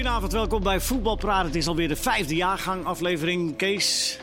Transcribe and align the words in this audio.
Goedenavond, 0.00 0.32
welkom 0.32 0.62
bij 0.62 0.80
Voetbalpraat. 0.80 1.44
Het 1.44 1.54
is 1.54 1.66
alweer 1.66 1.88
de 1.88 1.96
vijfde 1.96 2.34
jaargang 2.34 2.84
aflevering. 2.84 3.56
Kees? 3.56 4.18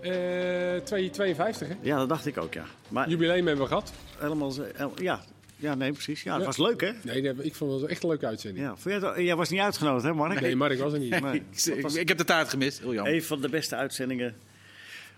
Eh 0.00 0.10
252, 0.10 1.68
hè? 1.68 1.74
Ja, 1.82 1.96
dat 1.96 2.08
dacht 2.08 2.26
ik 2.26 2.38
ook, 2.38 2.54
ja. 2.54 2.64
Maar 2.88 3.08
Jubileum 3.08 3.46
hebben 3.46 3.64
we 3.64 3.68
gehad. 3.68 3.92
helemaal... 4.18 4.52
el- 4.76 4.92
Ja, 4.96 5.24
ja 5.56 5.74
nee, 5.74 5.92
precies. 5.92 6.22
Ja, 6.22 6.30
het 6.32 6.40
Ja. 6.40 6.46
was 6.46 6.56
leuk, 6.56 6.80
hè? 6.80 6.90
Nee, 7.02 7.22
dat- 7.22 7.44
ik 7.44 7.54
vond 7.54 7.80
het 7.80 7.90
echt 7.90 8.02
een 8.02 8.08
leuke 8.08 8.26
uitzending. 8.26 8.64
Ja, 8.66 8.74
vond 8.76 9.16
jij, 9.16 9.36
was 9.36 9.48
niet 9.48 9.60
uitgenodigd, 9.60 10.04
hè, 10.04 10.12
Mark? 10.12 10.40
Nee, 10.40 10.56
Mark 10.56 10.78
was 10.78 10.92
er 10.92 10.98
niet. 10.98 11.20
Nee. 11.20 11.42
Ik, 11.64 11.92
ik 11.92 12.08
heb 12.08 12.18
de 12.18 12.24
taart 12.24 12.48
gemist. 12.48 12.78
Heel 12.80 12.94
jammer. 12.94 13.14
Een 13.14 13.22
van 13.22 13.40
de 13.40 13.48
beste 13.48 13.76
uitzendingen. 13.76 14.34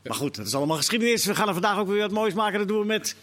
Maar 0.03 0.15
goed, 0.17 0.37
het 0.37 0.47
is 0.47 0.55
allemaal 0.55 0.77
geschiedenis. 0.77 1.25
We 1.25 1.35
gaan 1.35 1.47
er 1.47 1.53
vandaag 1.53 1.79
ook 1.79 1.89
weer 1.89 2.01
wat 2.01 2.11
moois 2.11 2.35
maken. 2.35 2.59
Dat 2.59 2.69
doen 2.69 2.81
we 2.81 2.87
met 2.87 3.17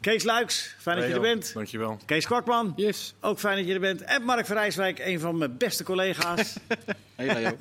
Kees 0.00 0.24
Luiks. 0.24 0.74
Fijn 0.78 0.96
dat 0.96 1.06
je 1.06 1.14
er 1.14 1.20
bent. 1.20 1.54
Dankjewel. 1.54 1.98
Kees 2.04 2.26
Kwakman. 2.26 2.72
Yes. 2.76 3.14
Ook 3.20 3.38
fijn 3.38 3.56
dat 3.56 3.66
je 3.66 3.74
er 3.74 3.80
bent. 3.80 4.02
En 4.02 4.22
Mark 4.22 4.46
van 4.46 4.56
Rijswijk, 4.56 4.98
een 4.98 5.20
van 5.20 5.38
mijn 5.38 5.56
beste 5.56 5.84
collega's. 5.84 6.54
Hey. 7.16 7.56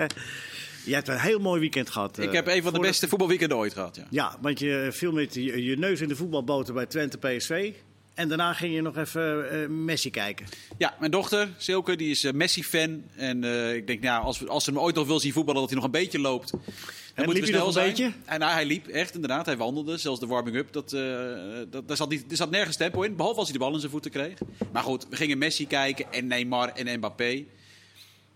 Je 0.85 0.93
hebt 0.93 1.07
een 1.07 1.19
heel 1.19 1.39
mooi 1.39 1.59
weekend 1.59 1.89
gehad. 1.89 2.17
ik 2.17 2.27
eh, 2.27 2.33
heb 2.33 2.47
een 2.47 2.63
van 2.63 2.73
de 2.73 2.79
beste 2.79 3.07
voetbalweekenden 3.07 3.57
ooit 3.57 3.73
gehad. 3.73 3.95
Ja. 3.95 4.05
Ja, 4.09 4.37
want 4.41 4.59
je 4.59 4.87
viel 4.91 5.11
met 5.11 5.33
je, 5.33 5.63
je 5.63 5.77
neus 5.77 6.01
in 6.01 6.07
de 6.07 6.15
voetbalboten 6.15 6.73
bij 6.73 6.85
Twente 6.85 7.17
PSV. 7.17 7.73
En 8.17 8.27
daarna 8.27 8.53
ging 8.53 8.73
je 8.73 8.81
nog 8.81 8.97
even 8.97 9.49
eh, 9.51 9.67
Messi 9.67 10.09
kijken. 10.09 10.45
ja, 10.77 10.95
mijn 10.99 11.11
dochter 11.11 11.49
Silke 11.57 11.95
die 11.95 12.09
is 12.09 12.23
eh, 12.23 12.33
Messi-fan. 12.33 13.03
En 13.15 13.43
eh, 13.43 13.75
ik 13.75 13.87
denk, 13.87 14.01
nou, 14.01 14.23
als, 14.23 14.39
we- 14.39 14.47
als 14.47 14.63
ze 14.63 14.69
hem 14.69 14.79
ooit 14.79 14.95
nog 14.95 15.07
wil 15.07 15.19
zien 15.19 15.33
voetballen, 15.33 15.59
dat 15.61 15.69
hij 15.69 15.75
nog 15.79 15.85
een 15.85 15.99
beetje 15.99 16.19
loopt. 16.19 16.49
Dan 16.51 16.59
En 17.25 17.25
we 17.33 17.39
hij 17.39 17.51
nog 17.51 17.65
een 17.67 17.71
zijn. 17.73 17.87
beetje? 17.87 18.11
En, 18.25 18.39
nou, 18.39 18.51
hij 18.51 18.65
liep 18.65 18.87
echt, 18.87 19.13
inderdaad. 19.15 19.45
Hij 19.45 19.57
wandelde, 19.57 19.97
zelfs 19.97 20.19
de 20.19 20.25
warming-up. 20.27 20.71
Dat, 20.73 20.89
dat, 21.69 21.87
daar, 21.87 21.97
zat 21.97 22.09
niet, 22.09 22.31
er 22.31 22.37
zat 22.37 22.49
nergens 22.49 22.77
tempo 22.77 23.01
in, 23.01 23.15
behalve 23.15 23.39
als 23.39 23.49
hij 23.49 23.57
de 23.57 23.63
bal 23.63 23.73
in 23.73 23.79
zijn 23.79 23.91
voeten 23.91 24.11
kreeg. 24.11 24.37
Maar 24.71 24.83
goed, 24.83 25.07
we 25.09 25.15
gingen 25.15 25.37
Messi 25.37 25.67
kijken 25.67 26.11
en 26.13 26.27
Neymar 26.27 26.69
en 26.69 26.97
Mbappé. 26.97 27.43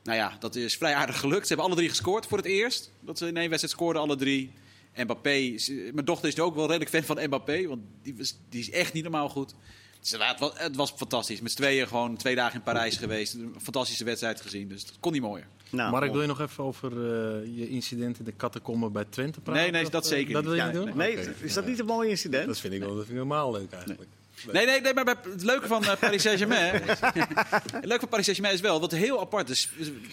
Nou 0.03 0.17
ja, 0.17 0.35
dat 0.39 0.55
is 0.55 0.77
vrij 0.77 0.93
aardig 0.93 1.19
gelukt. 1.19 1.41
Ze 1.41 1.47
hebben 1.47 1.65
alle 1.65 1.75
drie 1.75 1.89
gescoord 1.89 2.25
voor 2.25 2.37
het 2.37 2.47
eerst. 2.47 2.91
Dat 2.99 3.17
ze 3.17 3.27
in 3.27 3.37
één 3.37 3.47
wedstrijd 3.49 3.73
scoorden, 3.75 4.01
alle 4.01 4.15
drie. 4.15 4.51
Mbappé, 4.95 5.55
mijn 5.93 6.05
dochter 6.05 6.27
is 6.27 6.39
ook 6.39 6.55
wel 6.55 6.65
redelijk 6.67 6.89
fan 6.91 7.03
van 7.03 7.25
Mbappé, 7.25 7.67
want 7.67 7.81
die, 8.03 8.15
was, 8.17 8.37
die 8.49 8.59
is 8.59 8.69
echt 8.71 8.93
niet 8.93 9.03
normaal 9.03 9.29
goed. 9.29 9.55
Dus 10.01 10.11
het, 10.11 10.39
was, 10.39 10.51
het 10.55 10.75
was 10.75 10.91
fantastisch. 10.91 11.41
Met 11.41 11.51
z'n 11.51 11.57
tweeën 11.57 11.87
gewoon 11.87 12.17
twee 12.17 12.35
dagen 12.35 12.55
in 12.55 12.61
Parijs 12.61 12.97
geweest. 12.97 13.33
Een 13.33 13.55
fantastische 13.61 14.03
wedstrijd 14.03 14.41
gezien, 14.41 14.67
dus 14.67 14.81
het 14.81 14.93
kon 14.99 15.11
niet 15.11 15.21
mooier. 15.21 15.47
Nou, 15.69 15.89
Mark, 15.91 15.99
mooi. 16.03 16.11
wil 16.11 16.21
je 16.21 16.27
nog 16.27 16.41
even 16.41 16.63
over 16.63 16.91
eh, 16.91 17.57
je 17.57 17.69
incident 17.69 18.19
in 18.19 18.25
de 18.25 18.35
catacomben 18.37 18.91
bij 18.91 19.05
Twente 19.09 19.39
praten? 19.41 19.61
Nee, 19.61 19.71
nee, 19.71 19.89
dat 19.89 20.03
eh, 20.03 20.09
zeker 20.09 20.33
Dat 20.33 20.43
niet. 20.43 20.51
wil 20.51 20.61
je 20.61 20.65
Ja, 20.71 20.77
niet 20.77 20.87
doen? 20.87 20.97
nee, 20.97 21.17
is 21.41 21.53
dat 21.53 21.65
niet 21.65 21.79
een 21.79 21.85
mooi 21.85 22.09
incident? 22.09 22.47
Dat 22.47 22.59
vind 22.59 22.73
ik 22.73 22.79
wel 22.79 22.87
dat 22.89 22.97
vind 23.05 23.09
ik 23.09 23.15
helemaal 23.15 23.51
leuk 23.51 23.71
eigenlijk. 23.71 24.09
Nee, 24.51 24.65
nee, 24.65 24.81
nee 24.81 24.93
maar 24.93 25.05
het 25.05 25.43
leuke 25.43 25.67
van 25.67 25.83
eh, 25.83 25.95
Paris 25.99 26.21
Saint-Germain... 26.21 26.81
het 27.71 27.85
leuke 27.85 27.99
van 27.99 28.09
Paris 28.09 28.25
Saint-Germain 28.25 28.53
is 28.53 28.61
wel, 28.61 28.79
wat 28.79 28.91
heel 28.91 29.19
apart, 29.19 29.47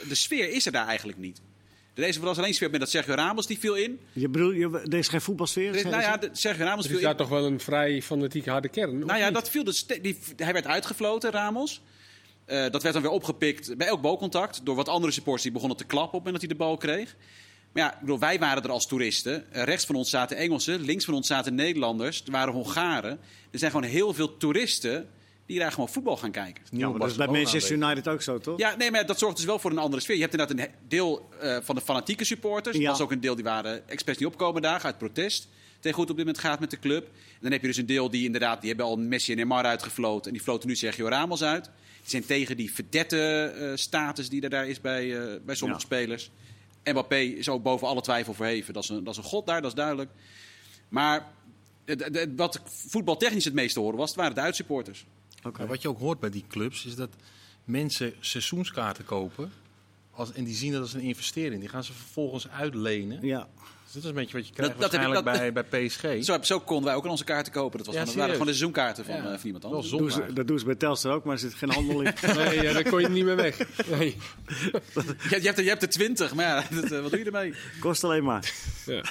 de 0.08 0.14
sfeer 0.14 0.50
is 0.50 0.66
er 0.66 0.72
daar 0.72 0.86
eigenlijk 0.86 1.18
niet. 1.18 1.40
Er 1.98 2.08
is 2.08 2.16
was 2.16 2.38
alleen 2.38 2.54
sfeer 2.54 2.70
met 2.70 2.80
dat 2.80 2.90
Sergio 2.90 3.14
Ramos, 3.14 3.46
die 3.46 3.58
viel 3.58 3.74
in. 3.74 4.00
Je 4.12 4.28
bedoelt, 4.28 4.54
je, 4.54 4.80
er 4.90 4.98
is 4.98 5.08
geen 5.08 5.20
voetbalsfeer? 5.20 5.68
Er 5.68 5.74
is- 5.74 5.82
nou 5.82 6.00
ja, 6.00 6.16
de, 6.16 6.28
Sergio 6.32 6.64
Ramos 6.64 6.82
Er 6.84 6.88
viel 6.88 6.98
is 6.98 7.02
daar 7.04 7.12
in. 7.12 7.18
toch 7.18 7.28
wel 7.28 7.44
een 7.46 7.60
vrij 7.60 8.02
fanatieke 8.02 8.50
harde 8.50 8.68
kern? 8.68 8.98
Nou 8.98 9.18
ja, 9.18 9.24
niet? 9.24 9.34
dat 9.34 9.50
viel 9.50 9.64
de 9.64 9.72
ste- 9.72 10.00
die, 10.00 10.18
hij 10.36 10.52
werd 10.52 10.66
uitgefloten, 10.66 11.30
Ramos. 11.30 11.80
Eh, 12.44 12.70
dat 12.70 12.82
werd 12.82 12.94
dan 12.94 13.02
weer 13.02 13.10
opgepikt 13.12 13.76
bij 13.76 13.86
elk 13.86 14.00
balcontact 14.00 14.60
door 14.64 14.74
wat 14.76 14.88
andere 14.88 15.12
supporters 15.12 15.42
die 15.42 15.52
begonnen 15.52 15.76
te 15.76 15.84
klappen 15.84 16.18
op 16.18 16.24
het 16.24 16.32
moment 16.32 16.40
dat 16.50 16.58
hij 16.58 16.58
de 16.58 16.64
bal 16.64 16.76
kreeg. 16.96 17.16
Maar 17.72 17.82
ja, 17.82 17.92
ik 17.94 18.00
bedoel, 18.00 18.18
wij 18.18 18.38
waren 18.38 18.62
er 18.62 18.70
als 18.70 18.86
toeristen. 18.86 19.52
Eh, 19.52 19.62
rechts 19.62 19.86
van 19.86 19.94
ons 19.94 20.10
zaten 20.10 20.36
Engelsen, 20.36 20.80
links 20.80 21.04
van 21.04 21.14
ons 21.14 21.26
zaten 21.26 21.54
Nederlanders. 21.54 22.22
Er 22.26 22.30
waren 22.32 22.54
Hongaren. 22.54 23.18
Er 23.50 23.58
zijn 23.58 23.70
gewoon 23.70 23.88
heel 23.90 24.14
veel 24.14 24.36
toeristen 24.36 25.08
die 25.48 25.58
daar 25.58 25.72
gewoon 25.72 25.88
voetbal 25.88 26.16
gaan 26.16 26.30
kijken. 26.30 26.64
ja, 26.70 26.88
maar 26.88 26.98
dat 26.98 27.10
is 27.10 27.16
bij 27.16 27.26
Manchester 27.26 27.76
United 27.76 28.08
ook 28.08 28.22
zo, 28.22 28.38
toch? 28.38 28.58
Ja, 28.58 28.76
nee, 28.76 28.90
maar 28.90 29.06
dat 29.06 29.18
zorgt 29.18 29.36
dus 29.36 29.44
wel 29.44 29.58
voor 29.58 29.70
een 29.70 29.78
andere 29.78 30.02
sfeer. 30.02 30.14
Je 30.16 30.20
hebt 30.22 30.34
inderdaad 30.34 30.66
een 30.66 30.74
deel 30.88 31.28
eh, 31.40 31.56
van 31.62 31.74
de 31.74 31.80
fanatieke 31.80 32.24
supporters. 32.24 32.76
Er 32.76 32.82
Ja. 32.82 32.90
was 32.90 33.00
ook 33.00 33.12
een 33.12 33.20
deel 33.20 33.34
die 33.34 33.44
waren 33.44 33.88
expres 33.88 34.18
niet 34.18 34.28
opkomen 34.28 34.62
dagen 34.62 34.84
uit 34.84 34.98
protest. 34.98 35.48
Tegen 35.80 35.90
hoe 35.96 36.00
het 36.00 36.10
op 36.10 36.16
dit 36.16 36.26
moment 36.26 36.38
gaat 36.38 36.60
met 36.60 36.70
de 36.70 36.78
club. 36.78 37.04
En 37.06 37.38
dan 37.40 37.52
heb 37.52 37.60
je 37.60 37.66
dus 37.66 37.76
een 37.76 37.86
deel 37.86 38.10
die 38.10 38.24
inderdaad, 38.24 38.58
die 38.60 38.68
hebben 38.68 38.86
al 38.86 38.96
Messi 38.96 39.30
en 39.30 39.36
Neymar 39.36 39.64
uitgefloten. 39.64 40.26
En 40.26 40.32
die 40.32 40.42
floten 40.42 40.68
nu 40.68 40.76
Sergio 40.76 41.08
Ramos 41.08 41.42
uit. 41.42 41.64
Die 41.64 42.10
zijn 42.10 42.24
tegen 42.26 42.56
die 42.56 42.72
verdette-status 42.72 44.28
die 44.28 44.42
er 44.42 44.50
daar 44.50 44.68
is 44.68 44.80
bij, 44.80 45.16
eh, 45.20 45.34
bij 45.44 45.54
sommige 45.54 45.80
Ja. 45.80 45.86
spelers. 45.86 46.30
Mbappé 46.84 47.16
is 47.18 47.48
ook 47.48 47.62
boven 47.62 47.88
alle 47.88 48.00
twijfel 48.00 48.34
verheven. 48.34 48.74
Dat 48.74 48.82
is 48.82 48.88
een, 48.88 49.04
dat 49.04 49.12
is 49.12 49.18
een 49.18 49.28
god 49.28 49.46
daar, 49.46 49.60
dat 49.62 49.70
is 49.70 49.76
duidelijk. 49.76 50.10
Maar 50.88 51.26
wat 52.36 52.60
voetbaltechnisch 52.64 53.44
het 53.44 53.54
meeste 53.54 53.80
horen 53.80 53.98
was, 53.98 54.08
het 54.08 54.18
waren 54.18 54.34
de 54.34 54.40
uitsupporters. 54.40 55.06
Maar 55.42 55.66
wat 55.66 55.82
je 55.82 55.88
ook 55.88 55.98
hoort 55.98 56.20
bij 56.20 56.30
die 56.30 56.44
clubs 56.48 56.84
is 56.84 56.94
dat 56.94 57.10
mensen 57.64 58.14
seizoenskaarten 58.20 59.04
kopen. 59.04 59.52
Als, 60.10 60.32
en 60.32 60.44
die 60.44 60.54
zien 60.54 60.72
dat 60.72 60.80
als 60.80 60.94
een 60.94 61.00
investering. 61.00 61.60
Die 61.60 61.68
gaan 61.68 61.84
ze 61.84 61.92
vervolgens 61.92 62.48
uitlenen. 62.48 63.26
Ja. 63.26 63.48
Dus 63.92 64.02
dat 64.02 64.02
is 64.02 64.08
een 64.18 64.22
beetje 64.24 64.36
wat 64.36 64.46
je 64.48 64.52
krijgt 64.54 64.72
Dat- 64.72 64.80
dat 64.90 65.00
heb 65.00 65.08
ik- 65.08 65.14
dat- 65.14 65.24
bij, 65.24 65.52
bij 65.52 65.86
PSG. 65.86 66.04
Zo, 66.24 66.36
zo 66.40 66.60
konden 66.60 66.84
wij 66.84 66.94
ook 66.94 67.04
aan 67.04 67.10
onze 67.10 67.24
kaarten 67.24 67.52
kopen. 67.52 67.78
Dat, 67.78 67.86
was 67.86 67.94
Ja, 67.96 68.04
dat 68.04 68.14
waren 68.14 68.30
gewoon 68.32 68.46
de 68.46 68.52
seizoenkaarten 68.52 69.04
van, 69.04 69.14
Ja. 69.14 69.20
eh, 69.24 69.26
van 69.36 69.44
iemand 69.44 69.64
anders. 69.64 69.88
zonde 69.88 70.04
Doen 70.04 70.12
ze, 70.26 70.32
dat 70.32 70.46
doen 70.46 70.58
ze 70.58 70.64
bij 70.64 70.74
Telstar 70.74 71.12
ook, 71.12 71.24
maar 71.24 71.32
er 71.34 71.38
zit 71.40 71.54
geen 71.54 71.70
handel 71.70 72.00
in. 72.00 72.12
Nee, 72.36 72.62
ja, 72.62 72.72
daar 72.72 72.88
kon 72.90 73.00
je 73.00 73.08
niet 73.08 73.24
meer 73.24 73.36
weg. 73.36 73.58
Nee. 73.90 74.16
Je, 74.94 75.40
je, 75.40 75.40
hebt 75.46 75.58
er, 75.58 75.62
je 75.64 75.68
hebt 75.68 75.82
er 75.82 75.88
twintig, 75.88 76.34
maar 76.34 76.44
ja, 76.46 76.64
dat, 76.80 76.90
eh, 76.92 77.00
wat 77.00 77.10
doe 77.10 77.18
je 77.18 77.24
ermee? 77.26 77.54
Kost 77.80 78.04
alleen 78.04 78.24
maar. 78.24 78.52
Ja. 78.86 79.02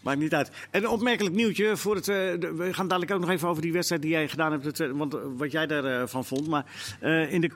Maakt 0.00 0.18
niet 0.18 0.34
uit. 0.34 0.50
En 0.70 0.82
een 0.82 0.88
opmerkelijk 0.88 1.34
nieuwtje. 1.34 1.76
Voor 1.76 1.94
het, 1.94 2.08
eh, 2.08 2.16
de- 2.16 2.54
we 2.56 2.74
gaan 2.74 2.88
dadelijk 2.88 3.12
ook 3.12 3.20
nog 3.20 3.30
even 3.30 3.48
over 3.48 3.62
die 3.62 3.72
wedstrijd 3.72 4.02
die 4.02 4.10
jij 4.10 4.28
gedaan 4.28 4.52
hebt. 4.52 4.64
het, 4.64 4.90
want, 4.92 5.14
wat 5.36 5.52
jij 5.52 5.66
daarvan 5.66 6.08
van 6.08 6.24
vond. 6.24 6.48
Maar 6.48 6.64
eh, 7.00 7.32
in 7.32 7.40
de 7.40 7.50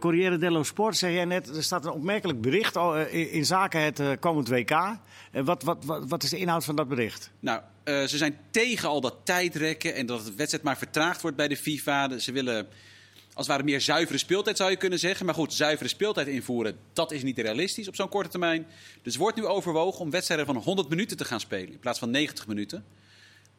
Corriere 0.00 0.38
dello 0.38 0.62
Sport 0.62 0.96
zei 0.96 1.14
jij 1.14 1.24
net... 1.24 1.56
er 1.56 1.62
staat 1.62 1.84
een 1.84 1.92
opmerkelijk 1.92 2.40
bericht 2.40 2.76
eh, 2.76 3.34
in, 3.34 3.46
zaken 3.46 3.80
het 3.80 4.00
eh, 4.00 4.10
komend 4.20 4.48
WK. 4.48 4.70
En 5.30 5.44
wat, 5.44 5.62
wat, 5.62 5.84
wat, 5.84 6.08
wat 6.08 6.22
is 6.22 6.30
de 6.30 6.38
inhoud 6.38 6.64
van 6.64 6.76
dat 6.76 6.88
bericht? 6.88 7.30
Nou, 7.40 7.60
eh, 7.84 8.04
ze 8.04 8.16
zijn 8.16 8.38
tegen 8.50 8.88
al 8.88 9.00
dat 9.00 9.14
tijdrekken 9.22 9.94
en 9.94 10.06
dat 10.06 10.24
het 10.24 10.34
wedstrijd 10.34 10.64
maar 10.64 10.78
vertraagd 10.78 11.20
wordt 11.20 11.36
bij 11.36 11.48
de 11.48 11.56
FIFA. 11.56 12.18
Ze 12.18 12.32
willen 12.32 12.68
als 13.38 13.46
het 13.46 13.56
ware 13.56 13.68
meer 13.68 13.80
zuivere 13.80 14.18
speeltijd, 14.18 14.56
zou 14.56 14.70
je 14.70 14.76
kunnen 14.76 14.98
zeggen. 14.98 15.26
Maar 15.26 15.34
goed, 15.34 15.52
zuivere 15.52 15.88
speeltijd 15.88 16.26
invoeren, 16.26 16.78
dat 16.92 17.12
is 17.12 17.22
niet 17.22 17.38
realistisch 17.38 17.88
op 17.88 17.94
zo'n 17.94 18.08
korte 18.08 18.28
termijn. 18.28 18.66
Dus 19.02 19.16
wordt 19.16 19.36
nu 19.36 19.46
overwogen 19.46 20.00
om 20.00 20.10
wedstrijden 20.10 20.46
van 20.46 20.56
100 20.56 20.88
minuten 20.88 21.16
te 21.16 21.24
gaan 21.24 21.40
spelen 21.40 21.72
in 21.72 21.78
plaats 21.78 21.98
van 21.98 22.10
90 22.10 22.46
minuten. 22.46 22.84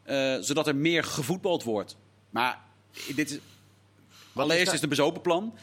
Eh, 0.03 0.36
zodat 0.40 0.68
er 0.68 0.76
meer 0.76 1.03
gevoetbald 1.03 1.64
wordt. 1.64 1.97
Maar 2.30 2.59
dit 3.16 3.31
is, 3.31 3.40
allereerst 4.34 4.68
is 4.68 4.74
het 4.74 4.84
een 4.84 4.90
bezopen 4.90 5.22
plan. 5.22 5.58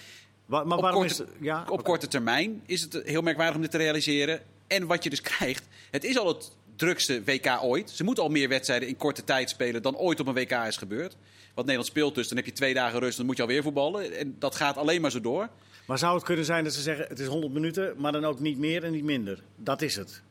Wa- 0.46 0.64
maar 0.64 0.76
op 0.76 0.82
waarom 0.82 1.00
korte, 1.06 1.22
is... 1.24 1.30
Ja, 1.40 1.64
op 1.68 1.84
korte 1.84 2.08
termijn 2.08 2.62
is 2.66 2.80
het 2.80 3.00
heel 3.04 3.22
merkwaardig 3.22 3.54
om 3.56 3.62
dit 3.62 3.70
te 3.70 3.76
realiseren. 3.76 4.40
En 4.66 4.86
wat 4.86 5.04
je 5.04 5.10
dus 5.10 5.20
krijgt, 5.30 5.66
het 5.90 6.04
is 6.04 6.18
al 6.18 6.28
het 6.28 6.50
drukste 6.76 7.22
WK 7.24 7.58
ooit. 7.62 7.90
Ze 7.90 8.04
moeten 8.04 8.24
al 8.24 8.30
meer 8.30 8.48
wedstrijden 8.48 8.88
in 8.88 8.96
korte 8.96 9.24
tijd 9.24 9.50
spelen 9.50 9.82
dan 9.82 9.96
ooit 9.96 10.20
op 10.20 10.26
een 10.26 10.34
WK 10.34 10.50
is 10.50 10.76
gebeurd. 10.76 11.16
Wat 11.54 11.64
Nederland 11.64 11.86
speelt 11.86 12.14
dus, 12.14 12.28
dan 12.28 12.36
heb 12.36 12.46
je 12.46 12.52
twee 12.52 12.74
dagen 12.74 12.98
rust, 13.00 13.16
dan 13.16 13.26
moet 13.26 13.36
je 13.36 13.42
alweer 13.42 13.62
voetballen. 13.62 14.16
En 14.18 14.36
dat 14.38 14.54
gaat 14.54 14.76
alleen 14.76 15.00
maar 15.00 15.10
zo 15.10 15.20
door. 15.20 15.48
Maar 15.86 15.98
zou 15.98 16.14
het 16.14 16.24
kunnen 16.24 16.44
zijn 16.44 16.64
dat 16.64 16.72
ze 16.72 16.80
zeggen... 16.80 17.06
het 17.08 17.18
is 17.18 17.26
100 17.26 17.52
minuten, 17.52 17.94
maar 17.96 18.12
dan 18.12 18.24
ook 18.24 18.40
niet 18.40 18.58
meer 18.58 18.84
en 18.84 18.92
niet 18.92 19.04
minder? 19.04 19.42
Dat 19.56 19.82
is 19.82 19.96
het. 19.96 20.22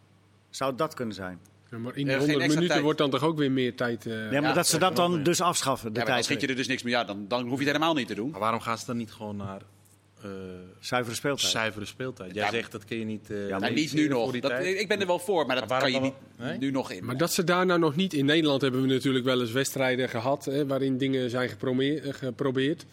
Zou 0.49 0.75
dat 0.75 0.93
kunnen 0.93 1.15
zijn? 1.15 1.39
Ja, 1.71 1.77
maar 1.77 1.95
in 1.95 2.05
die 2.05 2.13
geen 2.13 2.17
100 2.17 2.29
extra 2.29 2.47
minuten 2.47 2.67
tijd. 2.67 2.81
wordt 2.81 2.97
dan 2.97 3.09
toch 3.09 3.23
ook 3.23 3.37
weer 3.37 3.51
meer 3.51 3.75
tijd... 3.75 4.05
eh, 4.05 4.31
Ja, 4.31 4.41
maar 4.41 4.53
dat 4.53 4.67
ze 4.67 4.77
dat 4.77 4.95
dan 4.95 5.23
dus 5.23 5.41
afschaffen, 5.41 5.93
de 5.93 5.99
Ja, 5.99 6.05
maar 6.05 6.05
dan 6.05 6.13
tijd. 6.13 6.25
schiet 6.25 6.41
je 6.41 6.47
er 6.47 6.55
dus 6.55 6.67
niks 6.67 6.83
meer. 6.83 6.93
Ja, 6.93 7.03
dan, 7.03 7.25
dan 7.27 7.41
hoef 7.41 7.59
je 7.59 7.65
het 7.65 7.73
helemaal 7.73 7.93
niet 7.93 8.07
te 8.07 8.15
doen. 8.15 8.29
Maar 8.29 8.39
waarom 8.39 8.59
gaan 8.59 8.77
ze 8.77 8.85
dan 8.85 8.97
niet 8.97 9.11
gewoon 9.11 9.35
naar 9.35 9.61
eh, 10.25 10.31
Zuivere 10.79 11.15
speeltijd. 11.15 11.51
zuivere 11.51 11.85
speeltijd? 11.85 12.33
Jij 12.33 12.43
Ja, 12.43 12.49
zegt 12.51 12.71
dat 12.71 12.85
kun 12.85 12.97
je 12.99 13.05
niet. 13.05 13.29
eh, 13.31 13.47
Ja, 13.47 13.57
Nou, 13.59 13.73
niet 13.73 13.93
nu 13.93 14.07
nog. 14.07 14.39
Dat, 14.39 14.51
ik 14.59 14.87
ben 14.87 14.99
er 15.01 15.07
wel 15.07 15.19
voor, 15.19 15.45
maar 15.45 15.55
dat 15.55 15.69
Maar 15.69 15.79
kan 15.79 15.91
je 15.91 15.99
niet 15.99 16.13
nee? 16.37 16.57
nu 16.57 16.71
nog 16.71 16.91
in. 16.91 17.05
Maar 17.05 17.17
dat 17.17 17.33
ze 17.33 17.43
daar 17.43 17.65
nou 17.65 17.79
nog 17.79 17.95
niet... 17.95 18.13
In 18.13 18.25
Nederland 18.25 18.61
hebben 18.61 18.81
we 18.81 18.87
natuurlijk 18.87 19.25
wel 19.25 19.41
eens 19.41 19.51
wedstrijden 19.51 20.09
gehad... 20.09 20.45
Hè, 20.45 20.65
waarin 20.67 20.97
dingen 20.97 21.29
zijn 21.29 21.49
eh, 21.49 22.13
geprobeerd. 22.13 22.85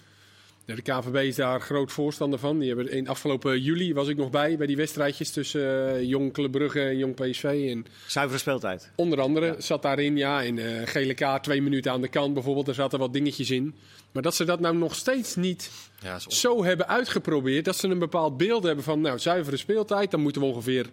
De 0.65 0.83
KVB 0.83 1.17
is 1.17 1.37
daar 1.37 1.61
groot 1.61 1.93
voorstander 1.93 2.39
van. 2.39 2.59
Die 2.59 2.69
hebben 2.69 2.93
in 2.93 3.09
afgelopen 3.09 3.61
juli 3.61 3.95
was 3.95 4.09
ik 4.09 4.17
nog 4.17 4.31
bij... 4.31 4.57
bij 4.57 4.67
die 4.67 4.77
wedstrijdjes 4.77 5.31
tussen 5.31 5.95
eh, 5.95 6.03
Jong 6.03 6.33
Club 6.33 6.51
Brugge 6.51 6.81
en 6.81 6.99
Jong 6.99 7.15
PSV. 7.15 7.45
En 7.45 7.87
Zuivere 8.07 8.39
speeltijd. 8.39 8.91
onder 8.97 9.21
andere 9.21 9.55
zat 9.59 9.83
daarin, 9.83 10.17
ja, 10.17 10.43
in 10.43 10.59
eh 10.59 10.87
gele 10.87 11.15
kaart 11.15 11.43
twee 11.43 11.63
minuten 11.63 11.93
aan 11.93 12.01
de 12.01 12.09
kant 12.09 12.35
bijvoorbeeld. 12.35 12.69
Er 12.69 12.75
zaten 12.75 12.99
wat 12.99 13.13
dingetjes 13.13 13.51
in. 13.51 13.75
Maar 14.13 14.23
dat 14.23 14.35
ze 14.35 14.45
dat 14.45 14.61
nou 14.61 14.77
nog 14.77 14.95
steeds 14.95 15.37
niet 15.37 15.71
Ja, 16.03 16.19
zo 16.19 16.65
hebben 16.65 16.89
uitgeprobeerd... 16.89 17.65
dat 17.65 17.77
ze 17.77 17.89
een 17.89 17.99
bepaald 17.99 18.37
beeld 18.37 18.63
hebben 18.63 18.85
van... 18.85 19.01
nou, 19.01 19.19
zuivere 19.19 19.57
speeltijd, 19.57 20.11
dan 20.11 20.21
moeten 20.21 20.43
we 20.43 20.49
ongeveer 20.49 20.87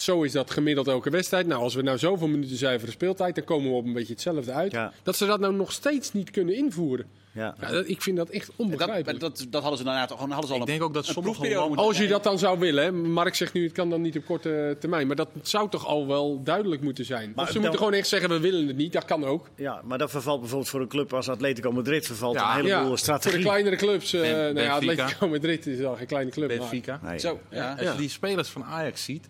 Zo 0.00 0.22
is 0.22 0.32
dat 0.32 0.50
gemiddeld 0.50 0.86
elke 0.88 1.10
wedstrijd. 1.10 1.46
Nou, 1.46 1.62
als 1.62 1.74
we 1.74 1.82
nou 1.82 1.98
zoveel 1.98 2.28
minuten 2.28 2.56
zuivere 2.56 2.90
speeltijd, 2.90 3.34
dan 3.34 3.44
komen 3.44 3.70
we 3.70 3.76
op 3.76 3.84
een 3.84 3.92
beetje 3.92 4.12
hetzelfde 4.12 4.52
uit. 4.52 4.72
Ja. 4.72 4.92
Dat 5.02 5.16
ze 5.16 5.26
dat 5.26 5.40
nou 5.40 5.54
nog 5.54 5.72
steeds 5.72 6.12
niet 6.12 6.30
kunnen 6.30 6.54
invoeren. 6.54 7.06
Ja. 7.32 7.54
Ja, 7.60 7.70
dat- 7.70 7.88
ik 7.88 8.02
vind 8.02 8.16
dat 8.16 8.28
echt 8.28 8.46
Dat, 8.46 8.54
onbegrijpelijk. 8.56 9.20
dat, 9.20 9.46
dat 9.50 9.60
hadden 9.62 9.78
ze 9.78 9.84
inderdaad 9.84 10.10
gewoon 10.10 10.30
hadden 10.30 10.46
ze 10.48 10.52
al 10.54 10.60
Ik 10.60 10.66
een, 10.66 10.72
denk 10.72 10.82
ook 10.88 10.94
dat 10.94 11.04
sommige 11.06 11.56
Als 11.74 11.98
je 11.98 12.06
dat 12.08 12.22
dan 12.22 12.38
zou 12.38 12.58
willen, 12.58 12.84
hè. 12.84 12.92
Mark 12.92 13.34
zegt 13.34 13.52
nu 13.52 13.62
het 13.64 13.72
kan 13.72 13.90
dan 13.90 14.00
niet 14.00 14.16
op 14.16 14.24
korte 14.24 14.76
termijn. 14.80 15.06
Maar 15.06 15.16
dat 15.16 15.28
zou 15.42 15.68
toch 15.70 15.86
al 15.86 16.06
wel 16.06 16.42
duidelijk 16.42 16.82
moeten 16.82 17.04
zijn. 17.04 17.32
Maar 17.34 17.44
Of 17.44 17.46
ze 17.46 17.52
dan- 17.52 17.62
moeten 17.62 17.78
gewoon 17.80 17.94
echt 17.94 18.08
zeggen 18.08 18.28
we 18.30 18.40
willen 18.40 18.66
het 18.66 18.76
niet, 18.76 18.92
dat 18.92 19.04
kan 19.04 19.24
ook. 19.24 19.48
ja, 19.56 19.80
maar 19.84 19.98
dat 19.98 20.10
vervalt 20.10 20.40
bijvoorbeeld 20.40 20.70
voor 20.70 20.80
een 20.80 20.88
club 20.88 21.12
als 21.14 21.28
Atletico 21.28 21.72
Madrid 21.72 22.06
vervalt 22.06 22.34
Ja, 22.34 22.48
een 22.48 22.54
heleboel 22.56 22.80
Ja, 22.82 22.86
voor 22.86 22.98
strategie. 22.98 23.38
de 23.38 23.44
kleinere 23.44 23.76
clubs, 23.76 24.12
eh 24.12 24.20
nou. 24.22 24.66
Atletico 24.68 25.28
Madrid 25.28 25.66
is 25.66 25.84
al 25.84 25.96
geen 25.96 26.06
kleine 26.06 26.30
club. 26.30 26.48
maar- 26.48 26.58
Benfica. 26.58 27.00
Nee. 27.02 27.18
Zo, 27.18 27.38
ja. 27.50 27.72
Als 27.78 27.90
je 27.92 27.96
die 27.98 28.08
spelers 28.08 28.48
van 28.48 28.64
Ajax 28.64 29.04
ziet 29.04 29.26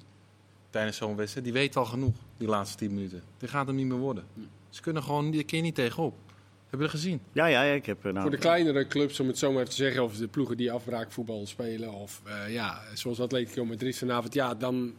tijdens 0.79 0.97
zo'n 0.97 1.17
wedstrijd, 1.17 1.45
die 1.45 1.55
weten 1.55 1.81
al 1.81 1.87
genoeg, 1.87 2.15
die 2.37 2.49
laatste 2.49 2.77
10 2.77 2.95
minuten. 2.95 3.23
Die 3.39 3.49
gaat 3.49 3.67
hem 3.67 3.77
niet 3.77 3.87
meer 3.87 3.99
worden. 3.99 4.25
Ze 4.71 4.81
kunnen 4.81 5.03
gewoon, 5.03 5.31
die 5.31 5.45
keer 5.45 5.63
niet 5.63 5.75
tegenop. 5.75 6.15
Heb 6.71 6.79
je 6.81 6.87
dat 6.87 6.91
gezien? 6.91 7.21
Ja, 7.33 7.47
ja, 7.47 7.63
ja, 7.63 7.75
ik 7.75 7.87
heb 7.87 7.99
eh, 8.05 8.11
nou, 8.13 8.21
Voor 8.21 8.31
de 8.31 8.37
kleinere 8.37 8.87
clubs, 8.87 9.21
om 9.21 9.27
het 9.27 9.39
zo 9.39 9.49
maar 9.53 9.61
even 9.61 9.71
te 9.71 9.77
zeggen, 9.77 10.03
of 10.03 10.17
de 10.17 10.27
ploegen 10.29 10.57
die 10.57 10.73
afbraakvoetbal 10.73 11.47
spelen, 11.47 11.93
of 11.93 12.23
eh, 12.25 12.53
ja, 12.53 12.81
zoals 12.95 13.21
Atletico 13.21 13.65
Madrid 13.65 13.99
vanavond, 13.99 14.35
ja, 14.35 14.55
dan 14.55 14.95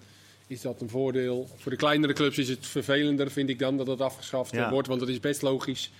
is 0.48 0.62
dat 0.62 0.82
een 0.82 0.90
voordeel. 0.90 1.50
Voor 1.56 1.72
de 1.72 1.78
kleinere 1.78 2.14
clubs 2.14 2.38
is 2.38 2.50
het 2.50 2.68
vervelender, 2.68 3.32
vind 3.32 3.50
ik 3.50 3.60
dan, 3.60 3.78
dat 3.78 3.88
het 3.88 4.02
afgeschaft 4.02 4.52
Ja. 4.52 4.70
wordt. 4.70 4.88
Want 4.88 5.02
het 5.02 5.10
is 5.10 5.20
best 5.20 5.42
logisch 5.42 5.92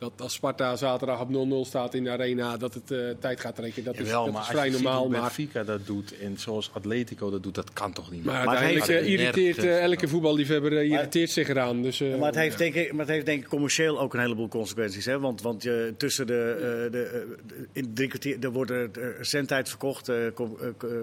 dat 0.00 0.12
als 0.20 0.32
Sparta 0.34 0.76
zaterdag 0.76 1.20
op 1.20 1.28
0-0 1.64 1.68
staat 1.68 1.94
in 1.94 2.04
de 2.04 2.10
arena, 2.10 2.56
dat 2.56 2.74
het 2.74 2.90
eh, 2.90 2.98
tijd 3.20 3.40
gaat 3.40 3.54
trekken. 3.56 3.84
Dat 3.84 3.98
is, 3.98 4.08
dat 4.10 4.28
is 4.28 4.46
vrij 4.46 4.66
je 4.66 4.72
ziet 4.72 4.82
normaal. 4.82 5.00
hoe 5.02 5.10
Maar, 5.10 5.20
Benfica 5.20 5.62
dat 5.64 5.86
doet 5.86 6.18
en 6.18 6.38
zoals 6.38 6.70
Atletico 6.72 7.30
dat 7.30 7.42
doet, 7.42 7.54
dat 7.54 7.72
kan 7.72 7.92
toch 7.92 8.10
niet 8.10 8.24
meer? 8.24 8.34
maar 8.34 8.44
Maar 8.44 8.54
het 8.54 8.62
uiteindelijk 8.64 9.06
heeft- 9.08 9.20
eh, 9.20 9.26
irriteert 9.26 9.58
eh, 9.66 9.82
elke 9.82 10.08
voetballiefhebber 10.08 10.72
irriteert 10.72 11.30
zich 11.30 11.48
eraan. 11.48 11.82
Dus, 11.82 12.00
eh, 12.00 12.16
Maar 12.16 12.26
het, 12.26 12.34
heeft, 12.34 12.52
ja. 12.52 12.58
denk 12.58 12.74
ik, 12.74 12.90
maar 12.92 13.00
het 13.00 13.14
heeft 13.14 13.26
denk 13.26 13.42
ik 13.42 13.48
commercieel 13.48 14.00
ook 14.00 14.14
een 14.14 14.20
heleboel 14.20 14.48
consequenties. 14.48 15.04
Hè? 15.04 15.18
Want, 15.20 15.42
want 15.42 15.62
je, 15.62 15.94
tussen 15.96 16.26
de, 16.26 16.52
eh, 16.86 16.92
de, 16.92 17.26
in 17.72 17.94
drie 17.94 18.08
kwartier 18.08 18.36
er 18.40 18.50
wordt 18.52 18.72
zendtijd 19.20 19.68
verkocht, 19.68 20.10
com- 20.34 20.56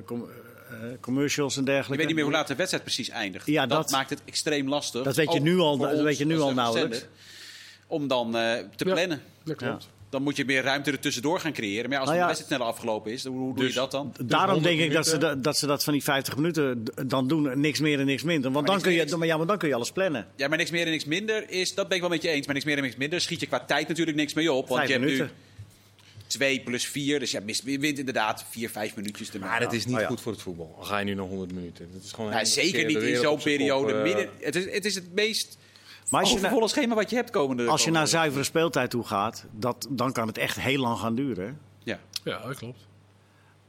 com- 0.05 0.27
commercials 1.01 1.55
en 1.55 1.61
Je 1.61 1.65
dergelijke. 1.65 1.97
weet 1.97 2.05
niet 2.05 2.15
meer 2.15 2.23
hoe 2.25 2.33
laat 2.33 2.47
de 2.47 2.55
wedstrijd 2.55 2.83
precies 2.83 3.09
eindigt. 3.09 3.45
Ja, 3.47 3.65
dat, 3.65 3.77
dat- 3.81 3.91
maakt 3.91 4.09
het 4.09 4.21
extreem 4.25 4.69
lastig. 4.69 5.03
Dat 5.03 5.15
weet 5.15 5.33
je 5.33 5.39
nu 5.39 5.57
al- 5.57 5.77
dat 5.77 5.91
ons 5.93 6.01
weet 6.01 6.17
je 6.17 6.25
nu 6.25 6.39
al 6.39 6.53
nauwelijks. 6.53 7.05
Om 7.87 8.07
dan 8.07 8.27
eh, 8.37 8.53
te 8.75 8.85
Ja. 8.85 8.93
plannen. 8.93 9.21
Dat 9.43 9.55
klopt. 9.55 9.87
Dan 10.09 10.21
moet 10.23 10.35
je 10.35 10.45
meer 10.45 10.63
ruimte 10.63 10.91
er 10.91 10.99
tussendoor 10.99 11.39
gaan 11.39 11.53
creëren. 11.53 11.89
Maar 11.89 11.91
ja, 11.93 11.97
als 11.99 12.05
Nou 12.05 12.13
de 12.13 12.21
ja. 12.21 12.25
wedstrijd 12.27 12.47
sneller 12.59 12.73
afgelopen 12.73 13.11
is, 13.11 13.23
hoe 13.25 13.55
doe 13.55 13.63
Dus- 13.63 13.73
je 13.73 13.79
dat 13.79 13.91
dan? 13.91 14.13
Daarom 14.23 14.49
100 14.53 14.75
denk 14.77 14.87
ik 14.89 14.95
dat 14.95 15.07
ze, 15.07 15.17
dat, 15.17 15.43
dat 15.43 15.57
ze 15.57 15.65
dat 15.67 15.83
van 15.83 15.93
die 15.93 16.03
50 16.03 16.35
minuten 16.35 16.83
dan 17.05 17.27
doen. 17.27 17.59
Niks 17.59 17.79
meer 17.79 17.99
en 17.99 18.05
niks 18.05 18.23
minder. 18.23 18.51
Want 18.51 18.65
dan 18.65 18.75
niks 18.75 18.87
kun, 18.87 18.91
meer, 18.95 18.99
je, 19.01 19.05
niks- 19.07 19.17
maar 19.19 19.27
ja, 19.27 19.37
maar 19.37 19.47
dan 19.47 19.57
kun 19.57 19.67
je 19.67 19.73
alles 19.75 19.91
plannen. 19.91 20.27
Ja, 20.35 20.47
maar 20.47 20.57
niks 20.57 20.71
meer 20.71 20.85
en 20.85 20.91
niks 20.91 21.05
minder 21.05 21.49
is, 21.49 21.73
dat 21.73 21.87
ben 21.87 21.95
ik 21.95 22.01
wel 22.01 22.11
met 22.11 22.21
je 22.21 22.29
eens. 22.29 22.45
Maar 22.45 22.53
niks 22.55 22.65
meer 22.67 22.77
en 22.77 22.83
niks 22.83 22.95
minder 22.95 23.21
schiet 23.21 23.39
je 23.39 23.45
qua 23.45 23.59
tijd 23.59 23.87
natuurlijk 23.87 24.17
niks 24.17 24.33
mee 24.33 24.51
op. 24.51 24.67
Want 24.67 24.79
Vijf 24.79 24.87
je 24.87 24.93
hebt 24.93 25.05
minuten. 25.05 25.25
nu 25.25 25.41
2 26.27 26.59
plus 26.61 26.85
4, 26.87 27.19
dus 27.19 27.31
ja, 27.31 27.39
mist, 27.45 27.61
je 27.65 27.79
wint 27.79 27.99
inderdaad 27.99 28.45
4, 28.49 28.69
5 28.69 28.95
minuutjes 28.95 29.31
ermee. 29.31 29.49
Maar 29.49 29.61
het 29.61 29.73
is 29.73 29.85
niet 29.85 29.95
Oh 29.95 30.01
ja. 30.01 30.07
goed 30.07 30.21
voor 30.21 30.31
het 30.31 30.41
voetbal. 30.41 30.75
Al 30.77 30.83
ga 30.83 30.97
je 30.99 31.05
nu 31.05 31.13
nog 31.13 31.27
100 31.29 31.51
minuten. 31.53 31.87
Dat 31.93 32.03
is 32.03 32.11
gewoon 32.11 32.31
Ja, 32.31 32.45
zeker 32.45 32.85
niet 32.85 32.97
in 32.97 33.15
zo'n 33.17 33.37
periode. 33.41 33.85
kop, 33.93 33.95
eh. 33.95 34.03
midden, 34.03 34.29
het, 34.39 34.55
is, 34.55 34.71
het 34.73 34.85
is 34.85 34.95
het 34.95 35.13
meest 35.13 35.57
Maar 36.09 36.21
als 36.21 36.31
je, 36.31 36.39
naar, 36.39 36.69
schema 36.69 36.95
wat 36.95 37.09
je 37.09 37.15
hebt 37.15 37.29
komende 37.29 37.65
als 37.65 37.83
je 37.83 37.91
naar 37.91 38.07
zuivere 38.07 38.43
speeltijd 38.43 38.89
toe 38.89 39.03
gaat, 39.03 39.45
dat, 39.51 39.87
dan 39.89 40.11
kan 40.11 40.27
het 40.27 40.37
echt 40.37 40.59
heel 40.59 40.81
lang 40.81 40.99
gaan 40.99 41.15
duren. 41.15 41.59
Ja. 41.83 41.99
Ja, 42.23 42.47
dat 42.47 42.57
klopt. 42.57 42.87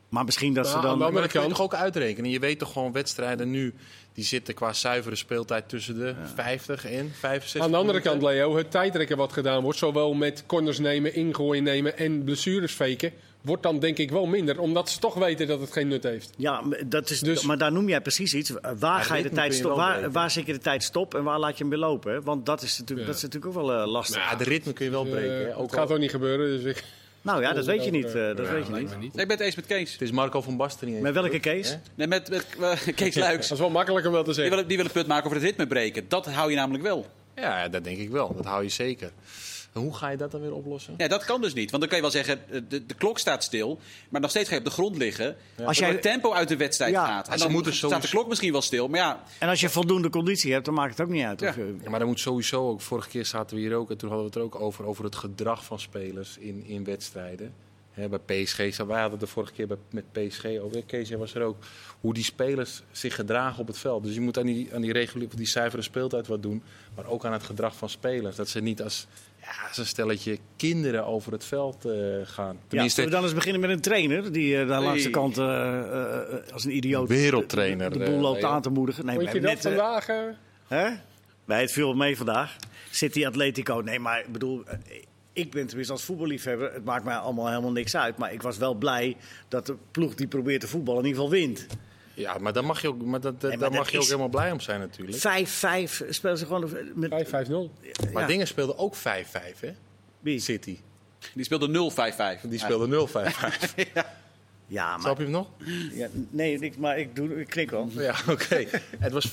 Maar 0.09 0.25
misschien 0.25 0.55
dat 0.55 0.67
ze 0.67 0.75
aan 0.75 0.81
de 0.81 0.87
dan... 0.87 0.93
andere 0.95 1.13
Maar 1.13 1.23
dat 1.23 1.31
kun 1.31 1.43
je 1.43 1.49
toch 1.49 1.61
ook 1.61 1.75
uitrekenen. 1.75 2.31
Je 2.31 2.39
weet 2.39 2.59
toch 2.59 2.73
gewoon 2.73 2.93
wedstrijden 2.93 3.51
nu, 3.51 3.75
die 4.13 4.25
zitten 4.25 4.55
qua 4.55 4.73
zuivere 4.73 5.17
speeltijd 5.17 5.69
tussen 5.69 5.99
de 5.99 6.15
50 6.35 6.85
en 6.85 7.13
65 7.19 7.63
Aan 7.63 7.71
de 7.71 7.77
andere 7.77 7.99
minuten. 7.99 8.21
kant, 8.21 8.23
Leo, 8.23 8.57
het 8.57 8.71
tijdrekken 8.71 9.17
wat 9.17 9.33
gedaan 9.33 9.63
wordt, 9.63 9.79
zowel 9.79 10.15
met 10.15 10.45
corners 10.47 10.79
nemen, 10.79 11.15
ingooien 11.15 11.63
nemen 11.63 11.99
en 11.99 12.25
blessures 12.25 12.73
faken, 12.73 13.13
wordt 13.41 13.63
dan 13.63 13.79
denk 13.79 13.99
ik 13.99 14.11
wel 14.11 14.27
minder, 14.27 14.61
omdat 14.61 14.91
ze 14.91 14.99
toch 14.99 15.15
weten 15.15 15.47
dat 15.47 15.61
het 15.61 15.73
geen 15.73 15.89
nut 15.89 16.03
heeft. 16.03 16.31
Ja, 16.37 16.61
maar 16.61 16.79
dat 16.87 17.11
is, 17.11 17.21
Dus- 17.21 17.43
maar 17.43 17.59
daar 17.59 17.73
noem 17.73 17.89
jij 17.89 18.01
precies 18.01 18.35
iets. 18.35 18.53
Waar, 18.79 19.05
ga 19.05 19.15
je 19.15 19.23
de 19.23 19.31
tijd 19.31 19.55
stop, 19.55 19.77
waar, 19.77 20.11
waar 20.11 20.31
zit 20.31 20.47
je 20.47 20.53
de 20.53 20.59
tijd 20.59 20.83
stop 20.83 21.15
en 21.15 21.23
waar 21.25 21.39
laat 21.39 21.53
je 21.53 21.59
hem 21.59 21.69
weer 21.69 21.79
lopen? 21.79 22.13
hè? 22.13 22.23
Want 22.23 22.47
dat 22.47 22.63
is 22.63 22.79
natuurlijk, 22.79 23.01
Ja. 23.01 23.07
dat 23.07 23.17
is 23.17 23.23
natuurlijk 23.29 23.57
ook 23.57 23.67
wel 23.67 23.81
eh, 23.83 23.87
lastig. 23.91 24.31
Ja, 24.31 24.37
de 24.37 24.45
ritme 24.45 24.73
kun 24.73 24.85
je 24.85 24.91
wel 24.91 25.05
Eh, 25.05 25.11
breken. 25.11 25.55
Ook 25.57 25.63
het 25.71 25.73
al- 25.73 25.79
gaat 25.83 25.91
ook 25.93 25.99
niet 25.99 26.11
gebeuren, 26.11 26.47
dus 26.63 26.77
ik... 26.77 26.85
nou 27.23 27.43
ja, 27.43 27.53
dat 27.53 27.65
weet 27.65 27.85
je 27.85 27.91
niet. 27.91 28.05
eh, 28.07 28.13
Ja, 28.15 28.35
dat 28.35 28.49
weet 28.49 28.67
je 28.67 28.73
niet. 28.73 28.91
me 28.91 28.97
niet. 28.97 29.13
Nee, 29.15 29.23
ik 29.23 29.29
ben 29.29 29.37
het 29.37 29.41
eens 29.41 29.55
met 29.57 29.67
Kees. 29.67 29.93
Het 29.93 30.01
is 30.03 30.11
Marco 30.11 30.41
van 30.43 30.57
Basten 30.57 30.89
niet. 30.93 31.01
Met 31.01 31.15
welke 31.15 31.39
Kees? 31.41 31.79
Nee, 31.95 32.07
met, 32.07 32.29
met 32.31 32.47
eh, 32.61 32.95
Kees 32.95 33.15
Luiks. 33.15 33.49
Dat 33.49 33.57
is 33.59 33.63
wel 33.65 33.71
makkelijk 33.73 34.07
om 34.07 34.13
wel 34.13 34.21
te 34.23 34.27
Die 34.27 34.35
zeggen. 34.39 34.57
wil, 34.57 34.67
die 34.67 34.77
wil 34.77 34.87
een 34.87 34.93
punt 34.93 35.07
maken 35.07 35.25
over 35.25 35.37
het 35.37 35.47
ritme 35.47 35.67
breken. 35.67 36.05
Dat 36.09 36.27
hou 36.27 36.51
je 36.51 36.57
namelijk 36.57 36.83
wel. 36.85 37.07
Ja, 37.37 37.69
dat 37.69 37.85
denk 37.85 37.99
ik 37.99 38.11
wel. 38.11 38.35
Dat 38.37 38.45
hou 38.45 38.63
je 38.63 38.69
zeker. 38.69 39.11
En 39.73 39.81
hoe 39.81 39.95
ga 39.95 40.09
je 40.09 40.17
dat 40.17 40.31
dan 40.31 40.41
weer 40.41 40.53
oplossen? 40.55 40.95
Ja, 40.97 41.09
dat 41.09 41.25
kan 41.25 41.41
dus 41.41 41.53
niet. 41.55 41.71
Want 41.71 41.83
dan 41.83 41.89
kan 41.89 41.97
je 41.97 42.03
wel 42.03 42.13
zeggen, 42.25 42.41
eh, 42.51 42.61
de, 42.69 42.87
de 42.87 42.95
klok 42.95 43.19
staat 43.19 43.45
stil. 43.45 43.79
Maar 44.09 44.21
nog 44.21 44.31
steeds 44.31 44.49
ga 44.49 44.55
je 44.55 44.61
op 44.61 44.67
de 44.67 44.73
grond 44.73 44.97
liggen. 44.97 45.37
Als 45.57 45.67
Als 45.67 45.79
jij- 45.79 45.89
het 45.91 46.03
tempo 46.03 46.33
uit 46.33 46.49
de 46.49 46.57
wedstrijd 46.57 46.93
Ja, 46.93 47.07
gaat. 47.07 47.29
En 47.29 47.39
dan 47.39 47.53
moeten 47.53 47.75
staat 47.75 48.03
de 48.03 48.09
klok 48.09 48.29
misschien 48.29 48.53
wel 48.53 48.63
stil. 48.63 48.89
Maar 48.89 49.01
ja, 49.01 49.23
En 49.39 49.49
als 49.49 49.61
je 49.61 49.69
voldoende 49.69 50.11
conditie 50.11 50.53
hebt, 50.53 50.65
dan 50.65 50.75
maakt 50.75 50.91
het 50.99 51.07
ook 51.07 51.13
niet 51.13 51.25
uit. 51.25 51.41
Ja. 51.41 51.49
Of, 51.49 51.57
je- 51.57 51.77
Ja, 51.83 51.91
maar 51.91 51.99
dan 51.99 52.09
moet 52.09 52.21
sowieso 52.21 52.69
ook. 52.69 52.81
Vorige 52.81 53.09
keer 53.09 53.27
zaten 53.27 53.57
we 53.57 53.63
hier 53.63 53.75
ook 53.75 53.91
en 53.91 53.97
toen 53.97 54.09
hadden 54.09 54.27
we 54.33 54.33
het 54.41 54.53
er 54.53 54.57
ook 54.57 54.61
over. 54.67 54.85
Over 54.85 55.05
het 55.05 55.17
gedrag 55.17 55.65
van 55.65 55.81
spelers 55.81 56.37
in, 56.39 56.65
in 56.67 56.85
wedstrijden. 56.85 57.53
Hè, 57.93 58.09
bij 58.09 58.19
PSG. 58.45 58.57
Wij 58.57 58.67
hadden 58.77 59.11
het 59.11 59.21
de 59.21 59.27
vorige 59.27 59.53
keer 59.53 59.67
bij, 59.67 59.77
met 59.91 60.05
PSG 60.13 60.45
over. 60.45 60.83
Kees, 60.87 61.11
was 61.11 61.35
er 61.35 61.43
ook. 61.43 61.57
Hoe 62.01 62.15
die 62.15 62.25
spelers 62.25 62.83
zich 62.93 63.15
gedragen 63.15 63.61
op 63.61 63.67
het 63.67 63.79
veld. 63.79 64.03
Dus 64.05 64.15
je 64.15 64.21
moet 64.21 64.39
aan 64.39 64.47
die, 64.47 64.75
aan 64.75 64.81
die, 64.81 64.93
reguliere, 64.93 65.37
die 65.37 65.47
speeltijd 65.83 66.27
wat 66.27 66.43
doen. 66.43 66.63
Maar 66.97 67.07
ook 67.07 67.25
aan 67.25 67.33
het 67.33 67.43
gedrag 67.43 67.77
van 67.77 67.89
spelers. 67.89 68.37
Dat 68.37 68.49
ze 68.49 68.61
niet 68.61 68.83
als, 68.83 69.07
ja, 69.57 69.69
als 69.69 69.79
een 69.79 69.87
stelletje 69.87 70.39
kinderen 70.57 71.07
over 71.07 71.33
het 71.33 71.45
veld 71.45 71.85
eh, 71.85 71.93
gaan. 72.23 72.55
ja, 72.55 72.61
Tenminste, 72.69 72.95
zullen 72.95 73.11
we 73.11 73.17
dan 73.17 73.25
eens 73.25 73.35
beginnen 73.35 73.61
met 73.61 73.71
een 73.71 73.81
trainer 73.81 74.33
die 74.33 74.61
eh, 74.61 74.69
daar 74.69 74.83
langs 74.83 75.03
de 75.03 75.11
kant 75.11 75.39
eh, 75.39 75.79
eh, 75.79 76.53
als 76.53 76.65
een 76.65 76.77
idioot 76.77 77.09
Wereldtrainer, 77.09 77.91
de, 77.91 77.99
de 77.99 78.05
boel 78.05 78.21
loopt 78.21 78.45
aan 78.45 78.63
te 78.63 78.71
moedigen. 78.71 79.07
Nee, 79.07 79.17
we 79.17 79.25
je 79.25 79.27
dat 79.27 79.35
hebben 79.35 79.53
net, 79.53 79.63
vandaag? 79.63 80.07
Hè? 80.67 80.89
Nee, 81.45 81.61
het 81.61 81.73
viel 81.73 81.95
mee 81.95 82.17
vandaag. 82.17 82.57
City 82.91 83.27
Atletico. 83.27 83.81
Nee, 83.85 83.99
maar 83.99 84.21
ik 84.21 84.33
bedoel, 84.33 84.65
ik 85.33 85.51
ben 85.51 85.67
tenminste 85.67 85.93
als 85.93 86.05
voetballiefhebber. 86.05 86.73
Het 86.73 86.85
maakt 86.85 87.05
mij 87.05 87.17
allemaal 87.17 87.49
helemaal 87.49 87.73
niks 87.73 87.97
uit. 87.97 88.17
Maar 88.17 88.33
ik 88.33 88.43
was 88.43 88.59
wel 88.59 88.75
blij 88.75 89.17
dat 89.49 89.67
de 89.67 89.77
ploeg 89.91 90.15
die 90.15 90.27
probeert 90.27 90.61
te 90.61 90.69
voetballen 90.69 91.01
in 91.03 91.09
ieder 91.09 91.23
geval 91.23 91.39
wint. 91.39 91.67
Ja, 92.19 92.39
maar 92.39 92.53
daar 92.53 92.65
mag 92.65 92.83
je 92.83 92.89
ook, 92.89 93.03
maar 93.03 93.21
dat, 93.21 93.43
maar 93.43 93.51
daar 93.51 93.59
dat 93.59 93.73
mag 93.73 93.91
je 93.91 93.99
ook 93.99 94.05
helemaal 94.05 94.29
blij 94.29 94.53
om 94.53 94.61
zijn 94.61 94.81
natuurlijk. 94.81 95.19
5-5 95.19 95.21
spelen 96.09 96.39
ze 96.39 96.47
gewoon 96.47 96.71
met 96.95 97.11
5-5-0. 97.11 97.31
Maar 98.13 98.23
ja. 98.23 98.27
dingen 98.27 98.47
speelden 98.47 98.79
ook 98.79 98.97
5-5, 98.97 99.01
hè? 99.61 99.73
wie? 100.21 100.41
City. 100.41 100.79
die 101.35 101.45
speelde 101.45 101.91
0-5-5. 102.43 102.49
Die 102.49 102.59
speelden 102.59 103.09
0-5. 103.09 103.13
Ja, 104.71 104.91
maar, 104.91 105.01
Snap 105.01 105.17
je 105.17 105.23
hem 105.23 105.33
nog? 105.33 105.49
ja, 105.93 106.09
nee, 106.31 106.59
ik, 106.59 106.77
maar 106.77 106.99
ik, 106.99 107.17
doe, 107.17 107.41
ik 107.41 107.47
knik 107.47 107.71
wel. 107.71 107.91
Ja, 107.93 108.15
oké. 108.29 108.67
Het 108.99 109.13
was 109.13 109.29
5-5 109.29 109.31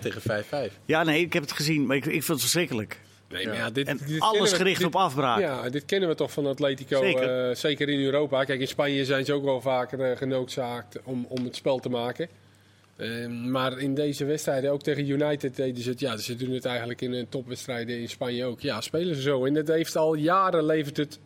tegen 0.00 0.44
5-5. 0.70 0.72
Ja, 0.84 1.02
nee, 1.02 1.20
ik 1.20 1.32
heb 1.32 1.42
het 1.42 1.52
gezien, 1.52 1.86
maar 1.86 1.96
ik, 1.96 2.04
ik 2.04 2.12
vind 2.12 2.26
het 2.26 2.40
verschrikkelijk. 2.40 3.00
Nee, 3.28 3.46
maar 3.46 3.56
ja, 3.56 3.70
dit, 3.70 3.86
En 3.86 3.98
dit 4.06 4.20
alles 4.20 4.50
we- 4.50 4.56
gericht 4.56 4.78
dit- 4.78 4.86
op 4.86 4.96
afbraak. 4.96 5.38
Ja, 5.40 5.70
dit 5.70 5.84
kennen 5.84 6.08
we 6.08 6.14
toch 6.14 6.32
van 6.32 6.46
Atletico, 6.46 7.00
Zeker. 7.00 7.20
zeker, 7.22 7.56
zeker 7.56 7.88
in 7.88 8.00
Europa. 8.04 8.44
Kijk, 8.44 8.60
in 8.60 8.68
Spanje 8.68 9.04
zijn 9.04 9.24
ze 9.24 9.32
ook 9.32 9.44
wel 9.44 9.60
vaker 9.60 10.00
eh, 10.00 10.16
genoodzaakt 10.16 10.98
om, 11.04 11.26
om 11.28 11.44
het 11.44 11.56
spel 11.56 11.78
te 11.78 11.88
maken. 11.88 12.28
Eh, 12.96 13.26
maar 13.26 13.78
in 13.78 13.94
deze 13.94 14.24
wedstrijden, 14.24 14.70
ook 14.72 14.82
tegen 14.82 15.08
United 15.08 15.56
deden 15.56 15.82
ze 15.82 15.90
het. 15.90 16.00
Ja, 16.00 16.16
ze 16.16 16.36
doen 16.36 16.50
het 16.54 16.64
eigenlijk 16.64 17.00
in 17.00 17.12
een 17.12 17.28
topwedstrijden 17.28 18.00
in 18.00 18.08
Spanje 18.08 18.44
ook. 18.44 18.60
Ja, 18.60 18.80
spelen 18.80 19.14
ze 19.14 19.22
zo. 19.22 19.44
En 19.44 19.54
het 19.54 19.68
heeft 19.68 19.96
al 19.96 20.14
jaren 20.14 20.64
levert 20.66 20.96
het 20.96 21.18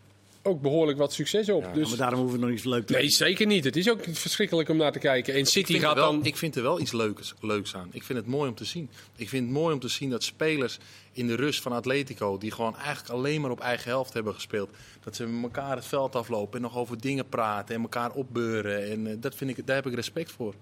ook 0.42 0.61
behoorlijk 0.61 0.99
wat 0.99 1.12
succes 1.12 1.49
op. 1.49 1.62
Ja, 1.62 1.72
dus, 1.72 1.88
maar 1.88 1.99
daarom 1.99 2.20
hoeven 2.20 2.38
we 2.38 2.46
nog 2.46 2.54
niet 2.54 2.64
leuk 2.64 2.87
te 2.87 2.92
nee, 2.92 3.02
doen. 3.02 3.11
zeker 3.11 3.46
niet. 3.46 3.64
Het 3.64 3.76
is 3.76 3.90
ook 3.90 4.00
verschrikkelijk 4.11 4.68
om 4.68 4.76
naar 4.76 4.92
te 4.92 4.99
kijken. 4.99 5.34
En 5.34 5.46
City 5.46 5.58
Ik 5.58 5.66
vind, 5.66 5.82
gaat 5.82 5.96
er 5.96 6.02
wel, 6.02 6.12
dan... 6.12 6.25
ik 6.25 6.37
vind 6.37 6.56
er 6.56 6.62
wel 6.62 6.80
iets 6.80 6.92
leuks, 6.92 7.34
leuks 7.40 7.75
aan. 7.75 7.88
Ik 7.92 8.02
vind 8.02 8.18
het 8.18 8.28
mooi 8.28 8.49
om 8.49 8.54
te 8.54 8.64
zien. 8.64 8.90
Ik 9.16 9.28
vind 9.28 9.44
het 9.44 9.52
mooi 9.52 9.75
om 9.75 9.80
te 9.80 9.88
zien 9.88 10.11
dat 10.11 10.22
spelers 10.22 10.78
in 11.12 11.26
de 11.26 11.34
rust 11.34 11.62
van 11.62 11.72
Atletico... 11.72 12.38
die 12.38 12.50
gewoon 12.50 12.76
eigenlijk 12.76 13.08
alleen 13.08 13.40
maar 13.40 13.50
op 13.50 13.61
eigen 13.61 13.90
helft 13.90 14.12
hebben 14.12 14.34
gespeeld... 14.34 14.70
dat 15.04 15.16
ze 15.16 15.26
met 15.26 15.42
elkaar 15.42 15.76
het 15.76 15.87
veld 15.87 16.16
aflopen 16.16 16.56
en 16.56 16.62
nog 16.62 16.76
over 16.76 17.00
dingen 17.00 17.28
praten... 17.28 17.75
en 17.75 17.82
elkaar 17.82 18.12
opbeuren. 18.12 18.90
En 18.90 19.06
eh, 19.06 19.16
dat 19.20 19.34
vind 19.34 19.58
ik, 19.58 19.66
daar 19.66 19.76
heb 19.76 19.87
ik 19.87 19.94
respect 19.94 20.32
voor. 20.32 20.54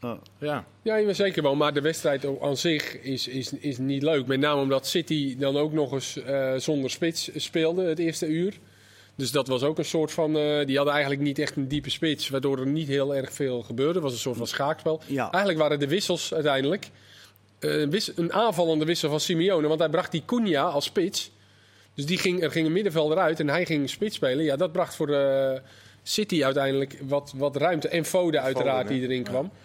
Ja. 0.00 0.64
Ja. 0.82 1.12
Zeker 1.12 1.42
wel. 1.42 1.54
Maar 1.54 1.74
de 1.74 1.80
wedstrijd 1.80 2.40
aan 2.40 2.56
zich 2.56 3.00
is, 3.00 3.28
is, 3.28 3.52
is 3.52 3.78
niet 3.78 4.02
leuk. 4.02 4.26
Met 4.26 4.40
name 4.40 4.60
omdat 4.60 4.86
City 4.86 5.36
dan 5.38 5.56
ook 5.56 5.72
nog 5.72 5.92
eens 5.92 6.22
eh, 6.22 6.54
zonder 6.56 6.90
spits 6.90 7.30
speelde 7.34 7.84
het 7.84 7.98
eerste 7.98 8.26
uur. 8.26 8.58
Dus 9.16 9.30
dat 9.30 9.48
was 9.48 9.62
ook 9.62 9.78
een 9.78 9.84
soort 9.84 10.12
van... 10.12 10.36
eh, 10.36 10.66
die 10.66 10.76
hadden 10.76 10.94
eigenlijk 10.94 11.22
niet 11.22 11.38
echt 11.38 11.56
een 11.56 11.68
diepe 11.68 11.90
spits. 11.90 12.28
Waardoor 12.28 12.58
er 12.58 12.66
niet 12.66 12.88
heel 12.88 13.14
erg 13.14 13.32
veel 13.32 13.62
gebeurde. 13.62 13.92
Het 13.94 14.02
was 14.02 14.12
een 14.12 14.18
soort 14.18 14.36
van 14.36 14.46
schaakspel. 14.46 15.00
Ja. 15.06 15.30
Eigenlijk 15.30 15.58
waren 15.58 15.78
de 15.78 15.88
wissels 15.88 16.34
uiteindelijk... 16.34 16.88
eh, 17.58 17.80
een 17.80 17.90
wis- 17.90 18.12
een 18.16 18.32
aanvallende 18.32 18.84
wissel 18.84 19.10
van 19.10 19.20
Simeone. 19.20 19.68
Want 19.68 19.80
hij 19.80 19.88
bracht 19.88 20.12
die 20.12 20.22
Cunha 20.26 20.62
als 20.62 20.84
spits. 20.84 21.30
Dus 21.94 22.06
die 22.06 22.18
ging, 22.18 22.42
er 22.42 22.50
ging 22.50 22.66
een 22.66 22.72
middenvelder 22.72 23.18
uit 23.18 23.40
en 23.40 23.48
hij 23.48 23.66
ging 23.66 23.90
spits 23.90 24.16
spelen. 24.16 24.44
Ja, 24.44 24.56
dat 24.56 24.72
bracht 24.72 24.94
voor 24.94 25.06
de 25.06 25.60
City 26.02 26.44
uiteindelijk 26.44 26.98
wat, 27.02 27.32
wat 27.36 27.56
ruimte. 27.56 27.88
En 27.88 28.04
Foden 28.04 28.42
uiteraard 28.42 28.88
hè? 28.88 28.94
die 28.94 29.02
erin 29.02 29.22
kwam. 29.22 29.44
Ja, 29.44 29.58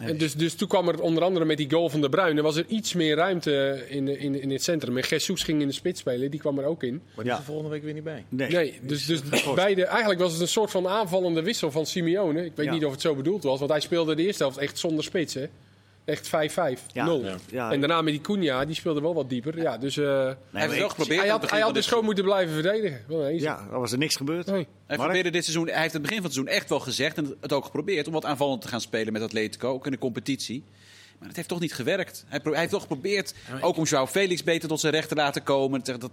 En 0.00 0.16
dus, 0.18 0.34
dus 0.34 0.54
toen 0.54 0.68
kwam 0.68 0.88
er 0.88 1.00
onder 1.00 1.22
andere 1.22 1.44
met 1.44 1.56
die 1.56 1.70
goal 1.70 1.88
van 1.88 2.00
De 2.00 2.08
Bruyne, 2.08 2.42
was 2.42 2.56
er 2.56 2.64
iets 2.68 2.94
meer 2.94 3.16
ruimte 3.16 3.84
in, 3.88 4.18
in, 4.18 4.40
in 4.42 4.50
het 4.50 4.62
centrum. 4.62 4.96
En 4.96 5.04
Jesus 5.08 5.42
ging 5.42 5.60
in 5.60 5.66
de 5.66 5.72
spits 5.74 6.00
spelen, 6.00 6.30
die 6.30 6.40
kwam 6.40 6.58
er 6.58 6.64
ook 6.64 6.82
in. 6.82 6.94
Maar 7.14 7.24
die 7.24 7.24
Ja. 7.24 7.32
is 7.32 7.38
er 7.38 7.44
volgende 7.44 7.70
week 7.70 7.82
weer 7.82 7.94
niet 7.94 8.04
bij. 8.04 8.24
nee. 8.28 8.50
Nee, 8.50 8.78
dus, 8.82 9.06
dus 9.06 9.20
beide, 9.54 9.84
eigenlijk 9.84 10.20
was 10.20 10.32
het 10.32 10.40
een 10.40 10.48
soort 10.48 10.70
van 10.70 10.88
aanvallende 10.88 11.42
wissel 11.42 11.70
van 11.70 11.86
Simeone. 11.86 12.44
Ik 12.44 12.52
weet 12.54 12.66
Ja. 12.66 12.72
niet 12.72 12.84
of 12.84 12.92
het 12.92 13.00
zo 13.00 13.14
bedoeld 13.14 13.42
was, 13.42 13.58
want 13.58 13.70
hij 13.70 13.80
speelde 13.80 14.14
de 14.14 14.22
eerste 14.26 14.42
helft 14.42 14.58
echt 14.58 14.78
zonder 14.78 15.04
spits. 15.04 15.34
Hè? 15.34 15.46
Echt 16.04 16.28
5-5, 16.28 16.30
Ja. 16.92 17.04
0. 17.04 17.24
Ja. 17.24 17.36
Ja. 17.50 17.72
En 17.72 17.80
daarna 17.80 18.02
met 18.02 18.12
die 18.12 18.22
Cunha, 18.22 18.64
die 18.64 18.74
speelde 18.74 19.00
wel 19.00 19.14
wat 19.14 19.28
dieper. 19.28 19.58
Ja, 19.60 19.78
dus 19.78 19.96
eh, 19.96 20.06
Hij 20.06 20.34
heeft 20.52 20.78
wel 20.78 20.88
geprobeerd. 20.88 21.20
hij 21.20 21.28
had, 21.30 21.50
hij 21.50 21.60
had 21.60 21.74
dus 21.74 21.86
gewoon 21.86 22.04
moeten 22.04 22.24
blijven 22.24 22.54
verdedigen. 22.54 23.38
Ja, 23.38 23.66
er 23.72 23.78
was 23.80 23.92
er 23.92 23.98
niks 23.98 24.16
gebeurd. 24.16 24.46
Nee. 24.46 24.66
Hij, 24.86 24.96
probeerde 24.96 25.30
dit 25.30 25.44
seizoen, 25.44 25.68
hij 25.68 25.80
heeft 25.80 25.92
het 25.92 26.02
begin 26.02 26.16
van 26.16 26.26
het 26.26 26.34
seizoen 26.34 26.56
echt 26.56 26.68
wel 26.68 26.80
gezegd 26.80 27.16
en 27.16 27.36
het 27.40 27.52
ook 27.52 27.64
geprobeerd 27.64 28.06
om 28.06 28.12
wat 28.12 28.24
aanvallend 28.24 28.62
te 28.62 28.68
gaan 28.68 28.80
spelen 28.80 29.12
met 29.12 29.22
Atletico, 29.22 29.68
ook 29.72 29.84
in 29.84 29.90
de 29.92 29.98
competitie. 29.98 30.64
Maar 31.18 31.28
het 31.28 31.36
heeft 31.36 31.48
toch 31.48 31.60
niet 31.60 31.74
gewerkt. 31.74 32.24
Hij, 32.28 32.40
heeft 32.44 32.70
toch 32.70 32.80
geprobeerd, 32.82 33.34
ook 33.60 33.76
om 33.76 33.84
Joao 33.84 34.06
Felix 34.06 34.42
beter 34.42 34.68
tot 34.68 34.80
zijn 34.80 34.92
recht 34.92 35.08
te 35.08 35.14
laten 35.14 35.42
komen. 35.42 35.80
Dat, 35.84 36.10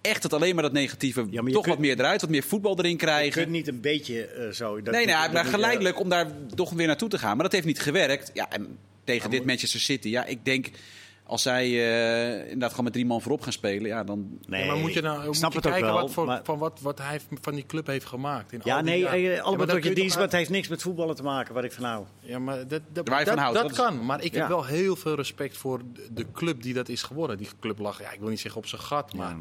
echt 0.00 0.22
het 0.22 0.32
alleen 0.32 0.54
maar 0.54 0.62
dat 0.64 0.72
negatieve, 0.72 1.20
Ja, 1.20 1.26
maar 1.40 1.46
je 1.48 1.54
toch 1.54 1.62
kunt- 1.64 1.74
wat 1.76 1.84
meer 1.84 1.98
eruit, 1.98 2.20
wat 2.20 2.30
meer 2.30 2.42
voetbal 2.42 2.78
erin 2.78 2.90
Je 2.90 2.96
krijgen. 2.96 3.32
kunt 3.42 3.48
niet 3.52 3.68
een 3.68 3.80
beetje 3.80 4.26
eh, 4.26 4.50
zo. 4.50 4.82
Dat 4.82 4.94
nee, 4.94 5.06
nou, 5.06 5.22
dat 5.24 5.32
maar 5.32 5.44
geleidelijk 5.44 6.00
om 6.00 6.08
daar 6.08 6.26
toch 6.54 6.70
weer 6.72 6.86
naartoe 6.86 7.08
te 7.08 7.18
gaan. 7.18 7.34
Maar 7.34 7.44
dat 7.44 7.52
heeft 7.52 7.66
niet 7.66 7.80
gewerkt. 7.80 8.30
Ja, 8.34 8.50
en 8.50 8.78
tegen 9.04 9.30
dit 9.30 9.44
Manchester 9.44 9.80
City, 9.80 10.08
ja, 10.08 10.24
ik 10.24 10.44
denk 10.44 10.70
als 11.26 11.42
zij 11.42 11.64
eh, 11.64 12.40
inderdaad 12.42 12.70
gewoon 12.70 12.84
met 12.84 12.92
drie 12.92 13.06
man 13.06 13.20
voorop 13.22 13.40
gaan 13.42 13.52
spelen, 13.52 13.86
ja, 13.86 14.04
dan 14.04 14.38
Nee, 14.46 14.60
Ja, 14.60 14.66
maar 14.66 14.76
moet 14.76 14.92
je 14.92 15.00
nou 15.00 15.26
moet 15.26 15.36
snap 15.36 15.50
je 15.50 15.56
het 15.56 15.66
ook 15.66 15.72
kijken 15.72 15.92
wel. 15.92 16.00
wat, 16.00 16.12
voor, 16.12 16.26
maar- 16.26 16.40
van 16.44 16.58
wat, 16.58 16.80
wat 16.80 16.98
hij 16.98 17.20
van 17.40 17.54
die 17.54 17.66
club 17.66 17.86
heeft 17.86 18.06
gemaakt? 18.06 18.52
In 18.52 18.60
ja, 18.64 18.76
al 18.76 18.82
die 18.82 18.90
nee, 18.90 19.00
jaren. 19.00 19.18
eh, 19.18 19.34
Ja, 19.34 19.40
allemaal 19.42 19.66
wat 19.66 19.84
je 19.84 19.94
dienst, 19.94 20.14
maar 20.14 20.24
het 20.24 20.32
heeft 20.32 20.50
niks 20.50 20.68
met 20.68 20.82
voetballen 20.82 21.16
te 21.16 21.22
maken, 21.22 21.54
waar 21.54 21.64
ik 21.64 21.72
van 21.72 21.84
hou. 21.84 22.04
Ja, 22.20 22.38
maar 22.38 22.68
dat, 22.68 22.80
dat, 22.92 23.08
Waar 23.08 23.18
je 23.20 23.24
van 23.26 23.34
dat, 23.34 23.44
houdt, 23.44 23.58
dat 23.60 23.68
dat 23.68 23.78
is- 23.78 23.84
kan. 23.96 24.04
Maar 24.04 24.22
ik 24.24 24.32
Ja. 24.34 24.38
heb 24.40 24.48
wel 24.48 24.64
heel 24.64 24.96
veel 24.96 25.14
respect 25.14 25.56
voor 25.56 25.80
de- 26.12 26.26
club 26.32 26.62
die 26.62 26.74
dat 26.74 26.88
is 26.88 27.02
geworden. 27.02 27.36
Die 27.38 27.48
club 27.60 27.78
lag, 27.78 28.00
ja, 28.00 28.12
ik 28.12 28.20
wil 28.20 28.28
niet 28.28 28.40
zeggen 28.40 28.60
op 28.60 28.66
zijn 28.66 28.80
gat, 28.82 29.14
maar... 29.14 29.30
Ja, 29.30 29.36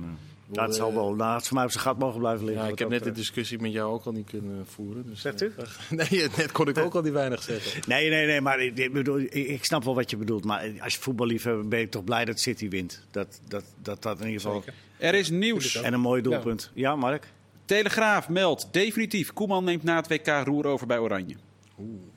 nou, 0.53 0.67
dat 0.67 0.75
zal 0.75 0.89
eh, 0.89 0.95
wel. 0.95 1.13
Nou, 1.13 1.35
het 1.35 1.47
voor 1.47 1.55
mij 1.55 1.65
op 1.65 1.71
zijn 1.71 1.83
gat 1.83 1.99
mogen 1.99 2.19
blijven 2.19 2.45
liggen. 2.45 2.65
Ja, 2.65 2.71
ik 2.71 2.79
heb 2.79 2.89
net 2.89 3.03
de 3.03 3.11
discussie 3.11 3.59
met 3.59 3.71
jou 3.71 3.93
ook 3.93 4.05
al 4.05 4.11
niet 4.11 4.29
kunnen 4.29 4.65
voeren. 4.67 5.05
Dus, 5.05 5.21
Zegt 5.21 5.41
eh, 5.41 5.47
u? 5.47 5.53
nee, 6.09 6.29
net 6.37 6.51
kon 6.51 6.67
ik 6.67 6.77
ook 6.77 6.95
al 6.95 7.01
die 7.01 7.11
weinig 7.11 7.43
zeggen. 7.43 7.81
Nee, 7.93 8.09
nee, 8.09 8.25
nee, 8.25 8.41
maar 8.41 8.59
ik, 8.59 8.77
ik 8.77 8.93
bedoel, 8.93 9.19
ik, 9.19 9.33
ik 9.33 9.65
snap 9.65 9.83
wel 9.83 9.95
wat 9.95 10.09
je 10.09 10.17
bedoelt. 10.17 10.43
Maar 10.45 10.71
als 10.79 10.93
je 10.93 10.99
voetballiefhebber 10.99 11.67
ben 11.67 11.79
ik 11.79 11.91
toch 11.91 12.03
blij 12.03 12.25
dat 12.25 12.39
City 12.39 12.69
wint. 12.69 13.05
Dat 13.11 13.39
dat, 13.47 13.63
dat, 13.81 14.01
dat 14.01 14.19
in 14.19 14.25
ieder 14.25 14.41
geval. 14.41 14.61
Zeker. 14.61 14.73
er 14.97 15.13
is 15.13 15.29
nieuws. 15.29 15.75
En 15.81 15.93
een 15.93 15.99
mooi 15.99 16.21
doelpunt. 16.21 16.71
Ja, 16.73 16.95
Mark? 16.95 17.27
Telegraaf 17.65 18.29
meldt 18.29 18.67
definitief. 18.71 19.33
Koeman 19.33 19.63
neemt 19.63 19.83
na 19.83 19.95
het 19.95 20.07
WK 20.07 20.27
roer 20.45 20.65
over 20.65 20.87
bij 20.87 20.97
Oranje. 20.97 21.35
Wil 21.75 22.11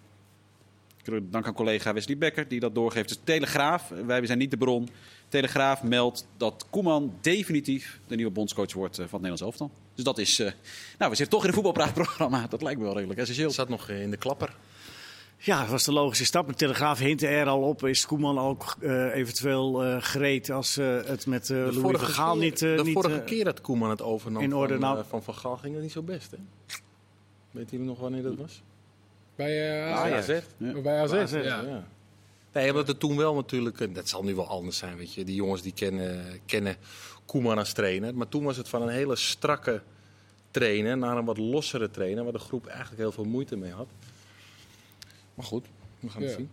Dank 1.22 1.46
aan 1.46 1.54
collega 1.54 1.92
Wesley 1.92 2.18
Becker 2.18 2.48
die 2.48 2.60
dat 2.60 2.74
doorgeeft. 2.74 3.08
Dus 3.08 3.18
Telegraaf, 3.24 3.88
wij 4.06 4.26
zijn 4.26 4.38
niet 4.38 4.50
de 4.50 4.56
bron. 4.56 4.88
Telegraaf 5.28 5.82
meldt 5.82 6.26
dat 6.36 6.66
Koeman 6.70 7.14
definitief 7.20 8.00
de 8.06 8.16
nieuwe 8.16 8.30
bondscoach 8.32 8.72
wordt 8.72 8.98
eh, 8.98 9.04
van 9.08 9.20
het 9.20 9.28
Nederlands 9.30 9.42
elftal. 9.42 9.70
Dus 9.94 10.04
dat 10.04 10.18
is... 10.18 10.38
eh, 10.38 10.52
nou, 10.98 11.10
we 11.10 11.16
zitten 11.16 11.28
toch 11.28 11.42
in 11.42 11.48
een 11.48 11.54
voetbalpraatprogramma. 11.54 12.46
Dat 12.50 12.62
lijkt 12.62 12.78
me 12.78 12.84
wel 12.84 12.94
redelijk 12.94 13.20
essentieel. 13.20 13.46
Het 13.46 13.56
zat 13.56 13.68
nog 13.68 13.88
in 13.88 14.10
de 14.10 14.16
klapper. 14.16 14.56
Ja, 15.38 15.60
dat 15.60 15.68
was 15.70 15.84
de 15.84 15.92
logische 15.92 16.24
stap. 16.24 16.48
De 16.48 16.54
Telegraaf 16.54 16.98
hint 16.98 17.22
er 17.22 17.46
al 17.46 17.62
op. 17.62 17.84
Is 17.86 18.06
Koeman 18.06 18.38
ook 18.38 18.76
eh, 18.80 19.14
eventueel 19.14 19.84
eh 19.84 19.96
gereed 20.00 20.50
als 20.50 20.76
eh, 20.76 20.96
het 21.04 21.26
met 21.26 21.50
eh 21.50 21.56
Louis 21.56 21.74
van 21.80 22.00
Gaal 22.00 22.32
keer, 22.32 22.42
niet... 22.42 22.58
de 22.58 22.80
niet, 22.84 22.92
vorige 22.92 23.22
keer 23.22 23.44
dat 23.44 23.60
Koeman 23.60 23.90
het 23.90 24.02
overnam 24.02 24.42
in 24.42 24.54
orde, 24.54 24.72
van, 24.72 24.82
nou- 24.82 25.04
van 25.08 25.22
Van 25.22 25.34
Gaal 25.34 25.56
ging 25.56 25.74
dat 25.74 25.82
niet 25.82 25.92
zo 25.92 26.02
best, 26.02 26.30
hè? 26.30 26.36
Weet 27.50 27.70
jullie 27.70 27.86
nog 27.86 27.98
wanneer 28.00 28.22
dat 28.22 28.36
was? 28.36 28.62
Bij, 29.36 29.80
eh, 29.86 30.00
Ah, 30.02 30.08
ja, 30.08 30.16
AZ. 30.16 30.28
Ja. 30.56 30.80
Bij 30.80 30.98
AZ, 31.00 31.10
Bij 31.10 31.22
AZ, 31.22 31.32
ja. 31.32 31.40
Ja. 31.40 31.88
Nee, 32.52 32.70
omdat 32.70 32.88
het 32.88 33.00
toen 33.00 33.16
wel 33.16 33.34
natuurlijk, 33.34 33.80
eh, 33.80 33.94
dat 33.94 34.08
zal 34.08 34.22
nu 34.22 34.34
wel 34.34 34.48
anders 34.48 34.76
zijn, 34.76 34.96
weet 34.96 35.14
je. 35.14 35.24
Die 35.24 35.34
jongens 35.34 35.62
die 35.62 35.72
kennen, 35.72 36.40
kennen 36.46 36.76
Koeman 37.24 37.58
als 37.58 37.72
trainer. 37.72 38.14
Maar 38.14 38.28
toen 38.28 38.44
was 38.44 38.56
het 38.56 38.68
van 38.68 38.82
een 38.82 38.88
hele 38.88 39.16
strakke 39.16 39.82
trainer 40.50 40.98
naar 40.98 41.16
een 41.16 41.24
wat 41.24 41.38
lossere 41.38 41.90
trainer, 41.90 42.24
waar 42.24 42.32
de 42.32 42.38
groep 42.38 42.66
eigenlijk 42.66 42.98
heel 42.98 43.12
veel 43.12 43.24
moeite 43.24 43.56
mee 43.56 43.72
had. 43.72 43.88
Maar 45.34 45.46
goed, 45.46 45.66
we 46.00 46.08
gaan 46.08 46.22
het 46.22 46.32
zien. 46.32 46.50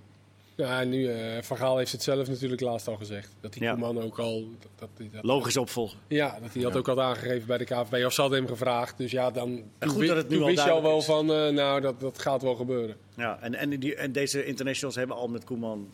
Ja, 0.56 0.82
en 0.82 0.90
nu, 0.90 1.08
eh 1.08 1.42
Van 1.42 1.58
Gaal 1.58 1.78
heeft 1.78 1.92
het 1.92 2.04
zelf 2.04 2.28
natuurlijk 2.28 2.62
laatst 2.62 2.88
al 2.88 2.96
gezegd. 2.96 3.30
Dat 3.42 3.54
die 3.54 3.62
Ja. 3.64 3.72
Koeman 3.72 4.02
ook 4.02 4.20
al... 4.20 4.48
Dat, 4.60 4.70
dat, 4.98 5.12
dat- 5.12 5.24
Logisch 5.24 5.58
opvolgen. 5.58 6.00
Ja, 6.08 6.40
dat 6.42 6.54
hij 6.54 6.64
had 6.64 6.76
ook 6.76 6.88
al 6.88 7.02
aangegeven 7.02 7.48
bij 7.48 7.58
de 7.58 7.64
KVB. 7.64 8.06
Of 8.06 8.14
ze 8.14 8.22
hadden 8.22 8.40
hem 8.40 8.48
gevraagd. 8.48 8.98
Dus 8.98 9.12
ja, 9.12 9.32
dan 9.32 9.50
En 9.50 9.64
toen 9.80 9.90
goed 9.90 10.08
dat 10.08 10.16
het 10.18 10.30
nu 10.30 10.34
toen 10.36 10.44
al 10.44 10.50
wist 10.50 10.64
je 10.64 10.72
al 10.72 10.82
wel 10.82 11.02
van... 11.02 11.34
eh, 11.34 11.50
nou, 11.50 11.82
dat, 11.82 12.00
dat 12.00 12.20
gaat 12.20 12.42
wel 12.42 12.56
gebeuren. 12.56 12.96
Ja, 13.16 13.38
en, 13.42 13.56
en, 13.56 13.80
die, 13.80 13.96
en 13.96 14.12
deze 14.12 14.46
internationals 14.46 14.96
hebben 14.96 15.16
al 15.16 15.28
met 15.28 15.44
Koeman 15.44 15.88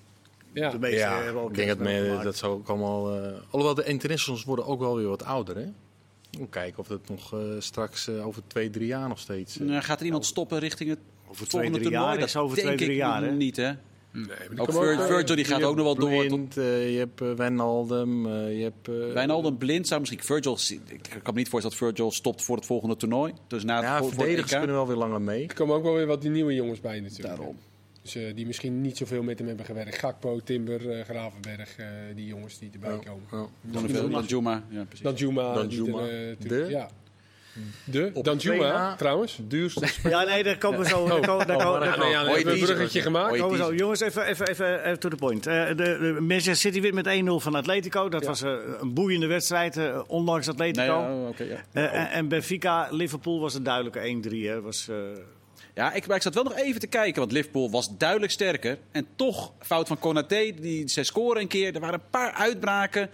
Ja. 0.54 0.70
de 0.70 0.80
meeste 0.80 0.98
Ja, 0.98 1.22
hebben 1.24 1.42
al 1.42 1.48
ik 1.50 1.56
denk 1.56 1.68
dat, 1.68 1.88
gemaakt. 1.88 2.24
dat 2.24 2.36
zou 2.38 2.54
ook 2.54 2.68
allemaal... 2.70 3.16
eh, 3.16 3.32
alhoewel, 3.50 3.76
de 3.76 3.84
internationals 3.86 4.44
worden 4.44 4.66
ook 4.66 4.80
wel 4.80 4.96
weer 4.96 5.08
wat 5.08 5.24
ouder, 5.24 5.56
hè? 5.58 5.66
We 6.32 6.48
kijken 6.50 6.80
of 6.80 6.88
dat 6.88 7.10
nog 7.10 7.34
eh, 7.34 7.40
straks 7.60 8.10
over 8.10 8.42
twee, 8.48 8.70
drie 8.70 8.88
jaar 8.88 9.08
nog 9.08 9.20
steeds... 9.20 9.60
eh, 9.60 9.68
Nou, 9.68 9.82
gaat 9.82 10.00
er 10.00 10.06
iemand 10.06 10.26
stoppen 10.26 10.60
richting 10.60 10.90
het 10.90 11.00
Over 11.22 11.36
twee, 11.36 11.50
volgende 11.50 11.78
drie 11.78 11.84
toernooi? 11.90 12.10
jaar. 12.10 12.20
Dat 12.20 12.28
is 12.28 12.36
over 12.36 12.56
denk 12.56 12.68
twee, 12.68 12.78
drie 12.80 12.92
ik 12.92 12.98
jaar. 12.98 13.24
Hè? 13.24 13.32
niet, 13.32 13.56
hè? 13.56 13.72
Nee, 14.12 14.26
maar 14.26 14.60
Ook 14.60 14.72
Vir- 14.72 15.08
Virgil 15.08 15.36
die 15.36 15.46
gaat 15.46 15.64
ook 15.64 15.76
nog 15.76 15.86
wel 15.86 15.96
door. 15.96 16.26
tot- 16.28 16.58
eh, 16.58 16.92
je 16.94 16.98
hebt 16.98 17.22
eh, 17.22 17.32
Wijnaldum, 17.34 18.26
eh, 18.26 18.58
je 18.58 18.64
hebt... 18.64 18.88
eh, 18.88 19.14
Wijnaldum 19.14 19.58
blind 19.58 19.88
zou 19.88 20.00
misschien 20.00 20.22
Virgil. 20.24 20.58
Ik 20.92 21.10
kan 21.24 21.34
me 21.34 21.40
niet 21.40 21.50
voorstellen 21.50 21.78
dat 21.80 21.88
Virgil 21.88 22.12
stopt 22.12 22.44
voor 22.44 22.56
het 22.56 22.66
volgende 22.66 22.96
toernooi. 22.98 23.34
Dus 23.48 23.64
na 23.64 23.76
het, 23.76 23.84
Ja, 23.84 23.98
voor, 23.98 24.10
verdedigers 24.14 24.52
kunnen 24.58 24.76
wel 24.76 24.88
weer 24.88 24.96
langer 24.96 25.22
mee. 25.22 25.48
Er 25.48 25.54
komen 25.54 25.76
ook 25.76 25.84
wel 25.84 25.94
weer 25.94 26.06
wat 26.06 26.22
die 26.22 26.32
nieuwe 26.32 26.54
jongens 26.54 26.80
bij 26.80 27.00
natuurlijk. 27.00 27.28
Daarom. 27.36 27.58
Dus 28.02 28.16
eh, 28.16 28.36
die 28.36 28.46
misschien 28.46 28.82
niet 28.82 28.98
zoveel 28.98 29.24
met 29.24 29.38
hem 29.40 29.48
hebben 29.48 29.66
gewerkt. 29.66 29.96
Gakpo, 29.98 30.40
Timber, 30.44 30.90
eh, 30.92 31.04
Gravenberg, 31.04 31.76
eh, 31.78 31.86
die 32.16 32.26
jongens 32.26 32.60
die 32.60 32.70
erbij 32.74 32.90
komen. 33.06 33.24
Ja. 33.32 33.38
Dan. 33.62 33.82
Ja, 34.70 34.84
precies. 34.84 35.04
Die 35.70 35.78
er, 36.10 36.30
eh, 36.30 36.36
De? 36.50 36.66
Ja. 36.70 36.90
De? 37.84 38.12
Danjuma, 38.22 38.96
trouwens. 38.96 39.40
Duurste 39.42 39.88
Ja, 40.10 40.24
nee, 40.24 40.44
daar 40.44 40.58
komen 40.58 40.80
we 40.80 40.86
zo. 40.88 41.08
Daar 41.08 41.20
komen, 41.28 41.48
daar 41.48 41.56
Oh, 41.58 41.64
komen, 41.64 41.80
daar 41.80 41.90
dan- 41.90 42.00
Nee, 42.00 42.10
ja, 42.10 42.18
dan 42.20 42.28
Hoi, 42.28 42.36
hebben 42.36 42.54
we 42.54 42.60
een 42.60 42.66
bruggetje 42.66 43.02
gemaakt. 43.02 43.38
Komen 43.38 43.58
zo. 43.58 43.74
Jongens, 43.74 44.00
even, 44.00 44.26
even, 44.26 44.48
even, 44.48 44.84
even 44.86 45.00
to 45.00 45.10
the 45.10 45.16
point. 45.16 45.48
Eh, 45.48 45.68
de, 45.68 45.76
de 45.76 46.18
Manchester 46.20 46.56
City 46.56 46.82
wint 46.82 46.94
met 46.94 47.08
1-0 47.08 47.40
van 47.40 47.56
Atletico. 47.56 48.10
Dat 48.10 48.26
was 48.26 48.42
eh, 48.42 48.54
een 48.80 48.94
boeiende 48.94 49.28
wedstrijd, 49.28 49.78
eh, 49.78 50.00
ondanks 50.08 50.48
Atletico. 50.50 51.02
Nee, 51.02 51.16
oh, 51.22 51.28
oké, 51.28 51.44
ja. 51.44 51.64
En- 51.92 52.10
en 52.10 52.28
Benfica, 52.28 52.88
Liverpool 52.92 53.40
was 53.40 53.54
een 53.54 53.64
duidelijke 53.64 54.00
1-3. 54.00 54.48
hè. 54.48 54.62
Was, 54.62 54.88
eh, 54.90 54.96
Ja, 55.76 55.94
ik, 55.94 56.08
maar 56.08 56.16
ik 56.16 56.22
zat 56.22 56.34
wel 56.34 56.44
nog 56.44 56.56
even 56.58 56.80
te 56.80 56.88
kijken, 56.88 57.20
want 57.20 57.32
Liverpool 57.32 57.72
was 57.72 57.98
duidelijk 57.98 58.32
sterker. 58.32 58.78
En 58.92 59.08
toch, 59.16 59.52
fout 59.60 59.88
van 59.88 60.00
Konaté, 60.00 60.52
die, 60.62 60.88
zij 60.90 61.04
scoren 61.04 61.42
een 61.42 61.48
keer. 61.48 61.74
Er 61.74 61.80
waren 61.80 61.96
een 62.00 62.10
paar 62.10 62.32
uitbraken 62.32 63.10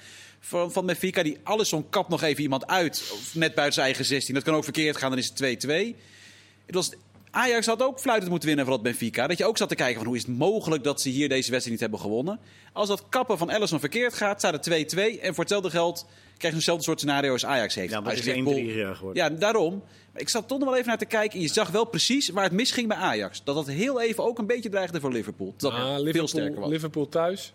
van, 0.48 0.72
van 0.72 0.86
Benfica. 0.86 1.24
Die 1.24 1.38
alles 1.44 1.70
zo'n 1.70 1.90
kap 1.90 2.10
nog 2.10 2.22
even 2.24 2.44
iemand 2.44 2.68
uit, 2.68 3.04
of 3.14 3.36
net 3.36 3.54
buiten 3.56 3.74
zijn 3.74 3.86
eigen 3.86 4.06
16. 4.06 4.34
Dat 4.34 4.44
kan 4.44 4.54
ook 4.54 4.64
verkeerd 4.64 4.98
gaan, 4.98 5.10
dan 5.10 5.20
is 5.20 5.32
het 5.36 5.66
2-2. 5.68 5.96
Het 6.66 6.76
was, 6.76 6.92
Ajax 7.32 7.66
had 7.66 7.82
ook 7.84 8.00
fluitend 8.00 8.30
moeten 8.30 8.48
winnen 8.48 8.66
van 8.66 8.74
dat 8.76 8.84
Benfica. 8.84 9.28
Dat 9.28 9.38
je 9.38 9.46
ook 9.46 9.58
zat 9.58 9.70
te 9.70 9.76
kijken 9.76 9.96
van 9.98 10.06
hoe 10.06 10.16
is 10.16 10.26
het 10.26 10.38
mogelijk 10.38 10.84
dat 10.84 11.02
ze 11.02 11.10
hier 11.10 11.30
deze 11.30 11.40
wedstrijd 11.52 11.70
niet 11.70 11.80
hebben 11.80 12.00
gewonnen. 12.00 12.40
Als 12.74 12.88
dat 12.88 13.04
kappen 13.10 13.38
van 13.38 13.50
Ellison 13.50 13.80
verkeerd 13.80 14.14
gaat, 14.14 14.40
staat 14.40 14.66
het 14.66 14.94
2-2. 14.96 15.00
En 15.22 15.34
voor 15.34 15.44
hetzelfde 15.44 15.70
geld 15.70 16.06
krijg 16.38 16.54
je 16.54 16.60
eenzelfde 16.60 16.84
soort 16.84 17.00
scenario 17.00 17.32
als 17.32 17.46
Ajax 17.46 17.76
heeft. 17.76 17.92
ja, 17.92 18.04
het 18.04 18.20
is 18.20 18.26
je 18.26 18.32
1-3 18.32 18.36
Liverpool- 18.36 18.96
geworden. 18.96 19.24
ja, 19.24 19.30
daarom. 19.30 19.84
Maar 20.12 20.22
ik 20.22 20.30
zat 20.30 20.48
toch 20.48 20.58
nog 20.60 20.68
wel 20.68 20.76
even 20.78 20.88
naar 20.88 20.98
te 20.98 21.06
kijken. 21.06 21.38
En 21.38 21.42
je 21.42 21.48
zag 21.54 21.70
wel 21.70 21.86
precies 21.86 22.30
waar 22.30 22.44
het 22.44 22.54
misging 22.54 22.88
bij 22.88 22.98
Ajax. 22.98 23.42
Dat 23.44 23.56
dat 23.56 23.68
heel 23.68 24.02
even 24.02 24.24
ook 24.24 24.40
een 24.40 24.46
beetje 24.48 24.70
dreigde 24.70 25.00
voor 25.00 25.12
Liverpool. 25.12 25.54
Dat 25.58 25.72
Ah, 25.72 25.78
het 25.78 25.88
veel 25.88 25.98
Liverpool, 26.04 26.28
sterker 26.28 26.60
was. 26.60 26.70
Liverpool 26.70 27.10
thuis. 27.10 27.54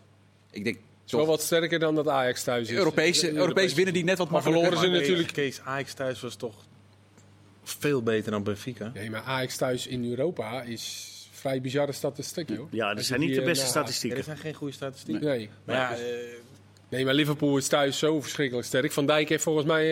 Ik 0.50 0.64
denk, 0.64 0.78
Is 1.12 1.17
wel 1.17 1.26
wat 1.26 1.43
sterker 1.43 1.79
dan 1.79 1.95
dat 1.95 2.09
Ajax 2.09 2.43
thuis 2.43 2.69
is. 2.69 2.76
Europees, 2.76 3.23
Eh, 3.23 3.33
Europees 3.33 3.75
winnen 3.75 3.95
die 3.95 4.05
net 4.05 4.19
wat 4.19 4.31
Maar 4.31 4.43
makkelijker. 4.43 4.79
verloren 4.79 4.97
ze 4.97 5.00
natuurlijk. 5.09 5.33
Kees 5.33 5.61
Ajax 5.64 5.93
thuis 5.95 6.21
was 6.21 6.35
toch 6.37 6.55
veel 7.64 8.02
beter 8.02 8.31
dan 8.31 8.43
Benfica. 8.43 8.90
Nee, 8.95 9.11
maar 9.11 9.23
Ajax 9.23 9.57
thuis 9.57 9.87
in 9.87 10.11
Europa 10.11 10.62
is 10.62 11.09
vrij 11.31 11.61
bizarre 11.61 11.93
statistiek, 11.93 12.49
joh. 12.49 12.73
Ja, 12.73 12.95
dat 12.95 13.05
zijn 13.05 13.21
niet 13.21 13.29
die, 13.29 13.38
de 13.38 13.45
beste 13.45 13.64
eh, 13.67 13.69
nou, 13.73 13.79
Er 13.79 13.93
statistieken. 13.93 14.25
zijn 14.25 14.37
geen 14.38 14.55
goede 14.55 14.73
statistieken. 14.73 15.26
Nee. 15.26 15.50
Maar 15.64 15.76
ja, 15.76 15.95
eh, 15.95 16.00
nee, 16.88 17.05
maar 17.05 17.14
Liverpool 17.14 17.57
is 17.57 17.69
thuis 17.69 17.99
zo 17.99 18.21
verschrikkelijk 18.21 18.67
sterk. 18.67 18.93
Van 18.93 19.07
Dijk 19.07 19.29
heeft 19.29 19.43
volgens 19.43 19.67
mij 19.67 19.85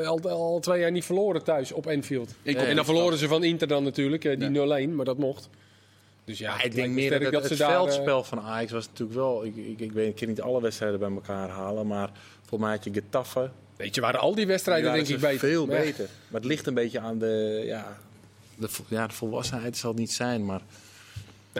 eh, 0.00 0.08
al, 0.08 0.20
al 0.30 0.60
twee 0.60 0.80
jaar 0.80 0.90
niet 0.90 1.04
verloren 1.04 1.44
thuis 1.44 1.72
op 1.72 1.86
Anfield. 1.86 2.34
Ik 2.42 2.56
en 2.56 2.76
dan 2.76 2.84
verloren 2.84 3.18
ze 3.18 3.28
van 3.28 3.44
Inter 3.44 3.68
dan 3.68 3.84
natuurlijk, 3.84 4.22
die 4.22 4.50
Ja. 4.50 4.86
0-1, 4.86 4.90
maar 4.94 5.04
dat 5.04 5.18
mocht. 5.18 5.48
Dus 6.28 6.38
ja, 6.38 6.62
ik 6.62 6.74
denk 6.74 6.92
meer 6.92 7.30
dat, 7.30 7.42
het, 7.42 7.46
ze 7.46 7.56
daar, 7.56 7.70
eh, 7.70 7.74
veldspel 7.74 8.24
van 8.24 8.40
Ajax 8.40 8.72
was 8.72 8.86
natuurlijk 8.86 9.18
wel... 9.18 9.44
Ik, 9.44 9.56
ik, 9.56 9.80
ik 9.80 9.92
weet 9.92 10.08
ik 10.08 10.16
kan 10.16 10.28
niet 10.28 10.40
alle 10.40 10.60
wedstrijden 10.60 10.98
bij 10.98 11.10
elkaar 11.10 11.48
halen, 11.48 11.86
maar 11.86 12.10
volgens 12.38 12.60
mij 12.60 12.70
had 12.70 12.84
je 12.84 12.92
Getafe. 12.92 13.50
Weet 13.76 13.94
je, 13.94 14.00
waren 14.00 14.20
al 14.20 14.34
die 14.34 14.46
wedstrijden 14.46 14.92
die 14.92 15.02
denk 15.02 15.14
ik 15.14 15.20
beter. 15.20 15.48
Veel 15.48 15.70
ja, 15.70 15.80
beter. 15.80 16.08
Maar 16.28 16.40
het 16.40 16.50
ligt 16.50 16.66
een 16.66 16.74
beetje 16.74 17.00
aan 17.00 17.18
de... 17.18 17.62
Ja, 17.64 17.98
de, 18.56 18.68
ja, 18.88 19.06
de 19.06 19.12
volwassenheid 19.12 19.76
zal 19.76 19.90
het 19.90 19.98
niet 19.98 20.12
zijn, 20.12 20.44
maar... 20.44 20.60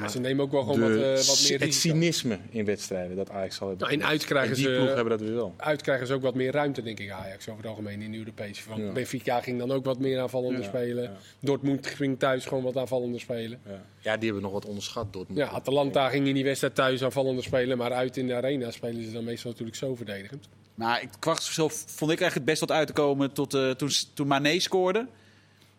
Ja, 0.03 0.09
ze 0.09 0.21
nemen 0.21 0.45
ook 0.45 0.51
wel 0.53 0.63
gewoon 0.63 0.81
de- 0.81 0.85
wat, 0.87 1.19
eh, 1.21 1.27
wat 1.27 1.47
meer 1.49 1.61
het 1.61 1.75
cynisme 1.75 2.39
in 2.51 2.65
wedstrijden 2.65 3.17
dat 3.17 3.31
Ajax 3.31 3.57
zal 3.57 3.69
hebben. 3.69 3.89
Nou, 3.89 4.01
in 4.01 4.07
uit 4.07 4.25
krijgen 4.25 4.51
En 4.51 4.57
die 4.57 4.65
ze- 4.65 4.77
ploeg 4.77 4.87
hebben 4.95 5.19
dat 5.19 5.21
weer 5.21 5.35
wel. 5.35 5.55
Uit 5.57 5.83
krijgen 5.83 6.07
ze 6.07 6.15
ook 6.15 6.23
wat 6.23 6.35
meer 6.35 6.53
ruimte, 6.53 6.83
denk 6.83 7.01
ik, 7.01 7.11
Ajax 7.11 7.49
over 7.49 7.61
het 7.63 7.71
algemeen 7.71 8.03
in 8.03 8.11
de 8.13 8.19
Europese. 8.19 8.63
Van 8.63 8.83
Ja. 8.85 8.93
Benfica 8.93 9.41
ging 9.41 9.59
dan 9.59 9.73
ook 9.73 9.85
wat 9.85 9.99
meer 9.99 10.21
aanvallender 10.21 10.61
Ja, 10.63 10.67
spelen. 10.69 11.03
ja. 11.03 11.17
Dortmund 11.41 11.87
ging 11.87 12.19
thuis 12.19 12.45
gewoon 12.45 12.65
wat 12.65 12.77
aanvallender 12.77 13.21
spelen. 13.21 13.61
Ja. 13.67 13.83
ja, 14.01 14.17
die 14.17 14.25
hebben 14.25 14.43
nog 14.43 14.53
wat 14.53 14.65
onderschat. 14.67 15.13
Dortmund. 15.13 15.39
Ja, 15.41 15.49
Atalanta 15.49 16.09
ging 16.09 16.27
in 16.27 16.35
die 16.35 16.45
wedstrijd 16.45 16.75
thuis 16.75 17.05
aanvallender 17.05 17.45
spelen, 17.45 17.79
maar 17.79 17.93
uit 17.93 18.17
in 18.17 18.27
de 18.27 18.35
arena 18.35 18.71
spelen 18.71 19.05
ze 19.05 19.13
dan 19.13 19.25
meestal 19.25 19.51
natuurlijk 19.51 19.77
zo 19.77 19.95
verdedigend. 19.95 20.49
Maar 20.75 21.03
ik 21.03 21.09
kwart 21.19 21.43
zo 21.43 21.69
vond 21.69 22.11
ik 22.11 22.21
eigenlijk 22.21 22.35
het 22.35 22.45
best 22.45 22.61
wat 22.61 22.71
uit 22.73 22.87
te 22.87 22.93
komen 22.93 23.33
tot, 23.33 23.55
eh, 23.55 23.71
toen, 23.71 23.89
toen 24.15 24.27
Mané 24.27 24.59
scoorde. 24.59 25.07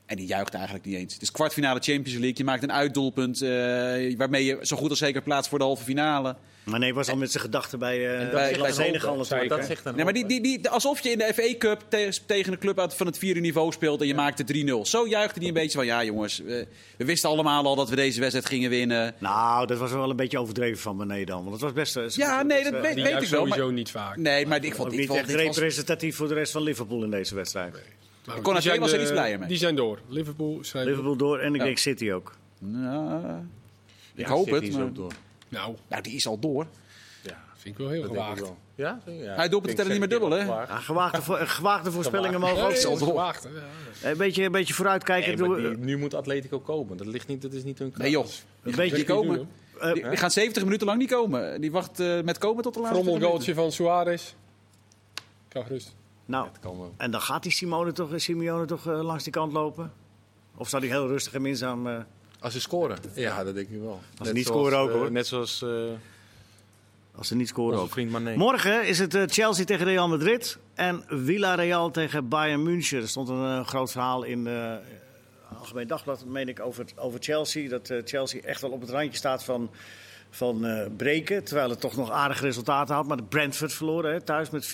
En 0.10 0.16
die 0.16 0.28
juichte 0.28 0.56
eigenlijk 0.58 0.86
niet 0.86 0.96
eens. 0.96 1.14
Het 1.14 1.22
is 1.22 1.32
kwartfinale 1.32 1.80
Champions 1.80 2.12
League. 2.20 2.34
Je 2.38 2.44
maakt 2.44 2.64
een 2.64 2.72
uitdoelpunt 2.72 3.42
eh, 3.42 3.50
waarmee 4.18 4.46
je 4.46 4.58
zo 4.62 4.78
goed 4.78 4.90
als 4.90 5.00
zeker 5.00 5.22
plaatst 5.22 5.50
voor 5.50 5.58
de 5.60 5.66
halve 5.66 5.84
finale. 5.84 6.36
Maar 6.64 6.80
nee, 6.80 6.94
was 6.94 7.10
al 7.10 7.18
met 7.18 7.32
zijn 7.32 7.44
gedachten 7.44 7.80
bij, 7.80 7.96
eh 8.20 8.32
bij- 8.32 8.58
bij 8.60 8.72
Senegal 8.72 9.18
dat 9.18 9.66
zegt 9.66 9.84
dan 9.84 9.96
Nee, 9.96 10.04
maar 10.04 10.14
die, 10.14 10.24
ook, 10.24 10.30
die, 10.30 10.42
die, 10.42 10.70
alsof 10.70 11.00
je 11.00 11.10
in 11.10 11.18
de 11.18 11.32
FA 11.34 11.58
Cup 11.58 11.84
te- 11.90 12.18
tegen 12.26 12.54
een 12.54 12.60
club 12.60 12.80
uit 12.80 12.94
van 12.94 13.06
het 13.06 13.18
vierde 13.18 13.40
niveau 13.40 13.72
speelt 13.72 14.02
en 14.02 14.08
je 14.08 14.14
maakt 14.16 14.38
het 14.38 14.54
3-0. 14.68 14.82
Zo 14.82 15.08
juichte 15.08 15.40
hij 15.40 15.48
een 15.48 15.54
beetje 15.54 15.78
van, 15.78 15.86
ja 15.86 16.04
jongens, 16.04 16.38
we, 16.38 16.68
we 16.98 17.06
wisten 17.06 17.30
allemaal 17.30 17.66
al 17.66 17.76
dat 17.76 17.90
we 17.90 17.96
deze 17.96 18.20
wedstrijd 18.20 18.46
gingen 18.48 18.70
winnen. 18.70 19.14
Nou, 19.18 19.68
dat 19.68 19.78
was 19.78 19.92
wel 19.92 20.10
een 20.10 20.16
beetje 20.16 20.40
overdreven 20.40 20.80
van 20.82 20.96
Mané 20.96 21.24
dan. 21.24 21.40
Want 21.40 21.52
het 21.52 21.62
was 21.62 21.74
best... 21.74 21.96
eh, 21.98 22.10
Ja, 22.10 22.42
nee, 22.44 22.64
dat 22.64 22.82
weet, 22.82 22.96
juicht 22.96 23.24
ik 23.24 23.30
wel. 23.30 23.40
sowieso 23.40 23.66
Maar, 23.66 23.74
niet 23.74 23.92
vaak. 23.92 24.18
nee, 24.18 24.46
maar 24.48 24.64
ik 24.64 24.66
Ook 24.72 24.76
vond, 24.76 24.92
ik 24.92 24.98
niet 25.00 25.08
vond 25.08 25.20
echt 25.20 25.28
dit 25.28 25.46
was- 25.46 25.56
representatief 25.56 26.16
voor 26.16 26.28
de 26.28 26.34
rest 26.34 26.52
van 26.52 26.62
Liverpool 26.64 27.04
in 27.04 27.12
deze 27.12 27.36
wedstrijd. 27.36 27.76
Maar 28.44 28.62
zijn 28.62 28.80
was 28.80 28.92
er 28.92 28.98
de- 28.98 29.04
iets 29.04 29.12
blijer 29.12 29.40
mee. 29.40 29.48
Die 29.48 29.58
zijn 29.58 29.76
door. 29.76 30.00
Liverpool 30.08 30.60
zijn 30.62 30.86
Liverpool 30.88 31.16
door 31.16 31.40
en 31.40 31.54
ik 31.54 31.60
Ja. 31.60 31.66
denk 31.66 31.78
City 31.78 32.12
ook. 32.12 32.36
Nou, 32.60 33.24
ik 34.16 34.26
Ja, 34.28 34.34
hoop 34.34 34.44
City 34.46 34.56
het. 34.56 34.64
is 34.64 34.76
maar- 34.76 34.84
ook 34.84 34.96
door. 34.96 35.12
Nou, 35.50 35.76
nou, 35.88 36.02
die 36.04 36.16
is 36.16 36.28
al 36.28 36.40
door. 36.40 36.68
Ja, 37.22 37.44
vind 37.56 37.76
ik 37.76 37.82
wel 37.82 37.90
heel 37.90 38.02
dat 38.02 38.12
gewaagd. 38.12 38.40
wel. 38.40 38.58
Ja? 38.76 39.00
ja. 39.06 39.36
Hij 39.36 39.50
doet 39.50 39.78
het 39.78 39.88
niet 39.88 40.00
meer 40.00 40.10
dubbel, 40.10 40.30
hè? 40.32 40.66
gewaagde, 40.68 41.22
vo- 41.22 41.36
eh, 41.36 41.50
gewaagde 41.50 41.92
voorspellingen 41.92 42.40
mogen 42.40 42.64
ook 42.66 42.76
zijn. 42.76 42.98
gewaagd. 42.98 43.48
Ja. 44.02 44.10
Een 44.10 44.18
beetje, 44.18 44.44
een 44.44 44.52
beetje 44.52 44.74
vooruitkijken. 44.74 45.50
Nee, 45.52 45.62
die- 45.70 45.78
nu 45.78 45.98
moet 45.98 46.14
Atletico 46.14 46.60
komen. 46.60 46.98
Dat, 46.98 47.08
ligt 47.08 47.28
niet, 47.28 47.42
dat 47.42 47.54
is 47.54 47.64
niet 47.64 47.80
hun 47.80 47.88
kracht. 47.88 48.04
Nee 48.04 48.12
joh, 48.12 48.26
een 48.26 48.32
die 48.64 48.76
beetje 48.76 48.96
die 48.96 49.06
komen. 49.06 49.50
eh, 49.80 49.94
Die, 49.94 50.08
die 50.10 50.18
gaan 50.18 50.32
70 50.32 50.64
minuten 50.64 50.88
lang 50.88 51.00
niet 51.00 51.10
komen. 51.12 51.62
Die 51.62 51.72
wacht 51.72 52.00
eh, 52.00 52.22
met 52.22 52.38
komen 52.38 52.64
tot 52.64 52.74
de 52.74 52.80
laatste 52.80 53.02
Frommelgoaltje 53.04 53.54
van 53.54 53.72
Suarez. 53.72 54.34
Kan 55.48 55.64
gerust. 55.66 55.96
Nou, 56.30 56.48
en 56.98 57.12
dan 57.12 57.22
gaat 57.22 57.44
die 57.44 57.52
Simone 57.52 57.92
toch, 57.92 58.10
Simeone 58.16 58.66
toch 58.66 58.88
eh, 58.88 59.02
langs 59.02 59.24
die 59.24 59.34
kant 59.34 59.52
lopen? 59.54 59.92
Of 60.56 60.70
zou 60.70 60.82
die 60.82 60.92
heel 60.92 61.08
rustig 61.08 61.34
en 61.34 61.42
minzaam... 61.42 61.88
eh, 61.88 61.98
Als 62.40 62.54
ze 62.54 62.60
scoren? 62.60 62.98
Ja, 63.16 63.44
dat 63.44 63.56
denk 63.56 63.70
ik 63.70 63.82
wel. 63.82 64.00
ze 64.18 64.24
Net 64.24 64.34
niet 64.34 64.46
zoals, 64.46 64.60
scoren 64.60 64.78
ook, 64.84 64.90
eh, 64.90 64.96
hoor. 64.96 65.12
Net 65.12 65.28
zoals 65.28 65.62
eh 65.62 65.70
als 67.16 67.28
ze 67.28 67.36
niet 67.36 67.48
scoren 67.48 67.80
ook. 67.80 68.36
Morgen 68.36 68.88
is 68.88 69.00
het 69.00 69.14
eh, 69.16 69.24
Chelsea 69.28 69.66
tegen 69.66 69.86
Real 69.86 70.08
Madrid 70.08 70.58
en 70.74 71.04
Villarreal 71.08 71.92
tegen 71.92 72.28
Bayern 72.28 72.64
München. 72.64 73.02
Er 73.02 73.08
stond 73.08 73.30
een 73.30 73.60
eh, 73.60 73.66
groot 73.68 73.92
verhaal 73.92 74.24
in 74.24 74.48
eh 74.48 74.76
Algemeen 75.60 75.88
Dagblad, 75.88 76.26
meen 76.26 76.48
ik, 76.48 76.60
over, 76.60 76.86
over 76.96 77.20
Chelsea. 77.22 77.70
Dat 77.70 77.90
eh, 77.90 78.02
Chelsea 78.06 78.42
echt 78.42 78.62
wel 78.62 78.72
op 78.72 78.82
het 78.82 78.90
randje 78.90 79.18
staat 79.18 79.44
van, 79.44 79.70
van 80.30 80.66
eh, 80.66 80.88
breken. 80.98 81.44
Terwijl 81.44 81.70
het 81.70 81.80
toch 81.80 81.96
nog 81.96 82.12
aardige 82.12 82.44
resultaten 82.46 82.96
had. 82.96 83.08
Maar 83.08 83.18
de 83.18 83.24
Brentford 83.24 83.74
verloren 83.74 84.14
hè, 84.14 84.22
thuis 84.22 84.50
met 84.50 84.68
4-1. 84.68 84.70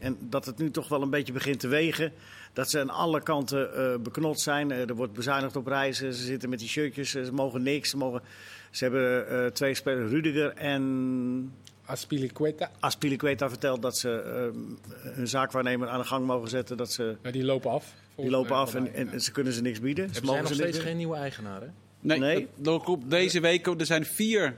En 0.00 0.16
dat 0.20 0.44
het 0.46 0.58
nu 0.58 0.70
toch 0.70 0.88
wel 0.88 1.02
een 1.02 1.10
beetje 1.10 1.32
begint 1.32 1.60
te 1.60 1.68
wegen. 1.68 2.12
Dat 2.52 2.70
ze 2.70 2.80
aan 2.80 2.90
alle 2.90 3.22
kanten 3.22 3.74
eh, 3.74 3.98
beknot 3.98 4.40
zijn. 4.40 4.70
Eh, 4.70 4.88
er 4.88 4.94
wordt 4.94 5.12
bezuinigd 5.12 5.56
op 5.56 5.66
reizen. 5.66 6.14
Ze 6.14 6.24
zitten 6.24 6.48
met 6.48 6.58
die 6.58 6.68
shirtjes. 6.68 7.10
Ze 7.10 7.28
mogen 7.32 7.62
niks. 7.62 7.90
Ze, 7.90 7.96
mogen... 7.96 8.22
ze 8.70 8.84
hebben 8.84 9.28
eh, 9.28 9.46
twee 9.46 9.74
spelers, 9.74 10.10
Rudiger 10.10 10.52
en 10.54 11.52
Aspilicueta. 11.84 12.70
Aspilicueta 12.80 13.48
vertelt 13.48 13.82
dat 13.82 13.98
ze 13.98 14.08
hun 15.02 15.28
zaakwaarnemer 15.28 15.88
aan 15.88 15.98
de 16.00 16.06
gang 16.06 16.26
mogen 16.26 16.48
zetten. 16.48 16.76
Dat 16.76 16.92
ze, 16.92 17.16
Ja, 17.22 17.30
die 17.30 17.44
lopen 17.44 17.70
af. 17.70 17.94
die 18.16 18.30
lopen 18.30 18.56
af 18.56 18.74
en, 18.74 18.94
en 18.94 19.20
ze 19.20 19.32
kunnen 19.32 19.52
ze 19.52 19.62
niks 19.62 19.80
bieden. 19.80 20.08
Ze 20.08 20.14
zijn 20.14 20.26
mogen 20.26 20.42
nog 20.42 20.52
ze 20.52 20.58
steeds 20.58 20.78
geen 20.78 20.96
nieuwe 20.96 21.16
eigenaren. 21.16 21.74
Nee, 22.00 22.18
Nee. 22.18 22.48
klopt. 22.62 23.10
deze 23.10 23.40
week 23.40 23.66
er 23.66 23.86
zijn 23.86 24.04
vier 24.04 24.54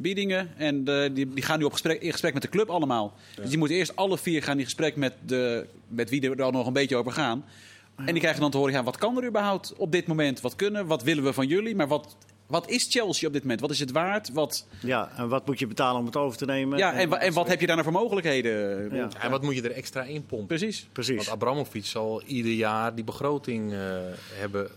biedingen 0.00 0.50
en 0.56 0.88
eh, 0.88 1.10
die, 1.14 1.28
die 1.28 1.42
gaan 1.44 1.58
nu 1.58 1.64
op 1.64 1.72
gesprek, 1.72 2.02
in 2.02 2.12
gesprek 2.12 2.32
met 2.32 2.42
de 2.42 2.48
club 2.48 2.70
allemaal. 2.70 3.14
Dus 3.36 3.48
die 3.48 3.58
moeten 3.58 3.76
eerst 3.76 3.96
alle 3.96 4.18
vier 4.18 4.42
gaan 4.42 4.58
in 4.58 4.64
gesprek 4.64 4.96
met, 4.96 5.14
de, 5.26 5.66
met 5.88 6.10
wie 6.10 6.28
er 6.30 6.36
dan 6.36 6.52
nog 6.52 6.66
een 6.66 6.72
beetje 6.72 6.96
over 6.96 7.12
gaan. 7.12 7.44
En 7.96 8.12
die 8.12 8.18
krijgen 8.20 8.40
dan 8.40 8.50
te 8.50 8.56
horen, 8.56 8.72
ja, 8.72 8.82
wat 8.82 8.96
kan 8.96 9.16
er 9.16 9.26
überhaupt 9.26 9.74
op 9.76 9.92
dit 9.92 10.06
moment? 10.06 10.40
Wat 10.40 10.56
kunnen, 10.56 10.86
wat 10.86 11.02
willen 11.02 11.24
we 11.24 11.32
van 11.32 11.46
jullie? 11.46 11.74
Maar 11.74 11.88
wat, 11.88 12.16
wat 12.46 12.68
is 12.68 12.86
Chelsea 12.90 13.26
op 13.26 13.32
dit 13.32 13.42
moment? 13.42 13.60
Wat 13.60 13.70
is 13.70 13.80
het 13.80 13.90
waard? 13.90 14.30
Wat, 14.32 14.66
Ja, 14.80 15.10
en 15.16 15.28
wat 15.28 15.46
moet 15.46 15.58
je 15.58 15.66
betalen 15.66 16.00
om 16.00 16.06
het 16.06 16.16
over 16.16 16.38
te 16.38 16.44
nemen? 16.44 16.78
ja, 16.78 16.92
en, 16.92 17.20
en 17.20 17.32
wat 17.32 17.48
heb 17.48 17.60
je 17.60 17.66
daar 17.66 17.76
nou 17.76 17.88
voor 17.90 18.00
mogelijkheden? 18.00 18.94
Ja. 18.94 19.08
En 19.20 19.30
wat 19.30 19.42
moet 19.42 19.54
je 19.54 19.62
er 19.62 19.72
extra 19.72 20.02
in 20.02 20.26
pompen? 20.26 20.46
Precies. 20.46 20.88
Precies. 20.92 21.16
Want 21.16 21.28
Abramovic 21.28 21.84
zal 21.84 22.22
ieder 22.26 22.52
jaar 22.52 22.94
die 22.94 23.04
begroting 23.04 23.72
eh, 23.72 23.78
hebben 24.34 24.70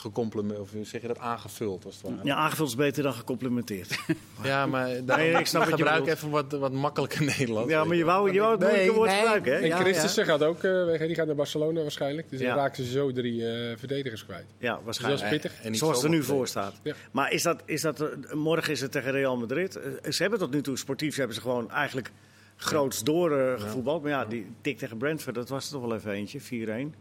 gecomplimenteerd, 0.00 0.60
of 0.82 0.88
zeg 0.88 1.00
je 1.00 1.06
dat, 1.06 1.18
aangevuld 1.18 1.84
als 1.84 1.94
het 1.94 2.02
ware. 2.10 2.16
Ja, 2.24 2.34
aangevuld 2.36 2.68
is 2.68 2.74
beter 2.74 3.02
dan 3.02 3.12
gecomplimenteerd. 3.12 3.98
Ja, 4.42 4.66
maar 4.66 5.04
daarom, 5.04 5.26
Nee, 5.26 5.38
ik 5.40 5.46
snap 5.46 5.60
wat 5.68 5.70
je 5.70 5.76
gebruik 5.76 5.98
bedoelt. 5.98 6.16
even 6.18 6.30
wat, 6.30 6.52
wat 6.52 6.72
makkelijker 6.72 7.24
Nederlands. 7.24 7.70
Ja, 7.70 7.84
maar 7.84 7.96
je 7.96 8.04
wou, 8.04 8.32
je 8.32 8.40
wou 8.40 8.50
het 8.52 8.60
Nee, 8.60 8.68
moeilijke 8.70 8.94
woord 8.96 9.08
nee. 9.10 9.18
gebruiken, 9.18 9.52
hè? 9.52 9.58
En 9.58 9.66
Ja, 9.66 9.76
Christensen 9.78 10.24
gaat 10.24 10.42
ook 10.42 10.62
eh, 10.64 10.84
weg. 10.84 10.98
Die 11.00 11.14
gaat 11.14 11.26
naar 11.26 11.34
Barcelona 11.34 11.80
waarschijnlijk. 11.82 12.30
Dus 12.30 12.40
Ja. 12.40 12.46
dan 12.46 12.56
raken 12.56 12.84
ze 12.84 12.90
zo 12.90 13.12
drie 13.12 13.46
eh, 13.48 13.76
verdedigers 13.78 14.24
kwijt. 14.24 14.44
Ja, 14.58 14.74
Dus 14.76 14.84
waarschijnlijk. 14.84 15.22
dat 15.22 15.32
is 15.32 15.40
pittig. 15.40 15.62
En 15.64 15.70
niet 15.70 15.78
Zoals 15.80 15.96
het 15.96 16.04
er 16.04 16.10
nu 16.10 16.22
voor 16.22 16.46
verdedigd. 16.46 16.50
staat. 16.50 16.74
Ja. 16.82 16.94
Maar 17.12 17.32
is 17.32 17.42
dat, 17.42 17.62
is 17.64 17.80
dat, 17.80 18.00
eh, 18.00 18.32
morgen 18.32 18.72
is 18.72 18.80
het 18.80 18.92
tegen 18.92 19.10
Real 19.12 19.36
Madrid. 19.36 19.76
Eh, 19.76 20.10
Ze 20.12 20.22
hebben 20.22 20.38
tot 20.40 20.50
nu 20.52 20.60
toe, 20.62 20.78
sportief 20.78 21.16
hebben 21.16 21.34
ze 21.34 21.40
gewoon 21.40 21.70
eigenlijk 21.70 22.10
groots 22.56 23.02
doorgevoetbald. 23.04 24.02
Maar 24.02 24.10
ja, 24.10 24.24
die 24.24 24.46
tik 24.60 24.78
tegen 24.78 24.96
Brentford, 24.96 25.34
dat 25.34 25.48
was 25.48 25.66
er 25.66 25.72
toch 25.72 25.80
wel 25.80 25.94
even 25.94 26.12
eentje, 26.12 26.40
4-1. 26.40 26.94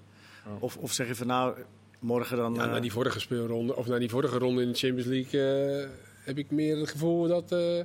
Of, 0.59 0.77
of 0.77 0.91
zeg 0.93 1.07
je 1.07 1.15
van 1.15 1.27
nou, 1.27 1.53
morgen 1.99 2.37
dan... 2.37 2.53
Ja, 2.53 2.63
eh, 2.63 2.71
na 2.71 2.79
die 2.79 2.91
vorige 2.91 3.19
speelronde, 3.19 3.75
of 3.75 3.87
na 3.87 3.99
die 3.99 4.09
vorige 4.09 4.37
ronde 4.37 4.61
in 4.61 4.71
de 4.71 4.77
Champions 4.77 5.07
League, 5.07 5.81
eh, 5.81 5.89
heb 6.23 6.37
ik 6.37 6.51
meer 6.51 6.77
het 6.77 6.89
gevoel 6.89 7.27
dat. 7.27 7.51
eh, 7.51 7.83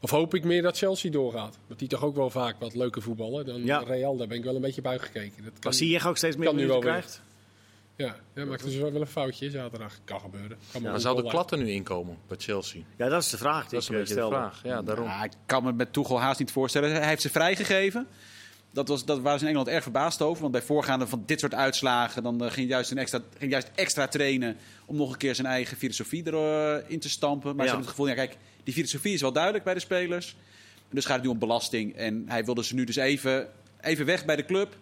of 0.00 0.10
hoop 0.10 0.34
ik 0.34 0.44
meer 0.44 0.62
dat 0.62 0.78
Chelsea 0.78 1.10
doorgaat. 1.10 1.58
Want 1.66 1.78
die 1.78 1.88
toch 1.88 2.04
ook 2.04 2.16
wel 2.16 2.30
vaak 2.30 2.56
wat 2.58 2.74
leuker 2.74 3.02
voetballen 3.02 3.46
dan 3.46 3.64
Ja. 3.64 3.78
Real. 3.78 4.16
Daar 4.16 4.26
ben 4.26 4.36
ik 4.36 4.44
wel 4.44 4.54
een 4.54 4.60
beetje 4.60 4.82
bij 4.82 4.98
gekeken. 4.98 5.44
Dat 5.44 5.52
kan, 5.58 5.74
Ziyech 5.74 6.06
ook 6.06 6.16
steeds 6.16 6.36
meer 6.36 6.46
kan 6.46 6.56
nu 6.56 6.60
minuten 6.62 6.82
wel 6.82 6.92
weer. 6.92 7.00
krijgt. 7.02 7.22
Ja, 7.96 8.16
ja 8.34 8.44
maakt 8.44 8.64
dus 8.64 8.76
wel 8.76 8.92
wel 8.92 9.00
een 9.00 9.06
foutje 9.06 9.50
zaterdag. 9.50 9.98
Kan 10.04 10.20
gebeuren. 10.20 10.58
Kan 10.72 10.82
Maar 10.82 10.94
een 10.94 11.00
zou 11.00 11.14
de 11.14 11.20
goal 11.20 11.32
klat 11.32 11.50
er 11.52 11.58
nu 11.58 11.70
inkomen 11.70 12.18
bij 12.28 12.36
Chelsea? 12.40 12.82
Ja, 12.96 13.08
dat 13.08 13.22
is 13.22 13.30
de 13.30 13.36
vraag 13.36 13.62
die 13.62 13.70
Dat 13.70 13.82
is 13.82 13.88
een 13.88 13.94
ik 13.94 14.00
beetje 14.00 14.14
eh, 14.14 14.22
de 14.22 14.34
vraag. 14.34 14.60
Ja, 14.64 14.82
daarom. 14.82 15.04
Ja, 15.06 15.24
ik 15.24 15.32
kan 15.46 15.64
me 15.64 15.72
met 15.72 15.92
Tuchel 15.92 16.20
haast 16.20 16.38
niet 16.38 16.52
voorstellen. 16.52 16.90
Hij 16.90 17.08
heeft 17.08 17.22
ze 17.22 17.30
vrijgegeven. 17.30 18.06
Dat, 18.74 18.88
was, 18.88 19.04
dat 19.04 19.20
waren 19.20 19.38
ze 19.38 19.44
in 19.44 19.50
Engeland 19.50 19.74
erg 19.74 19.82
verbaasd 19.82 20.22
over. 20.22 20.40
Want 20.40 20.52
bij 20.52 20.62
voorgaande 20.62 21.06
van 21.06 21.22
dit 21.26 21.40
soort 21.40 21.54
uitslagen... 21.54 22.22
dan 22.22 22.44
eh, 22.44 22.50
ging 22.50 22.68
juist, 22.68 22.90
een 22.90 22.98
extra, 22.98 23.20
ging 23.38 23.50
juist 23.50 23.70
extra 23.74 24.06
trainen... 24.08 24.56
om 24.86 24.96
nog 24.96 25.12
een 25.12 25.18
keer 25.18 25.34
zijn 25.34 25.46
eigen 25.46 25.76
filosofie 25.76 26.26
erin 26.26 26.98
te 27.00 27.08
stampen. 27.08 27.56
Maar 27.56 27.64
Ja. 27.64 27.70
ze 27.70 27.76
hebben 27.76 27.86
het 27.86 27.88
gevoel... 27.88 28.08
Ja, 28.08 28.14
kijk, 28.14 28.36
die 28.64 28.74
filosofie 28.74 29.14
is 29.14 29.20
wel 29.20 29.32
duidelijk 29.32 29.64
bij 29.64 29.74
de 29.74 29.80
spelers. 29.80 30.36
Dus 30.90 31.04
gaat 31.04 31.14
het 31.14 31.24
nu 31.24 31.30
om 31.30 31.38
belasting. 31.38 31.96
En 31.96 32.24
hij 32.26 32.44
wilde 32.44 32.64
ze 32.64 32.74
nu 32.74 32.84
dus 32.84 32.96
even, 32.96 33.48
even 33.80 34.06
weg 34.06 34.24
bij 34.24 34.36
de 34.36 34.44
club. 34.44 34.76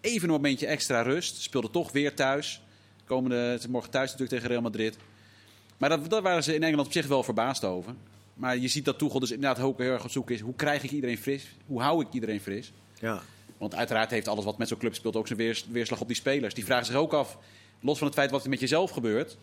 Even 0.00 0.28
een 0.28 0.34
momentje 0.34 0.66
extra 0.66 1.02
rust. 1.02 1.42
Speelde 1.42 1.70
toch 1.70 1.92
weer 1.92 2.14
thuis. 2.14 2.62
Komende, 3.04 3.58
morgen 3.68 3.90
thuis 3.90 4.10
natuurlijk 4.10 4.32
tegen 4.32 4.48
Real 4.48 4.62
Madrid. 4.62 4.96
Maar 5.76 5.88
dat, 5.88 6.10
daar 6.10 6.22
waren 6.22 6.44
ze 6.44 6.54
in 6.54 6.62
Engeland 6.62 6.86
op 6.86 6.92
zich 6.92 7.06
wel 7.06 7.22
verbaasd 7.22 7.64
over. 7.64 7.94
Maar 8.34 8.56
je 8.56 8.68
ziet 8.68 8.84
dat 8.84 8.98
Tuchel 8.98 9.20
dus 9.20 9.30
inderdaad 9.30 9.64
ook 9.64 9.78
heel 9.78 9.92
erg 9.92 10.04
op 10.04 10.10
zoek 10.10 10.30
is. 10.30 10.40
Hoe 10.40 10.54
krijg 10.54 10.82
ik 10.82 10.90
iedereen 10.90 11.18
fris? 11.18 11.46
Hoe 11.66 11.80
hou 11.80 12.04
ik 12.04 12.12
iedereen 12.12 12.40
fris? 12.40 12.72
Ja. 13.00 13.22
Want 13.58 13.74
uiteraard 13.74 14.10
heeft 14.10 14.28
alles 14.28 14.44
wat 14.44 14.58
met 14.58 14.68
zo'n 14.68 14.78
club 14.78 14.94
speelt 14.94 15.16
ook 15.16 15.26
zijn 15.26 15.38
weers- 15.38 15.66
weerslag 15.70 16.00
op 16.00 16.06
die 16.06 16.16
spelers. 16.16 16.54
Die 16.54 16.64
vragen 16.64 16.86
zich 16.86 16.94
ook 16.94 17.12
af, 17.12 17.38
los 17.80 17.98
van 17.98 18.06
het 18.06 18.16
feit 18.16 18.30
wat 18.30 18.44
er 18.44 18.50
met 18.50 18.60
jezelf 18.60 18.90
gebeurt... 18.90 19.36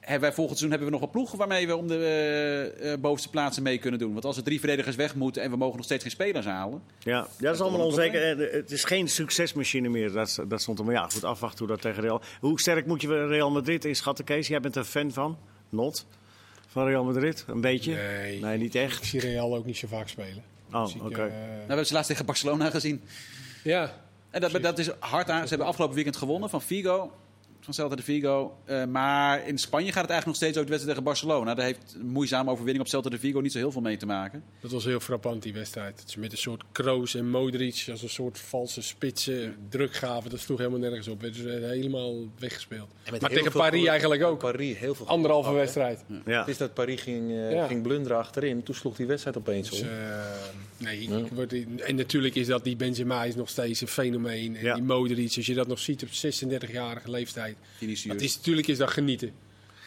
Hebben 0.00 0.22
wij 0.22 0.32
volgend 0.32 0.58
seizoen 0.58 0.70
hebben 0.70 0.86
we 0.86 0.92
nog 0.92 1.00
wat 1.00 1.10
ploegen 1.10 1.38
waarmee 1.38 1.66
we 1.66 1.76
om 1.76 1.88
de 1.88 1.96
eh, 1.96 2.92
eh, 2.92 3.00
bovenste 3.00 3.30
plaatsen 3.30 3.62
mee 3.62 3.78
kunnen 3.78 4.00
doen? 4.00 4.12
Want 4.12 4.24
als 4.24 4.36
er 4.36 4.42
drie 4.42 4.58
verdedigers 4.58 4.96
weg 4.96 5.14
moeten 5.14 5.42
en 5.42 5.50
we 5.50 5.56
mogen 5.56 5.76
nog 5.76 5.84
steeds 5.84 6.02
geen 6.02 6.12
spelers 6.12 6.46
halen... 6.46 6.82
Ja, 6.98 7.26
dat 7.38 7.54
is 7.54 7.60
allemaal 7.60 7.86
onzeker. 7.86 8.38
Het 8.52 8.70
is 8.70 8.84
geen 8.84 9.08
succesmachine 9.08 9.88
meer. 9.88 10.12
Dat, 10.12 10.40
dat 10.48 10.60
stond 10.60 10.78
er 10.78 10.84
maar 10.84 10.94
ja, 10.94 11.08
goed 11.08 11.24
afwachten 11.24 11.58
hoe 11.58 11.68
dat 11.68 11.80
tegen 11.80 12.02
Real. 12.02 12.20
Hoe 12.40 12.60
sterk 12.60 12.86
moet 12.86 13.00
je 13.00 13.26
Real 13.26 13.50
Madrid 13.50 13.84
inschatten, 13.84 14.24
Kees? 14.24 14.48
Jij 14.48 14.60
bent 14.60 14.76
een 14.76 14.84
fan 14.84 15.12
van, 15.12 15.38
not, 15.68 16.06
van 16.66 16.86
Real 16.86 17.04
Madrid, 17.04 17.44
een 17.48 17.60
beetje. 17.60 17.94
Nee. 18.40 18.58
niet 18.58 18.74
Ik 18.74 18.82
echt. 18.82 19.04
zie 19.04 19.20
Real 19.20 19.56
ook 19.56 19.64
niet 19.64 19.76
zo 19.76 19.86
vaak 19.86 20.08
spelen. 20.08 20.42
Oh, 20.74 21.04
oké. 21.04 21.20
eh, 21.22 21.28
Nou, 21.28 21.28
we 21.28 21.64
hebben 21.66 21.86
ze 21.86 21.92
laatst 21.92 22.08
tegen 22.10 22.26
Barcelona 22.26 22.70
gezien. 22.70 23.04
ja, 23.62 23.92
En 24.30 24.40
dat, 24.40 24.62
dat 24.62 24.78
is 24.78 24.90
hard 24.98 25.30
aan. 25.30 25.42
Ze 25.42 25.48
hebben 25.48 25.66
afgelopen 25.66 25.94
weekend 25.94 26.16
gewonnen 26.16 26.50
van 26.50 26.62
Figo. 26.62 27.12
Van 27.64 27.74
Celta 27.74 27.94
de 27.96 28.02
Vigo. 28.02 28.56
Eh, 28.64 28.84
maar 28.84 29.46
in 29.48 29.58
Spanje 29.58 29.92
gaat 29.92 30.02
het 30.02 30.10
eigenlijk 30.10 30.26
nog 30.26 30.36
steeds 30.36 30.52
over 30.52 30.64
de 30.64 30.70
wedstrijd 30.70 30.96
tegen 30.98 31.04
Barcelona. 31.12 31.54
Daar 31.54 31.64
heeft 31.64 31.96
een 32.00 32.06
moeizame 32.06 32.50
overwinning 32.50 32.84
op 32.84 32.90
Celta 32.90 33.08
de 33.08 33.18
Vigo 33.18 33.40
niet 33.40 33.52
zo 33.52 33.58
heel 33.58 33.72
veel 33.72 33.80
mee 33.80 33.96
te 33.96 34.06
maken. 34.06 34.42
Dat 34.60 34.70
was 34.70 34.84
heel 34.84 35.00
frappant, 35.00 35.42
die 35.42 35.52
wedstrijd. 35.52 35.96
Dat 35.96 36.10
ze 36.10 36.18
met 36.20 36.32
een 36.32 36.38
soort 36.38 36.62
Kroos 36.72 37.14
en 37.14 37.30
Modric 37.30 37.86
als 37.90 38.02
een 38.02 38.08
soort 38.08 38.38
valse 38.38 38.82
spitsen 38.82 39.56
druk 39.68 39.94
gaven. 39.94 40.30
Dat 40.30 40.40
sloeg 40.40 40.58
helemaal 40.58 40.78
nergens 40.78 41.08
op. 41.08 41.20
Werd 41.20 41.36
helemaal 41.36 42.14
weggespeeld. 42.38 42.88
En 43.04 43.12
met 43.12 43.20
Maar 43.20 43.30
tegen 43.30 43.52
Paris 43.52 43.86
eigenlijk 43.86 44.22
ook. 44.22 44.38
Paris 44.38 44.78
heel 44.78 44.94
veel 44.94 45.06
Anderhalve 45.06 45.52
wedstrijd. 45.52 46.04
Ja. 46.26 46.38
Het 46.40 46.48
is 46.48 46.56
dat 46.56 46.74
Paris 46.74 47.00
ging, 47.00 47.30
eh, 47.30 47.52
Ja. 47.52 47.66
ging 47.66 47.82
blunderen 47.82 48.18
achterin. 48.18 48.62
Toen 48.62 48.74
sloeg 48.74 48.96
die 48.96 49.06
wedstrijd 49.06 49.36
opeens 49.36 49.70
Dus, 49.70 49.80
om. 49.80 49.86
eh, 49.88 49.92
nee, 50.76 51.00
ik 51.00 51.80
en 51.80 51.94
natuurlijk 51.96 52.34
is 52.34 52.46
dat 52.46 52.64
die 52.64 52.76
Benzema 52.76 53.24
is 53.24 53.34
nog 53.34 53.48
steeds 53.48 53.80
een 53.80 53.88
fenomeen. 53.88 54.56
En 54.56 54.64
Ja. 54.64 54.74
die 54.74 54.82
Modric, 54.82 55.32
als 55.36 55.46
je 55.46 55.54
dat 55.54 55.66
nog 55.66 55.78
ziet 55.78 56.02
op 56.02 56.08
36-jarige 56.12 57.10
leeftijd. 57.10 57.53
Dat 58.08 58.20
is, 58.20 58.36
natuurlijk 58.36 58.66
is 58.66 58.78
dat 58.78 58.90
genieten. 58.90 59.32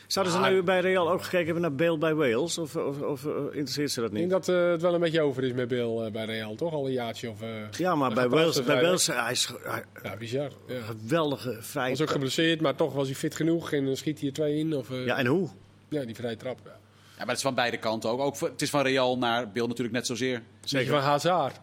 Zouden 0.08 0.34
ze 0.34 0.39
nu 0.49 0.63
bij 0.63 0.80
Real 0.80 1.12
ook 1.12 1.23
gekeken 1.23 1.45
hebben 1.45 1.62
naar 1.63 1.75
beeld 1.75 1.99
bij 1.99 2.13
Wales? 2.15 2.58
Of, 2.58 2.75
of, 2.75 3.01
of 3.01 3.25
eh, 3.25 3.32
interesseert 3.51 3.91
ze 3.91 3.99
dat 4.01 4.10
Ik 4.10 4.15
denk 4.15 4.32
niet? 4.32 4.45
dat 4.45 4.56
eh, 4.56 4.69
het 4.71 4.82
wel 4.82 4.93
een 4.93 4.99
beetje 4.99 5.21
over 5.21 5.43
is 5.43 5.53
met 5.53 5.67
Bill 5.67 5.97
eh, 6.06 6.12
bij 6.12 6.25
Real, 6.25 6.56
toch? 6.56 6.73
Al 6.73 6.86
een 6.86 6.91
jaartje 6.91 7.30
of... 7.30 7.41
eh, 7.41 7.49
Ja, 7.71 7.95
maar 7.95 8.13
bij 8.13 8.30
Wales, 8.30 8.56
bij 8.56 8.63
vrij 8.63 8.82
Wales 8.82 9.08
hij 9.08 9.32
is 9.32 9.49
hij- 9.63 9.84
Ja, 10.03 10.15
bizar. 10.17 10.51
Ja. 10.67 10.82
geweldige 10.82 11.58
vrije 11.62 11.89
was 11.89 12.01
ook 12.01 12.10
geblesseerd, 12.10 12.62
maar 12.62 12.75
toch 12.75 12.93
was 12.93 13.08
hij 13.08 13.15
fit 13.15 13.36
genoeg. 13.36 13.71
En 13.71 13.86
dan 13.86 13.95
schiet 13.95 14.19
hij 14.19 14.27
er 14.27 14.34
twee 14.34 14.58
in. 14.58 14.75
Of, 14.75 14.91
eh, 14.91 15.06
Ja, 15.06 15.17
en 15.17 15.25
hoe? 15.25 15.49
ja, 15.89 16.06
die 16.06 16.15
vrije 16.15 16.36
trap. 16.36 16.60
Ja. 16.65 16.71
Ja, 16.71 16.77
maar 17.17 17.27
het 17.27 17.36
is 17.38 17.41
van 17.43 17.56
beide 17.56 17.77
kanten 17.77 18.10
ook. 18.10 18.19
ook 18.19 18.36
voor- 18.36 18.49
het 18.49 18.62
is 18.62 18.69
van 18.69 18.82
Real 18.82 19.17
naar 19.17 19.51
Beeld 19.51 19.67
natuurlijk 19.67 19.95
net 19.95 20.06
zozeer. 20.06 20.41
Zeker 20.63 20.91
van 20.91 21.01
Hazard. 21.01 21.60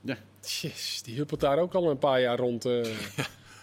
Ja. 0.00 0.16
Jeez, 0.60 1.00
die 1.00 1.16
huppelt 1.16 1.40
daar 1.40 1.58
ook 1.58 1.74
al 1.74 1.90
een 1.90 1.98
paar 1.98 2.20
jaar 2.20 2.38
rond. 2.38 2.64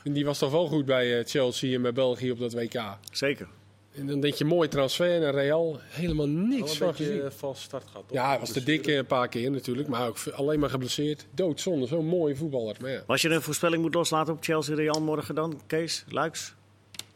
en 0.04 0.14
die 0.14 0.26
was 0.26 0.38
toch 0.38 0.52
wel 0.52 0.68
goed 0.68 0.86
bij 0.86 1.20
eh, 1.20 1.26
Chelsea 1.26 1.76
en 1.76 1.82
bij 1.82 1.94
België 1.94 2.32
op 2.32 2.40
dat 2.40 2.54
WK. 2.54 2.98
Zeker. 3.12 3.48
En 3.96 4.08
dan 4.08 4.20
denk 4.20 4.34
je 4.34 4.46
mooi 4.46 4.68
transfer 4.70 5.20
naar 5.20 5.34
Real. 5.34 5.80
Helemaal 5.82 6.26
Wel 6.26 6.36
niks 6.36 6.72
een 6.72 6.78
van 6.78 6.88
beetje 6.88 7.06
gezien. 7.06 7.22
eh, 7.22 7.30
vals 7.32 7.62
start 7.62 7.84
gehad. 7.88 8.04
toch? 8.08 8.18
Ja, 8.18 8.28
hij 8.28 8.40
was 8.40 8.52
te 8.52 8.64
dik 8.64 8.88
eh, 8.88 8.96
een 8.96 9.06
paar 9.06 9.28
keer 9.28 9.52
natuurlijk. 9.52 9.88
Maar 9.88 10.08
ook 10.08 10.18
alleen 10.34 10.60
maar 10.60 10.70
geblesseerd. 10.70 11.26
Doodzonde, 11.32 11.88
zo'n 11.88 12.06
mooie 12.06 12.36
voetballer. 12.36 12.76
Maar 12.82 12.92
ja. 12.92 13.04
Als 13.08 13.22
je 13.22 13.30
een 13.30 13.42
voorspelling 13.42 13.82
moet 13.82 13.94
loslaten 13.94 14.34
op 14.34 14.44
Chelsea-Real 14.44 15.02
morgen 15.02 15.36
dan, 15.36 15.62
Kees, 15.68 16.04
Luiks? 16.10 16.54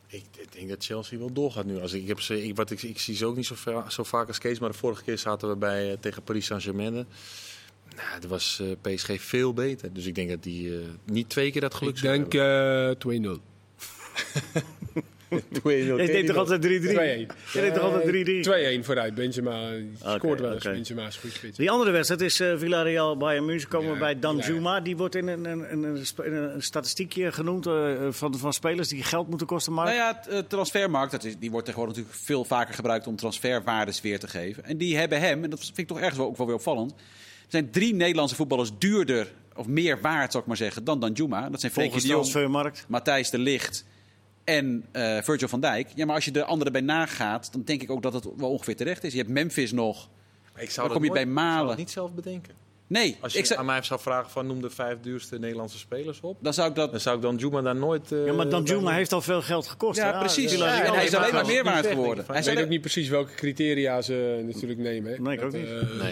Ik, 0.08 0.24
ik 0.38 0.52
denk 0.52 0.70
dat 0.70 0.86
Chelsea 0.86 1.18
wel 1.18 1.34
doorgaat 1.34 1.66
nu. 1.66 1.82
Als 1.82 1.94
ik, 1.94 2.02
ik, 2.02 2.08
heb 2.08 2.20
ze, 2.22 2.44
ik, 2.44 2.56
wat 2.56 2.72
ik, 2.72 2.82
ik 2.84 3.00
zie 3.00 3.16
ze 3.16 3.26
ook 3.26 3.36
niet 3.36 3.46
zo, 3.46 3.56
zo 3.88 4.04
vaak 4.04 4.28
als 4.28 4.38
Kees. 4.38 4.60
Maar 4.60 4.72
de 4.72 4.78
vorige 4.78 5.04
keer 5.04 5.18
zaten 5.18 5.50
we 5.50 5.56
bij, 5.56 5.98
tegen 6.00 6.24
Paris 6.24 6.46
Saint-Germain. 6.46 7.08
Nou, 7.98 8.20
dat 8.20 8.30
was 8.30 8.62
eh, 8.62 8.68
PSG 8.94 9.22
veel 9.22 9.54
beter. 9.54 9.94
Dus 9.94 10.06
ik 10.06 10.16
denk 10.16 10.30
dat 10.30 10.44
die 10.44 10.80
eh, 10.80 10.86
niet 11.06 11.30
twee 11.30 11.52
keer 11.52 11.62
dat 11.62 11.74
geluk 11.74 11.96
Ik 11.96 12.02
denk 12.02 12.34
hebben. 12.34 12.98
eh 13.00 13.38
2-0. 13.38 13.42
Jij 15.64 16.06
deed 16.06 16.28
toch 16.28 16.36
altijd 16.36 16.66
3-3? 16.66 16.68
2-1. 16.68 16.70
Jij 16.74 17.28
deed 17.52 17.74
toch 17.74 17.84
altijd 17.84 18.78
3-3? 18.78 18.82
2-1 18.82 18.86
vooruit. 18.86 19.16
Benzema 19.16 19.70
Oké, 20.02 20.16
scoort 20.16 20.40
wel 20.40 20.54
eens. 20.54 20.66
oké. 20.66 20.74
Benzema 20.74 21.08
is 21.08 21.16
een 21.16 21.22
goed 21.22 21.32
spits. 21.32 21.58
Die 21.58 21.72
andere 21.72 21.92
wedstrijd 21.92 22.22
is 22.22 22.40
eh 22.40 22.58
Villarreal 22.58 23.18
Bayern 23.18 23.46
München. 23.46 23.70
Komen 23.70 23.92
we 23.92 23.98
bij 24.00 24.20
Dan 24.20 24.38
ja. 24.38 24.48
Juma. 24.48 24.80
Die 24.80 24.98
wordt 24.98 25.16
in 25.16 25.28
een, 25.28 25.46
een, 25.46 25.72
een, 25.72 26.54
een, 26.54 26.62
statistiekje 26.62 27.32
genoemd 27.32 27.66
eh, 27.66 27.74
van, 28.10 28.38
van 28.38 28.54
spelers 28.54 28.88
die 28.88 29.04
geld 29.04 29.30
moeten 29.30 29.48
kosten. 29.48 29.74
Mark. 29.74 29.88
Nou 29.88 30.00
ja, 30.00 30.16
het, 30.16 30.28
eh, 30.28 30.40
transfermarkt, 30.40 31.12
dat 31.12 31.24
is, 31.24 31.38
die 31.40 31.52
wordt 31.52 31.66
tegenwoordig 31.66 31.98
natuurlijk 31.98 32.24
veel 32.26 32.44
vaker 32.44 32.74
gebruikt 32.74 33.08
om 33.08 33.16
transferwaardes 33.16 34.02
weer 34.02 34.20
te 34.20 34.28
geven. 34.28 34.64
En 34.64 34.78
die 34.78 34.98
hebben 34.98 35.20
hem, 35.20 35.44
en 35.44 35.50
dat 35.50 35.60
vind 35.60 35.78
ik 35.78 35.88
toch 35.88 36.00
ergens 36.00 36.18
wel, 36.18 36.28
ook 36.28 36.38
wel 36.38 36.46
weer 36.46 36.56
opvallend. 36.56 36.92
Er 36.92 36.98
zijn 37.48 37.72
drie 37.72 37.96
Nederlandse 37.96 38.36
voetballers 38.36 38.72
duurder, 38.78 39.34
of 39.56 39.68
meer 39.68 40.02
waard 40.02 40.32
zou 40.32 40.44
ik 40.44 40.50
maar 40.50 40.58
zeggen, 40.58 40.84
dan 40.84 41.00
Danjuma. 41.00 41.50
Dat 41.50 41.60
zijn 41.60 41.72
Frenkie 41.72 42.02
Volgens 42.02 42.04
de 42.04 42.10
Jong, 42.10 42.22
transfermarkt. 42.22 42.86
Matthijs 42.88 43.30
de 43.30 43.38
Ligt 43.38 43.86
en 44.48 44.86
eh, 44.92 45.22
Virgil 45.22 45.48
van 45.48 45.60
Dijk. 45.60 45.90
Ja, 45.96 46.06
maar 46.06 46.16
als 46.16 46.26
je 46.26 46.32
de 46.32 46.44
anderen 46.44 46.74
bij 46.74 46.82
nagaat, 46.82 47.52
dan 47.52 47.62
denk 47.64 47.82
ik 47.82 47.92
ook 47.92 48.02
dat 48.02 48.14
het 48.14 48.28
wel 48.38 48.50
ongeveer 48.50 48.76
terecht 48.76 49.04
is. 49.04 49.12
Je 49.12 49.18
hebt 49.18 49.30
Memphis 49.30 49.72
nog. 49.72 50.10
Maar 50.54 50.64
ik 50.64 50.76
Dan 50.76 50.84
dat 50.84 50.94
kom 50.94 51.04
je 51.04 51.10
nooit- 51.10 51.24
bij 51.24 51.32
Ik 51.34 51.40
zou 51.40 51.70
het 51.70 51.78
niet 51.78 51.92
zelf 51.92 52.14
bedenken. 52.14 52.54
Nee, 52.90 53.18
Als 53.22 53.34
je 53.34 53.40
ik 53.40 53.46
zou, 53.46 53.60
aan 53.60 53.66
mij 53.66 53.84
zou 53.84 54.00
vragen 54.00 54.32
van 54.32 54.48
noem 54.48 54.62
de 54.62 54.70
vijf 54.70 54.98
duurste 55.02 55.40
Nederlandse 55.40 55.78
spelers 55.78 56.20
op. 56.22 56.38
dan 56.42 56.54
zou 56.54 56.70
ik 56.70 56.76
dat... 56.76 56.92
Dan 56.92 57.00
zou 57.00 57.16
ik 57.16 57.22
dan 57.22 57.36
Juma 57.36 57.62
daar 57.62 57.76
nooit... 57.76 58.12
eh, 58.12 58.26
Ja, 58.26 58.34
maar 58.34 58.50
Dan 58.50 58.64
Juma 58.64 58.92
heeft 58.92 59.14
al 59.14 59.22
veel 59.22 59.42
geld 59.42 59.68
gekost. 59.68 59.98
Ja, 60.00 60.14
hè? 60.14 60.20
precies. 60.20 60.52
Villarreal 60.52 60.78
Ja, 60.84 60.86
en 60.88 60.94
hij 60.94 61.06
is 61.06 61.14
alleen 61.16 61.34
maar 61.34 61.46
meer 61.46 61.64
waard 61.64 61.88
geworden. 61.88 62.26
Hij 62.28 62.44
weet 62.44 62.62
ook 62.62 62.68
niet 62.70 62.82
precies 62.82 63.10
welke 63.10 63.34
criteria 63.34 64.02
ze 64.02 64.44
natuurlijk 64.46 64.80
nemen. 64.80 65.12
Hè. 65.12 65.22
Nee, 65.22 65.38
ik 65.38 65.44
ook 65.44 65.52
Dat, 65.52 65.62
niet. 65.62 65.70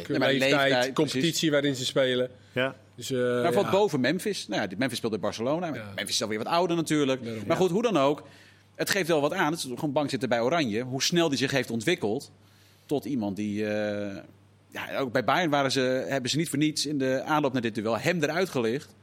eh, 0.10 0.18
Nee. 0.20 0.38
leeftijd, 0.38 0.94
competitie 0.94 1.22
precies. 1.22 1.50
waarin 1.50 1.76
ze 1.76 1.86
spelen. 1.86 2.30
Ja. 2.52 2.76
Dus, 2.96 3.10
Nou, 3.10 3.44
ja. 3.44 3.52
valt 3.52 3.70
boven 3.70 4.00
Memphis. 4.00 4.48
Nou 4.48 4.62
ja, 4.62 4.68
Memphis 4.78 4.98
speelt 4.98 5.14
in 5.14 5.20
Barcelona. 5.20 5.66
Ja. 5.74 5.92
Memphis 5.96 6.16
is 6.16 6.22
alweer 6.22 6.38
wat 6.38 6.48
ouder 6.48 6.76
natuurlijk. 6.76 7.24
Daarom. 7.24 7.44
maar 7.48 7.58
goed, 7.58 7.70
hoe 7.72 7.82
dan 7.82 7.98
ook. 7.98 8.24
Het 8.76 8.90
geeft 8.90 9.08
wel 9.08 9.22
wat 9.22 9.34
aan. 9.34 9.52
Het 9.52 9.64
is 9.64 9.70
gewoon 9.76 9.92
bang 9.92 10.10
zitten 10.10 10.30
bij 10.30 10.42
Oranje. 10.42 10.82
Hoe 10.82 11.04
snel 11.04 11.30
die 11.30 11.38
zich 11.38 11.52
heeft 11.52 11.70
ontwikkeld. 11.72 12.32
Tot 12.86 13.06
iemand 13.06 13.36
die... 13.36 13.66
eh, 13.68 14.18
ja, 14.76 14.98
ook 14.98 15.12
bij 15.12 15.24
Bayern 15.24 15.50
waren 15.50 15.72
ze, 15.72 16.06
hebben 16.08 16.30
ze 16.30 16.38
niet 16.38 16.50
voor 16.50 16.58
niets 16.58 16.86
in 16.86 16.98
de 16.98 17.24
aanloop 17.24 17.54
naar 17.54 17.62
dit 17.62 17.76
duel 17.76 17.98
hem 17.98 18.24
eruit 18.24 18.50
gelicht. 18.50 18.96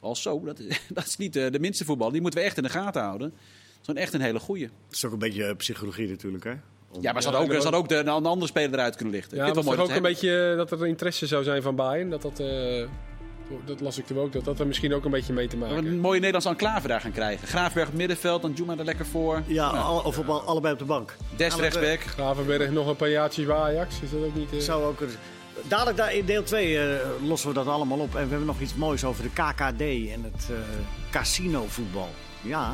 Als 0.00 0.22
zo, 0.22 0.40
dat 0.44 0.58
is, 0.58 0.80
dat 0.88 1.06
is 1.06 1.16
niet 1.16 1.36
eh, 1.36 1.50
de 1.50 1.60
minste 1.60 1.84
voetbal. 1.84 2.10
Die 2.10 2.20
moeten 2.20 2.40
we 2.40 2.46
echt 2.46 2.56
in 2.56 2.62
de 2.62 2.68
gaten 2.68 3.02
houden. 3.02 3.30
Dat 3.30 3.38
is 3.80 3.84
gewoon 3.84 4.00
echt 4.00 4.14
een 4.14 4.20
hele 4.20 4.38
goeie. 4.38 4.70
Dat 4.86 4.96
is 4.96 5.04
ook 5.04 5.12
een 5.12 5.18
beetje 5.18 5.44
eh, 5.44 5.56
psychologie 5.56 6.08
natuurlijk. 6.08 6.44
Hè? 6.44 6.54
Ja, 7.00 7.12
maar 7.12 7.22
ze 7.22 7.28
hadden 7.28 7.46
ook, 7.46 7.56
ze 7.56 7.62
hadden 7.62 7.80
ook 7.80 7.88
de, 7.88 7.96
een 7.96 8.08
andere 8.08 8.46
speler 8.46 8.72
eruit 8.72 8.96
kunnen 8.96 9.14
lichten. 9.14 9.36
Ja, 9.36 9.44
het 9.44 9.52
vind 9.52 9.66
was 9.66 9.76
het 9.76 9.84
ook 9.84 9.96
een 9.96 10.02
beetje 10.02 10.54
dat 10.56 10.70
er 10.70 10.86
interesse 10.86 11.26
zou 11.26 11.44
zijn 11.44 11.62
van 11.62 11.76
Bayern. 11.76 12.10
Dat, 12.10 12.22
dat, 12.22 12.40
eh, 12.40 12.84
dat 13.64 13.80
las 13.80 13.98
ik 13.98 14.08
er 14.08 14.18
ook. 14.18 14.32
Dat 14.32 14.44
dat 14.44 14.60
er 14.60 14.66
misschien 14.66 14.94
ook 14.94 15.04
een 15.04 15.10
beetje 15.10 15.32
mee 15.32 15.46
te 15.48 15.56
maken 15.56 15.76
een 15.76 16.00
mooie 16.00 16.18
Nederlandse 16.18 16.48
enclave 16.50 16.88
daar 16.88 17.00
gaan 17.00 17.12
krijgen. 17.12 17.48
Graafberg 17.48 17.88
op 17.88 17.94
middenveld, 17.94 18.42
dan 18.42 18.52
Juma 18.52 18.76
er 18.78 18.84
lekker 18.84 19.06
voor. 19.06 19.42
Ja, 19.46 19.66
al- 19.66 20.00
of 20.00 20.18
op, 20.18 20.28
al- 20.28 20.42
allebei 20.42 20.72
op 20.72 20.78
de 20.78 20.84
bank. 20.84 21.16
Des 21.36 21.54
rechtsback. 21.56 22.00
Gravenberg 22.00 22.70
nog 22.70 22.86
een 22.86 22.96
paar 22.96 23.08
jaartjes 23.10 23.46
bij 23.46 23.56
Ajax. 23.56 24.00
Is 24.02 24.10
dat 24.10 24.20
ook 24.24 24.34
niet... 24.34 24.52
eh, 24.52 24.58
Zou 24.58 24.84
ook 24.84 24.96
kunnen- 24.96 25.16
Dadelijk 25.68 25.96
daar 25.96 26.14
in 26.14 26.24
deel 26.24 26.42
2 26.42 26.78
lossen 27.26 27.48
we 27.48 27.54
dat 27.54 27.66
allemaal 27.66 27.98
op. 27.98 28.14
En 28.14 28.22
we 28.24 28.28
hebben 28.28 28.46
nog 28.46 28.60
iets 28.60 28.74
moois 28.74 29.04
over 29.04 29.22
de 29.22 29.28
KKD 29.30 29.80
en 30.14 30.22
het 30.32 30.48
eh 30.50 30.56
casinovoetbal. 31.10 32.08
Ja. 32.42 32.72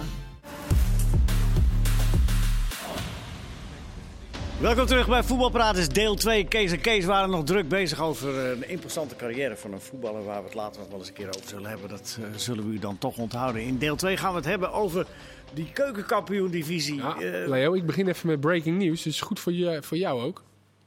Welkom 4.61 4.87
terug 4.87 5.09
bij 5.09 5.23
Voetbalpraat. 5.23 5.95
deel 5.95 6.15
2. 6.15 6.45
Kees 6.47 6.73
en 6.73 6.81
Kees 6.81 7.05
waren 7.05 7.31
nog 7.31 7.45
druk 7.45 7.69
bezig 7.69 8.01
over 8.01 8.39
eh, 8.45 8.51
een 8.51 8.69
imposante 8.69 9.17
carrière 9.17 9.57
van 9.57 9.73
een 9.73 9.81
voetballer... 9.81 10.25
waar 10.25 10.39
we 10.39 10.45
het 10.45 10.55
later 10.55 10.81
nog 10.81 10.91
wel 10.91 10.99
eens 10.99 11.09
een 11.09 11.15
keer 11.15 11.29
over 11.29 11.49
zullen 11.49 11.71
hebben. 11.71 11.89
Dat 11.89 12.19
eh, 12.21 12.27
zullen 12.39 12.67
we 12.69 12.73
u 12.75 12.79
dan 12.79 12.99
toch 12.99 13.17
onthouden. 13.17 13.63
In 13.63 13.79
deel 13.79 13.97
2 13.97 14.17
gaan 14.17 14.31
we 14.31 14.37
het 14.37 14.45
hebben 14.47 14.73
over 14.73 15.07
die 15.55 15.73
keukenkampioen-divisie. 15.73 16.97
Ja, 16.97 17.17
Eh, 17.21 17.49
Leo, 17.49 17.75
ik 17.75 17.87
begin 17.87 18.09
even 18.09 18.27
met 18.29 18.41
breaking 18.41 18.79
news. 18.79 19.03
Dus 19.03 19.21
goed 19.21 19.41
voor, 19.41 19.53
je, 19.53 19.83
voor 19.83 19.97
jou 19.97 20.23
ook. 20.23 20.43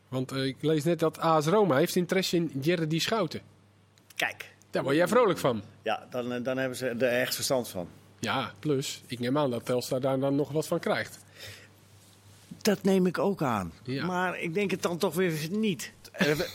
Want 0.07 0.31
ik 0.35 0.55
lees 0.61 0.83
net 0.83 0.99
dat 0.99 1.19
AS 1.19 1.45
Roma 1.45 1.75
heeft 1.75 1.95
interesse 1.95 2.35
in 2.35 2.51
Jerry 2.61 2.99
Schouten. 2.99 3.41
kijk, 4.15 4.53
Daar 4.69 4.83
word 4.83 4.95
jij 4.95 5.07
vrolijk 5.07 5.39
van. 5.39 5.61
ja, 5.81 6.07
dan, 6.09 6.43
dan 6.43 6.57
hebben 6.57 6.77
ze 6.77 6.87
er 6.87 7.21
echt 7.21 7.35
verstand 7.35 7.67
van. 7.67 7.87
Ja, 8.19 8.51
plus, 8.59 9.01
ik 9.07 9.19
neem 9.19 9.37
aan 9.37 9.51
dat 9.51 9.65
Telstar 9.65 10.01
daar 10.01 10.19
dan 10.19 10.35
nog 10.35 10.51
wat 10.51 10.67
van 10.67 10.79
krijgt. 10.79 11.19
Dat 12.69 12.83
neem 12.83 13.05
ik 13.05 13.17
ook 13.17 13.41
aan. 13.41 13.71
Ja. 13.83 14.05
Maar 14.05 14.39
ik 14.39 14.53
denk 14.53 14.71
het 14.71 14.81
dan 14.81 14.97
toch 14.97 15.13
weer 15.15 15.33
niet. 15.51 15.93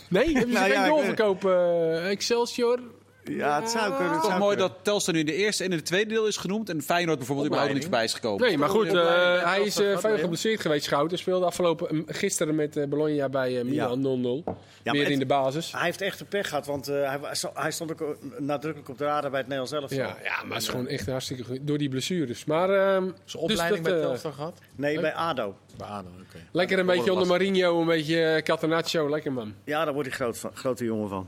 Nee, 0.09 0.33
hebben 0.33 0.53
ze 0.53 0.59
Nou 0.59 0.71
geen 0.71 0.87
doorverkoop? 0.89 1.45
eh, 1.45 2.09
Excelsior? 2.09 2.79
Ja, 3.29 3.61
het 3.61 3.69
zou 3.69 3.93
kunnen. 3.93 4.11
Het 4.11 4.21
Toch 4.21 4.29
zou 4.29 4.39
mooi 4.39 4.55
kunnen. 4.55 4.73
dat 4.75 4.83
Telstar 4.83 5.13
nu 5.13 5.19
in 5.19 5.25
de 5.25 5.33
eerste 5.35 5.63
en 5.63 5.71
in 5.71 5.77
het 5.77 5.85
tweede 5.85 6.09
deel 6.13 6.27
is 6.27 6.37
genoemd. 6.37 6.69
En 6.69 6.81
Feyenoord 6.81 7.17
bijvoorbeeld 7.17 7.47
überhaupt 7.47 7.73
niet 7.75 7.83
voorbij 7.83 8.03
is 8.03 8.13
gekomen. 8.13 8.47
Nee, 8.47 8.57
maar 8.57 8.69
goed, 8.69 8.87
eh, 8.93 9.43
hij 9.43 9.61
is 9.61 9.79
eh, 9.79 9.97
veel 9.97 10.09
Leo. 10.09 10.19
geblesseerd 10.19 10.61
geweest, 10.61 10.85
Schouten. 10.85 11.17
Speelde 11.17 11.45
afgelopen 11.45 11.89
eh, 11.89 12.15
gisteren 12.15 12.55
met 12.55 12.77
eh, 12.77 12.87
Bologna 12.87 13.29
bij 13.29 13.59
eh, 13.59 13.65
Milan 13.65 14.01
0-0. 14.43 14.43
maar 14.45 14.93
Weer 14.93 15.03
het- 15.03 15.11
in 15.11 15.19
de 15.19 15.25
basis. 15.25 15.71
Hij 15.71 15.83
heeft 15.83 16.01
echt 16.01 16.19
een 16.19 16.27
pech 16.27 16.49
gehad, 16.49 16.65
want 16.65 16.87
eh, 16.87 16.95
hij, 17.09 17.19
hij 17.53 17.71
stond 17.71 17.91
ook 17.91 18.17
nadrukkelijk 18.39 18.89
op 18.89 18.97
de 18.97 19.03
radar 19.05 19.29
bij 19.29 19.39
het 19.39 19.49
Nederlands 19.49 19.71
elftal. 19.71 19.97
Ja, 19.97 20.17
ja, 20.23 20.43
maar 20.43 20.53
het 20.53 20.61
is 20.61 20.69
gewoon 20.69 20.87
echt 20.87 21.07
hartstikke 21.09 21.43
goed. 21.43 21.59
Door 21.61 21.77
die 21.77 21.89
blessures. 21.89 22.45
Maar 22.45 22.69
ehm, 22.69 23.03
Zijn 23.25 23.43
opleiding 23.43 23.83
dus 23.83 23.91
dat, 23.91 24.01
bij 24.01 24.09
Telstar 24.09 24.33
gehad? 24.33 24.59
Nee, 24.75 24.99
bij 24.99 25.13
ADO. 25.13 25.55
Bij 25.77 25.87
ADO, 25.87 26.07
oké. 26.27 26.37
lekker 26.51 26.79
een 26.79 26.85
beetje 26.85 27.11
onder 27.11 27.27
Marinho, 27.27 27.79
een 27.81 27.87
beetje 27.87 28.41
Catenaccio. 28.43 29.09
Lekker 29.09 29.31
man. 29.33 29.53
Ja, 29.63 29.83
daar 29.85 29.93
wordt 29.93 30.09
hij 30.09 30.17
groot 30.17 30.37
van, 30.37 30.51
grote 30.53 30.83
jongen 30.83 31.09
van. 31.09 31.27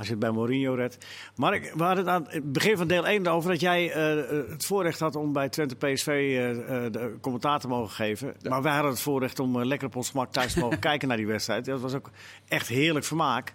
Als 0.00 0.08
je 0.08 0.14
het 0.14 0.24
bij 0.24 0.32
Mourinho 0.32 0.74
redt. 0.74 1.06
Maar 1.34 1.54
ik, 1.54 1.72
we 1.76 1.82
hadden 1.82 2.04
het 2.04 2.14
aan 2.14 2.26
het 2.28 2.52
begin 2.52 2.76
van 2.76 2.88
deel 2.88 3.06
1 3.06 3.26
over 3.26 3.50
dat 3.50 3.60
jij 3.60 3.92
eh, 3.92 4.18
eh, 4.18 4.50
het 4.50 4.64
voorrecht 4.64 5.00
had 5.00 5.16
om 5.16 5.32
bij 5.32 5.48
Twente 5.48 5.76
PSV 5.76 6.06
eh, 6.06 6.92
de 6.92 7.16
commentaar 7.20 7.60
te 7.60 7.68
mogen 7.68 7.94
geven. 7.94 8.34
Maar 8.48 8.62
wij 8.62 8.72
hadden 8.72 8.90
het 8.90 9.00
voorrecht 9.00 9.38
om 9.38 9.64
lekker 9.64 9.88
op 9.88 9.96
ons 9.96 10.10
gemak 10.10 10.32
thuis 10.32 10.52
te 10.52 10.58
mogen 10.58 10.78
kijken 10.88 11.08
naar 11.08 11.16
die 11.16 11.26
wedstrijd. 11.26 11.64
Dat 11.64 11.80
was 11.80 11.94
ook 11.94 12.10
echt 12.48 12.68
heerlijk 12.68 13.04
vermaak. 13.04 13.54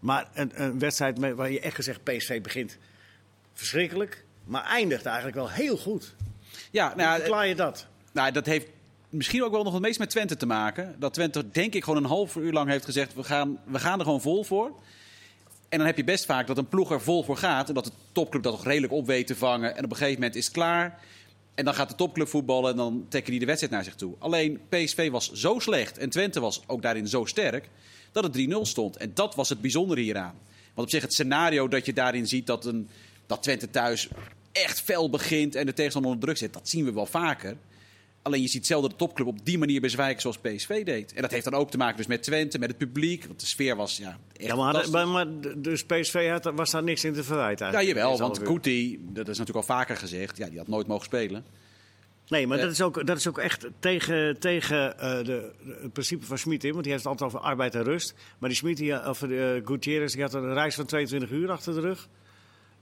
Maar 0.00 0.28
een, 0.34 0.62
een 0.62 0.78
wedstrijd 0.78 1.18
met, 1.18 1.34
waar 1.34 1.50
je 1.50 1.60
echt 1.60 1.74
gezegd 1.74 2.02
PSV 2.02 2.42
begint 2.42 2.78
verschrikkelijk. 3.52 4.24
Maar 4.44 4.64
eindigt 4.64 5.06
eigenlijk 5.06 5.36
wel 5.36 5.50
heel 5.50 5.76
goed. 5.76 6.14
Ja, 6.70 6.86
Hoe 6.86 6.96
nou, 6.96 7.18
verklaar 7.18 7.46
je 7.46 7.54
dat? 7.54 7.86
nou, 8.12 8.32
dat 8.32 8.46
heeft 8.46 8.66
misschien 9.08 9.44
ook 9.44 9.52
wel 9.52 9.62
nog 9.62 9.72
het 9.72 9.82
meest 9.82 9.98
met 9.98 10.10
Twente 10.10 10.36
te 10.36 10.46
maken. 10.46 10.94
Dat 10.98 11.14
Twente 11.14 11.50
denk 11.50 11.74
ik 11.74 11.84
gewoon 11.84 12.02
een 12.02 12.10
half 12.10 12.36
uur 12.36 12.52
lang 12.52 12.68
heeft 12.68 12.84
gezegd... 12.84 13.14
we 13.14 13.24
gaan, 13.24 13.58
we 13.64 13.78
gaan 13.78 13.98
er 13.98 14.04
gewoon 14.04 14.20
vol 14.20 14.44
voor. 14.44 14.72
En 15.68 15.78
dan 15.78 15.86
heb 15.86 15.96
je 15.96 16.04
best 16.04 16.24
vaak 16.24 16.46
dat 16.46 16.58
een 16.58 16.68
ploeg 16.68 16.90
er 16.90 17.00
vol 17.00 17.22
voor 17.22 17.36
gaat... 17.36 17.68
en 17.68 17.74
dat 17.74 17.84
de 17.84 17.90
topclub 18.12 18.42
dat 18.42 18.52
toch 18.52 18.64
redelijk 18.64 18.92
op 18.92 19.06
weet 19.06 19.26
te 19.26 19.36
vangen. 19.36 19.76
En 19.76 19.84
op 19.84 19.90
een 19.90 19.96
gegeven 19.96 20.20
moment 20.20 20.36
is 20.36 20.44
het 20.44 20.54
klaar. 20.54 21.00
En 21.54 21.64
dan 21.64 21.74
gaat 21.74 21.88
de 21.88 21.94
topclub 21.94 22.28
voetballen 22.28 22.70
en 22.70 22.76
dan 22.76 23.06
trekken 23.08 23.30
die 23.30 23.40
de 23.40 23.46
wedstrijd 23.46 23.74
naar 23.74 23.84
zich 23.84 23.94
toe. 23.94 24.14
Alleen 24.18 24.60
PSV 24.68 25.10
was 25.10 25.32
zo 25.32 25.58
slecht 25.58 25.98
en 25.98 26.10
Twente 26.10 26.40
was 26.40 26.62
ook 26.66 26.82
daarin 26.82 27.08
zo 27.08 27.24
sterk 27.24 27.68
dat 28.12 28.24
het 28.24 28.36
3-0 28.36 28.60
stond. 28.60 28.96
En 28.96 29.10
dat 29.14 29.34
was 29.34 29.48
het 29.48 29.60
bijzondere 29.60 30.00
hieraan. 30.00 30.34
Want 30.74 30.86
op 30.86 30.90
zich 30.90 31.02
het 31.02 31.12
scenario 31.12 31.68
dat 31.68 31.86
je 31.86 31.92
daarin 31.92 32.26
ziet 32.26 32.46
dat, 32.46 32.64
een, 32.64 32.88
dat 33.26 33.42
Twente 33.42 33.70
thuis 33.70 34.08
echt 34.52 34.80
fel 34.80 35.10
begint 35.10 35.54
en 35.54 35.66
de 35.66 35.72
tegenstander 35.72 36.10
onder 36.10 36.26
druk 36.26 36.38
zet, 36.38 36.52
dat 36.52 36.68
zien 36.68 36.84
we 36.84 36.92
wel 36.92 37.06
vaker. 37.06 37.56
Alleen 38.26 38.42
je 38.42 38.48
ziet 38.48 38.66
zelden 38.66 38.90
de 38.90 38.96
topclub 38.96 39.26
op 39.26 39.44
die 39.44 39.58
manier 39.58 39.80
bezwijken 39.80 40.20
zoals 40.20 40.38
PSV 40.38 40.84
deed. 40.84 41.12
En 41.12 41.22
dat 41.22 41.30
heeft 41.30 41.44
dan 41.44 41.54
ook 41.54 41.70
te 41.70 41.76
maken 41.76 41.96
dus 41.96 42.06
met 42.06 42.22
Twente, 42.22 42.58
met 42.58 42.68
het 42.68 42.78
publiek. 42.78 43.24
Want 43.26 43.40
de 43.40 43.46
sfeer 43.46 43.76
was 43.76 43.96
ja, 43.96 44.18
echt 44.36 44.48
Ja, 44.48 44.54
maar, 44.56 44.90
maar, 44.90 45.08
maar 45.08 45.26
dus 45.56 45.84
PSV 45.84 46.28
had, 46.30 46.44
was 46.54 46.70
daar 46.70 46.82
niks 46.82 47.04
in 47.04 47.12
te 47.12 47.24
verwijten 47.24 47.70
Ja, 47.72 47.82
jawel, 47.82 48.18
want. 48.18 48.38
Guti, 48.44 48.98
dat 49.12 49.28
is 49.28 49.38
natuurlijk 49.38 49.68
al 49.68 49.76
vaker 49.76 49.96
gezegd, 49.96 50.36
ja, 50.36 50.48
die 50.48 50.58
had 50.58 50.68
nooit 50.68 50.86
mogen 50.86 51.04
spelen. 51.04 51.44
Nee, 52.28 52.46
maar 52.46 52.56
Eh. 52.58 52.62
dat, 52.64 52.72
is 52.72 52.82
ook, 52.82 53.06
dat 53.06 53.16
is 53.16 53.26
ook 53.28 53.38
echt 53.38 53.66
tegen, 53.78 54.38
tegen 54.38 54.98
eh, 54.98 55.16
de, 55.16 55.24
de- 55.24 55.78
het 55.82 55.92
principe 55.92 56.26
van 56.26 56.38
Schmid 56.38 56.64
in. 56.64 56.70
Want 56.70 56.82
die 56.82 56.92
heeft 56.92 57.04
het 57.04 57.12
altijd 57.12 57.30
over 57.34 57.48
arbeid 57.48 57.74
en 57.74 57.82
rust. 57.84 58.14
Maar 58.38 58.48
die 58.48 58.58
Schmid, 58.58 58.76
die, 58.76 59.08
of 59.08 59.22
uh, 59.22 59.60
Gutierrez, 59.64 60.12
die 60.12 60.22
had 60.22 60.34
een 60.34 60.52
reis 60.54 60.74
van 60.74 60.86
22 60.86 61.30
uur 61.30 61.50
achter 61.50 61.74
de 61.74 61.80
rug. 61.80 62.08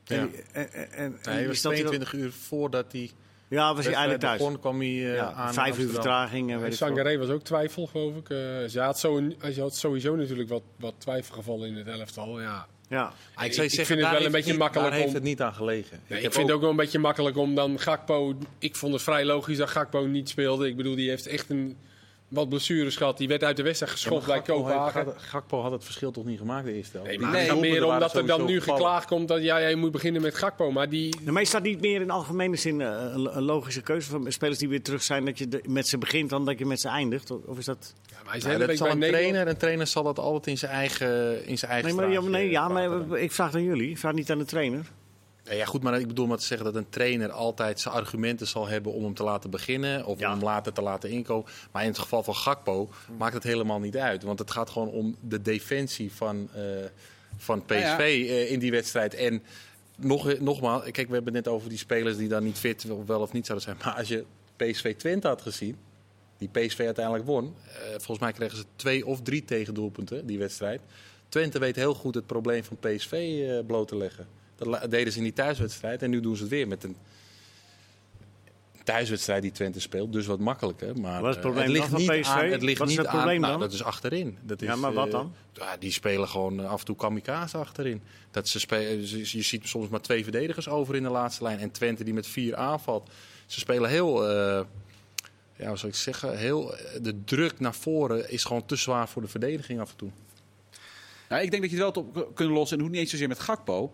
Ja. 0.05 0.17
En, 0.17 0.31
die- 0.31 0.43
en, 0.53 0.73
en, 0.73 0.89
en 0.93 1.17
Hij 1.23 1.39
die 1.39 1.47
was 1.47 1.59
stond 1.59 1.75
hier 1.75 1.85
22 1.87 2.21
uur 2.21 2.33
voordat 2.33 2.93
hij 2.93 3.03
ook- 3.03 3.11
Ja, 3.49 3.75
was 3.75 3.85
hij 3.85 3.95
eindelijk 3.95 4.21
thuis. 4.23 4.39
begon, 4.39 4.59
kwam 4.61 4.79
hij 4.81 4.89
eh, 4.89 5.15
Ja, 5.15 5.33
aan 5.33 5.55
vijf 5.55 5.79
uur 5.79 5.89
vertraging. 5.89 6.53
Ik 6.55 6.61
veel. 6.61 6.73
Sangaré 6.73 7.19
was 7.19 7.29
ook 7.29 7.43
twijfel, 7.43 7.87
geloof 7.87 8.17
ik. 8.17 8.31
Eh, 8.31 8.37
ze, 8.69 8.81
had 8.81 8.99
zo, 8.99 9.23
ze 9.53 9.61
had 9.61 9.77
sowieso 9.77 10.17
natuurlijk 10.17 10.49
wat, 10.49 10.63
wat 10.77 10.95
twijfelgevallen 10.99 11.69
in 11.69 11.77
het 11.77 11.87
elftal. 11.87 12.41
Ja. 12.41 12.67
Ja. 12.89 13.13
Ah, 13.35 13.45
Ik- 13.45 13.53
zou 13.53 13.67
ik 13.67 13.73
zeggen, 13.73 13.75
vind 13.75 13.89
het 13.89 13.99
daar 13.99 14.01
wel 14.01 14.11
een 14.17 14.21
heeft 14.21 14.33
beetje 14.33 14.51
niet- 14.51 14.59
makkelijk 14.61 14.89
Daar 14.89 14.97
heeft 14.99 15.09
om- 15.09 15.15
het 15.15 15.25
niet 15.25 15.41
aan 15.43 15.55
gelegen. 15.55 16.01
Nee, 16.07 16.21
ik, 16.23 16.33
vind 16.33 16.47
het 16.47 16.55
ook 16.57 16.61
wel 16.61 16.71
een 16.71 16.77
beetje 16.77 16.99
makkelijk 16.99 17.37
om 17.37 17.55
dan 17.55 17.79
Gakpo... 17.81 18.35
Ik 18.59 18.77
vond 18.77 18.93
het 18.93 19.03
vrij 19.03 19.25
logisch 19.25 19.57
dat 19.57 19.69
Gakpo 19.69 20.07
niet 20.07 20.29
speelde. 20.29 20.69
Ik 20.69 20.77
bedoel, 20.77 20.95
die 20.95 21.09
heeft 21.09 21.27
echt 21.27 21.51
een, 21.51 21.77
wat 22.35 22.49
blessures 22.49 22.97
gehad. 22.97 23.19
Die 23.19 23.29
werd 23.29 23.45
uit 23.45 23.57
de 23.57 23.63
wedstrijd 23.63 23.93
Ja, 23.93 23.99
geschopt 23.99 24.27
maar 24.27 24.37
bij 24.45 24.55
Kopenhagen. 24.55 25.05
had- 25.05 25.15
Gakpo 25.19 25.61
had 25.61 25.73
het 25.73 25.85
verschil 25.85 26.11
toch 26.11 26.25
niet 26.25 26.39
gemaakt 26.39 26.65
de 26.67 26.73
eerste 26.73 26.97
helft? 26.97 27.11
Nee, 27.11 27.19
maar 27.19 27.59
meer 27.59 27.85
omdat 27.87 28.15
er 28.17 28.27
dan 28.27 28.45
nu 28.45 28.59
gevallen. 28.61 28.81
geklaagd 28.83 29.07
komt 29.07 29.29
dat 29.29 29.43
ja, 29.43 29.61
jij 29.61 29.75
moet 29.75 29.93
beginnen 29.93 30.23
met 30.23 30.35
Gakpo. 30.35 30.71
Maar 30.71 30.89
die, 30.89 31.15
Maar 31.31 31.43
is 31.43 31.51
dat 31.51 31.63
niet 31.63 31.81
meer 31.81 32.01
in 32.01 32.11
algemene 32.11 32.57
zin 32.57 32.81
eh, 32.81 32.89
een, 32.89 33.37
een 33.37 33.43
logische 33.43 33.81
keuze 33.81 34.11
van 34.11 34.33
spelers 34.33 34.59
die 34.59 34.69
weer 34.69 34.83
terug 34.83 35.03
zijn... 35.03 35.25
dat 35.25 35.39
je 35.39 35.49
de- 35.49 35.61
met 35.69 35.89
ze 35.89 35.99
begint 35.99 36.31
dan 36.31 36.45
dat 36.45 36.59
je 36.59 36.67
met 36.67 36.81
ze 36.81 36.89
eindigt? 36.89 37.31
Of 37.47 37.59
is 37.59 37.65
dat... 37.65 37.95
ja, 38.07 38.17
maar 38.23 38.29
hij 38.29 38.37
is 38.37 38.43
Ja, 38.45 38.51
hele 38.51 38.67
dat 38.67 38.77
zal 38.77 38.91
een 38.91 38.99
Nederland- 38.99 39.25
trainer. 39.29 39.53
Een 39.53 39.59
trainer 39.59 39.87
zal 39.87 40.03
dat 40.03 40.19
altijd 40.19 40.47
in 40.47 40.59
zijn 40.59 40.73
eigen, 40.73 41.47
in 41.47 41.59
zijn 41.59 41.71
eigen 41.71 41.89
Nee, 41.89 41.99
maar, 41.99 42.05
ja, 42.13 42.21
straatje 42.21 42.31
maar 42.31 42.41
nee, 42.41 42.51
ja, 42.51 42.69
maar 43.09 43.19
ik 43.21 43.33
vraag 43.33 43.55
aan 43.55 43.63
jullie. 43.63 43.91
Ik 43.91 43.99
vraag 43.99 44.13
niet 44.13 44.31
aan 44.31 44.39
de 44.39 44.45
trainer. 44.45 44.87
Ja, 45.51 45.65
goed, 45.65 45.83
maar 45.83 46.01
ik 46.01 46.07
bedoel 46.07 46.27
maar 46.27 46.39
te 46.39 46.45
zeggen 46.45 46.67
dat 46.67 46.75
een 46.75 46.89
trainer 46.89 47.31
altijd 47.31 47.81
zijn 47.81 47.95
argumenten 47.95 48.47
zal 48.47 48.67
hebben 48.69 48.93
om 48.93 49.05
hem 49.05 49.15
te 49.15 49.23
laten 49.23 49.51
beginnen 49.51 50.05
of 50.07 50.19
Ja. 50.19 50.27
om 50.27 50.33
hem 50.35 50.43
later 50.45 50.73
te 50.73 50.83
laten 50.83 51.11
inkomen. 51.11 51.47
Maar 51.73 51.83
in 51.83 51.89
het 51.89 51.99
geval 51.99 52.23
van 52.23 52.35
Gakpo 52.35 52.89
maakt 53.19 53.35
het 53.35 53.43
helemaal 53.43 53.81
niet 53.81 53.97
uit. 53.97 54.23
Want 54.23 54.39
het 54.39 54.51
gaat 54.51 54.71
gewoon 54.71 54.89
om 54.89 55.17
de 55.21 55.43
defensie 55.43 56.13
van, 56.13 56.49
eh, 56.55 56.63
van 57.37 57.65
PSV 57.65 57.71
Ja, 57.79 57.99
ja. 57.99 58.05
eh, 58.05 58.51
in 58.51 58.59
die 58.59 58.71
wedstrijd. 58.71 59.15
En 59.15 59.43
nog, 59.97 60.39
nogmaals, 60.39 60.83
kijk, 60.91 61.09
we 61.09 61.15
hebben 61.15 61.35
het 61.35 61.45
net 61.45 61.55
over 61.55 61.69
die 61.69 61.79
spelers 61.79 62.17
die 62.17 62.29
dan 62.29 62.45
niet 62.45 62.59
fit 62.59 62.83
wel, 62.85 63.05
wel 63.07 63.21
of 63.21 63.33
niet 63.33 63.47
zouden 63.47 63.67
zijn. 63.69 63.79
Maar 63.85 63.95
als 63.95 64.09
je 64.09 64.25
PSV 64.57 64.95
Twente 64.97 65.27
had 65.29 65.43
gezien, 65.43 65.77
die 66.39 66.49
PSV 66.49 66.81
uiteindelijk 66.81 67.27
won. 67.27 67.55
eh, 67.69 67.89
volgens 67.91 68.19
mij 68.19 68.33
kregen 68.33 68.57
ze 68.57 68.65
twee 68.77 69.07
of 69.07 69.23
drie 69.23 69.45
tegendoelpunten 69.45 70.27
die 70.27 70.39
wedstrijd. 70.39 70.81
Twente 71.29 71.59
weet 71.59 71.77
heel 71.77 71.95
goed 71.95 72.15
het 72.15 72.27
probleem 72.27 72.65
van 72.65 72.77
PSV 72.81 73.13
eh, 73.49 73.67
bloot 73.67 73.89
te 73.89 73.97
leggen. 73.97 74.27
Dat 74.71 74.91
deden 74.91 75.13
ze 75.13 75.19
in 75.19 75.25
die 75.25 75.33
thuiswedstrijd 75.33 76.03
en 76.03 76.11
nu 76.11 76.21
doen 76.21 76.37
ze 76.37 76.43
het 76.43 76.51
weer 76.51 76.69
met 76.69 76.85
een 76.85 76.97
thuiswedstrijd 78.85 79.43
die 79.43 79.53
Twente 79.53 79.81
speelt. 79.81 80.13
Dus 80.13 80.27
wat 80.27 80.39
makkelijker. 80.39 81.01
Maar 81.01 81.21
Wat 81.21 81.31
is 81.31 81.37
het 81.37 81.45
eh, 81.45 81.51
probleem 81.53 81.71
ligt 81.71 81.97
niet 81.97 82.11
PSV? 82.11 82.31
aan. 82.31 82.47
Het 82.47 82.63
ligt 82.63 82.79
Wat 82.79 82.89
is 82.89 82.97
niet 82.97 83.07
het 83.07 83.15
probleem 83.15 83.35
aan. 83.35 83.41
Nou, 83.41 83.53
dan? 83.53 83.61
dat 83.61 83.73
is 83.73 83.83
achterin. 83.83 84.39
Dat 84.43 84.63
is, 84.63 84.69
Ja, 84.69 84.77
maar 84.77 84.93
wat 84.93 85.07
eh, 85.07 85.13
dan? 85.13 85.33
ja, 85.53 85.77
die 85.77 85.93
spelen 85.93 86.29
gewoon 86.29 86.61
eh, 86.61 86.71
af 86.71 86.81
en 86.81 86.87
toe 86.87 86.97
kamikaze 86.97 87.57
achterin. 87.57 88.03
Dat 88.31 88.49
ze 88.49 88.61
spelen, 88.61 89.01
je 89.31 89.43
ziet 89.43 89.69
soms 89.69 89.89
maar 89.89 90.01
twee 90.01 90.23
verdedigers 90.23 90.69
over 90.69 90.95
in 90.97 91.03
de 91.03 91.09
laatste 91.09 91.43
lijn. 91.43 91.59
En 91.59 91.71
Twente 91.71 92.05
die 92.05 92.15
met 92.15 92.27
vier 92.27 92.57
aanvalt. 92.57 93.11
Ze 93.47 93.59
spelen 93.61 93.91
heel, 93.91 94.29
eh, 94.29 94.65
ja, 95.57 95.69
hoe 95.69 95.77
zou 95.77 95.93
ik 95.93 95.99
zeggen, 95.99 96.39
heel, 96.39 96.75
de 97.03 97.25
druk 97.25 97.61
naar 97.61 97.75
voren 97.75 98.31
is 98.31 98.45
gewoon 98.45 98.67
te 98.67 98.77
zwaar 98.77 99.09
voor 99.09 99.23
de 99.23 99.29
verdediging 99.29 99.81
af 99.81 99.91
en 99.91 99.97
toe. 99.97 100.11
Nou, 101.29 101.43
ik 101.43 101.51
denk 101.51 101.63
dat 101.63 101.71
je 101.71 101.83
het 101.83 101.95
wel 101.95 102.05
op 102.05 102.35
kunnen 102.35 102.55
lossen. 102.55 102.77
En 102.77 102.83
hoe 102.83 102.93
niet 102.93 103.01
eens 103.01 103.11
zozeer 103.11 103.29
met 103.29 103.39
Gakpo. 103.41 103.93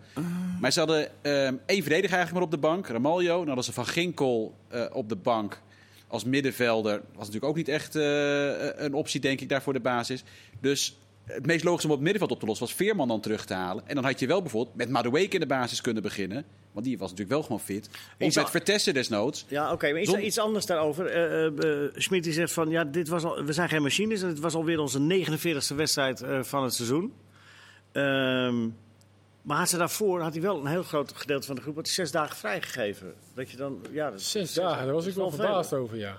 Maar 0.61 0.71
ze 0.71 0.79
hadden 0.79 1.07
ehm, 1.21 1.55
één 1.65 1.81
verdediger 1.81 2.17
eigenlijk 2.17 2.33
maar 2.33 2.41
op 2.41 2.51
de 2.51 2.57
bank. 2.57 2.87
Ramaljo. 2.87 3.37
Dan 3.37 3.45
hadden 3.47 3.63
ze 3.63 3.73
Van 3.73 3.85
Ginkel 3.85 4.55
eh, 4.67 4.85
op 4.93 5.09
de 5.09 5.15
bank 5.15 5.61
als 6.07 6.23
middenvelder. 6.23 7.01
Was 7.13 7.25
natuurlijk 7.25 7.45
ook 7.45 7.55
niet 7.55 7.67
echt 7.67 7.95
eh, 7.95 8.83
een 8.85 8.93
optie, 8.93 9.19
denk 9.19 9.41
ik, 9.41 9.49
daar 9.49 9.61
voor 9.61 9.73
de 9.73 9.79
basis. 9.79 10.23
Dus 10.59 10.97
het 11.23 11.45
meest 11.45 11.63
logisch 11.63 11.85
om 11.85 11.89
op 11.89 11.95
het 11.95 12.03
middenveld 12.03 12.31
op 12.31 12.39
te 12.39 12.45
lossen 12.45 12.65
was 12.67 12.75
Veerman 12.75 13.07
dan 13.07 13.21
terug 13.21 13.45
te 13.45 13.53
halen. 13.53 13.87
En 13.87 13.95
dan 13.95 14.03
had 14.03 14.19
je 14.19 14.27
wel 14.27 14.41
bijvoorbeeld 14.41 14.75
met 14.75 14.89
Madueke 14.89 15.33
in 15.33 15.39
de 15.39 15.45
basis 15.45 15.81
kunnen 15.81 16.03
beginnen. 16.03 16.45
Want 16.71 16.85
die 16.85 16.97
was 16.97 17.09
natuurlijk 17.09 17.35
wel 17.37 17.43
gewoon 17.43 17.59
fit. 17.59 17.89
Of 18.19 18.35
met 18.35 18.49
Vertessen 18.49 18.93
desnoods. 18.93 19.45
Ja, 19.47 19.71
oké, 19.71 19.91
maar 19.91 20.01
iets, 20.01 20.09
Zon- 20.11 20.25
iets 20.25 20.39
anders 20.39 20.65
daarover. 20.65 21.05
Eh 21.05 21.45
eh, 21.45 21.83
eh, 21.85 21.91
Schmid 21.95 22.23
die 22.23 22.33
zegt 22.33 22.53
van, 22.53 22.69
ja, 22.69 22.83
dit 22.83 23.07
was 23.07 23.23
al, 23.23 23.43
we 23.43 23.53
zijn 23.53 23.69
geen 23.69 23.81
machines. 23.81 24.21
En 24.21 24.27
het 24.27 24.39
was 24.39 24.53
alweer 24.53 24.79
onze 24.79 24.99
49e 24.99 25.75
wedstrijd 25.75 26.21
eh, 26.21 26.43
van 26.43 26.63
het 26.63 26.73
seizoen. 26.73 27.13
Ehm, 27.91 28.67
maar 29.41 29.57
had 29.57 29.69
ze 29.69 29.77
daarvoor 29.77 30.21
had 30.21 30.33
hij 30.33 30.41
wel 30.41 30.59
een 30.59 30.67
heel 30.67 30.83
groot 30.83 31.11
gedeelte 31.15 31.45
van 31.47 31.55
de 31.55 31.61
groep 31.61 31.75
had 31.75 31.85
hij 31.85 31.93
zes 31.93 32.11
dagen 32.11 32.35
vrijgegeven. 32.35 33.13
Dat 33.35 33.51
je 33.51 33.57
dan, 33.57 33.85
ja, 33.91 34.11
dat, 34.11 34.21
Zes 34.21 34.53
dagen, 34.53 34.85
daar 34.85 34.93
was 34.93 35.05
ik 35.05 35.13
dat 35.13 35.23
wel 35.23 35.29
veel, 35.31 35.39
verbaasd 35.39 35.73
over, 35.73 35.97
ja. 35.97 36.17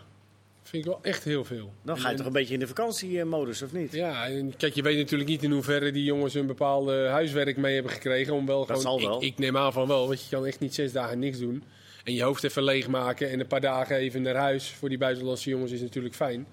Vind 0.63 0.85
ik 0.85 0.91
wel 0.91 0.99
echt 1.03 1.25
heel 1.25 1.45
veel. 1.45 1.73
Dan 1.83 1.97
ga 1.97 2.03
je 2.03 2.11
En- 2.11 2.17
toch 2.17 2.27
een 2.27 2.33
beetje 2.33 2.55
in 2.55 2.61
de 2.61 2.67
vakantiemodus, 2.67 3.63
of 3.63 3.73
niet? 3.73 3.93
Ja, 3.93 4.27
en 4.27 4.57
kijk, 4.57 4.75
je 4.75 4.83
weet 4.83 4.97
natuurlijk 4.97 5.31
niet 5.31 5.43
in 5.43 5.51
hoeverre 5.51 5.93
die 5.93 6.05
jongens 6.05 6.35
een 6.35 6.47
bepaalde 6.47 7.07
huiswerk 7.07 7.57
mee 7.57 7.75
hebben 7.75 7.93
gekregen. 7.93 8.35
Om 8.35 8.47
wel 8.47 8.65
gewoon, 8.65 8.81
zal 8.81 9.01
wel. 9.01 9.17
Ik, 9.23 9.33
ik 9.33 9.39
neem 9.39 9.57
aan 9.57 9.73
van 9.73 9.87
wel, 9.89 10.07
want 10.07 10.23
je 10.23 10.29
kan 10.37 10.47
echt 10.47 10.61
niet 10.61 10.75
zes 10.75 10.93
dagen 10.93 11.19
niks 11.19 11.39
doen. 11.39 11.63
En 12.05 12.15
je 12.15 12.23
hoofd 12.23 12.45
even 12.45 12.63
leegmaken 12.63 13.31
en 13.31 13.41
een 13.41 13.47
paar 13.47 13.61
dagen 13.61 13.97
even 13.97 14.23
naar 14.23 14.35
huis 14.35 14.71
voor 14.71 14.89
die 14.89 14.99
buitenlandse 14.99 15.51
jongens 15.51 15.73
is 15.73 15.81
natuurlijk 15.81 16.15
fijn. 16.15 16.47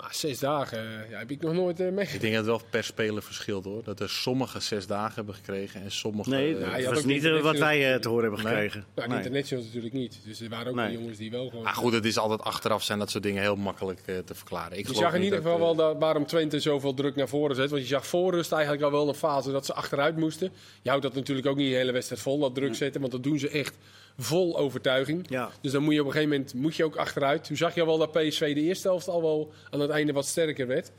Maar 0.00 0.14
zes 0.14 0.38
dagen 0.38 1.06
ja, 1.10 1.18
heb 1.18 1.30
ik 1.30 1.40
nog 1.42 1.52
nooit 1.52 1.80
eh, 1.80 1.88
mee. 1.90 2.06
Ik 2.06 2.20
denk 2.20 2.34
dat 2.34 2.46
het 2.46 2.46
wel 2.46 2.60
per 2.70 2.84
speler 2.84 3.22
verschilt 3.22 3.64
hoor. 3.64 3.84
Dat 3.84 4.00
er 4.00 4.08
sommigen 4.10 4.62
zes 4.62 4.86
dagen 4.86 5.14
hebben 5.14 5.34
gekregen 5.34 5.82
en 5.82 5.90
sommigen... 5.90 6.32
Nee, 6.32 6.56
eh, 6.56 6.74
dat 6.74 6.84
was 6.84 6.98
ook 6.98 7.04
niet 7.04 7.24
eh, 7.24 7.40
wat 7.40 7.58
wij 7.58 7.98
te 7.98 8.08
horen 8.08 8.24
hebben 8.24 8.44
Nee. 8.44 8.52
gekregen. 8.52 8.84
Nou, 8.94 9.08
de 9.08 9.14
Nee. 9.14 9.22
internationals 9.22 9.66
natuurlijk 9.66 9.94
niet. 9.94 10.18
Dus 10.24 10.40
er 10.40 10.48
waren 10.48 10.66
ook 10.66 10.74
Nee. 10.74 10.92
jongens 10.92 11.18
die 11.18 11.30
wel 11.30 11.48
gewoon... 11.48 11.64
Maar 11.64 11.74
goed, 11.74 11.92
het 11.92 12.04
is 12.04 12.18
altijd 12.18 12.42
achteraf 12.42 12.82
zijn 12.82 12.98
dat 12.98 13.10
soort 13.10 13.22
dingen 13.22 13.42
heel 13.42 13.56
makkelijk 13.56 14.00
eh, 14.06 14.18
te 14.18 14.34
verklaren. 14.34 14.78
Ik 14.78 14.88
Je 14.88 14.94
zag 14.94 15.14
in 15.14 15.22
ieder 15.22 15.42
dat, 15.42 15.52
geval 15.52 15.66
wel 15.66 15.74
dat, 15.74 15.96
waarom 15.98 16.26
Twente 16.26 16.60
zoveel 16.60 16.94
druk 16.94 17.16
naar 17.16 17.28
voren 17.28 17.56
zet. 17.56 17.70
Want 17.70 17.82
je 17.82 17.88
zag 17.88 18.06
voor 18.06 18.32
rust 18.32 18.52
eigenlijk 18.52 18.82
al 18.82 18.90
wel 18.90 19.08
een 19.08 19.14
fase 19.14 19.52
dat 19.52 19.66
ze 19.66 19.74
achteruit 19.74 20.16
moesten. 20.16 20.52
Je 20.82 20.88
houdt 20.88 21.04
dat 21.04 21.14
natuurlijk 21.14 21.46
ook 21.46 21.56
niet 21.56 21.70
de 21.70 21.76
hele 21.76 21.92
wedstrijd 21.92 22.22
vol, 22.22 22.38
dat 22.38 22.54
druk 22.54 22.74
zetten. 22.74 23.00
Want 23.00 23.12
dat 23.12 23.22
doen 23.22 23.38
ze 23.38 23.48
echt 23.48 23.76
vol 24.22 24.58
overtuiging. 24.58 25.26
Ja. 25.28 25.50
Dus 25.60 25.72
dan 25.72 25.82
moet 25.82 25.94
je 25.94 26.00
op 26.00 26.06
een 26.06 26.12
gegeven 26.12 26.32
moment 26.32 26.54
moet 26.54 26.76
je 26.76 26.84
ook 26.84 26.96
achteruit. 26.96 27.44
Toen 27.44 27.56
zag 27.56 27.74
je 27.74 27.84
wel 27.84 27.98
dat 27.98 28.12
PSV 28.12 28.54
de 28.54 28.60
eerste 28.60 28.88
helft 28.88 29.08
al 29.08 29.22
wel 29.22 29.52
aan 29.70 29.80
het 29.80 29.90
einde 29.90 30.12
wat 30.12 30.26
sterker 30.26 30.66
werd. 30.66 30.90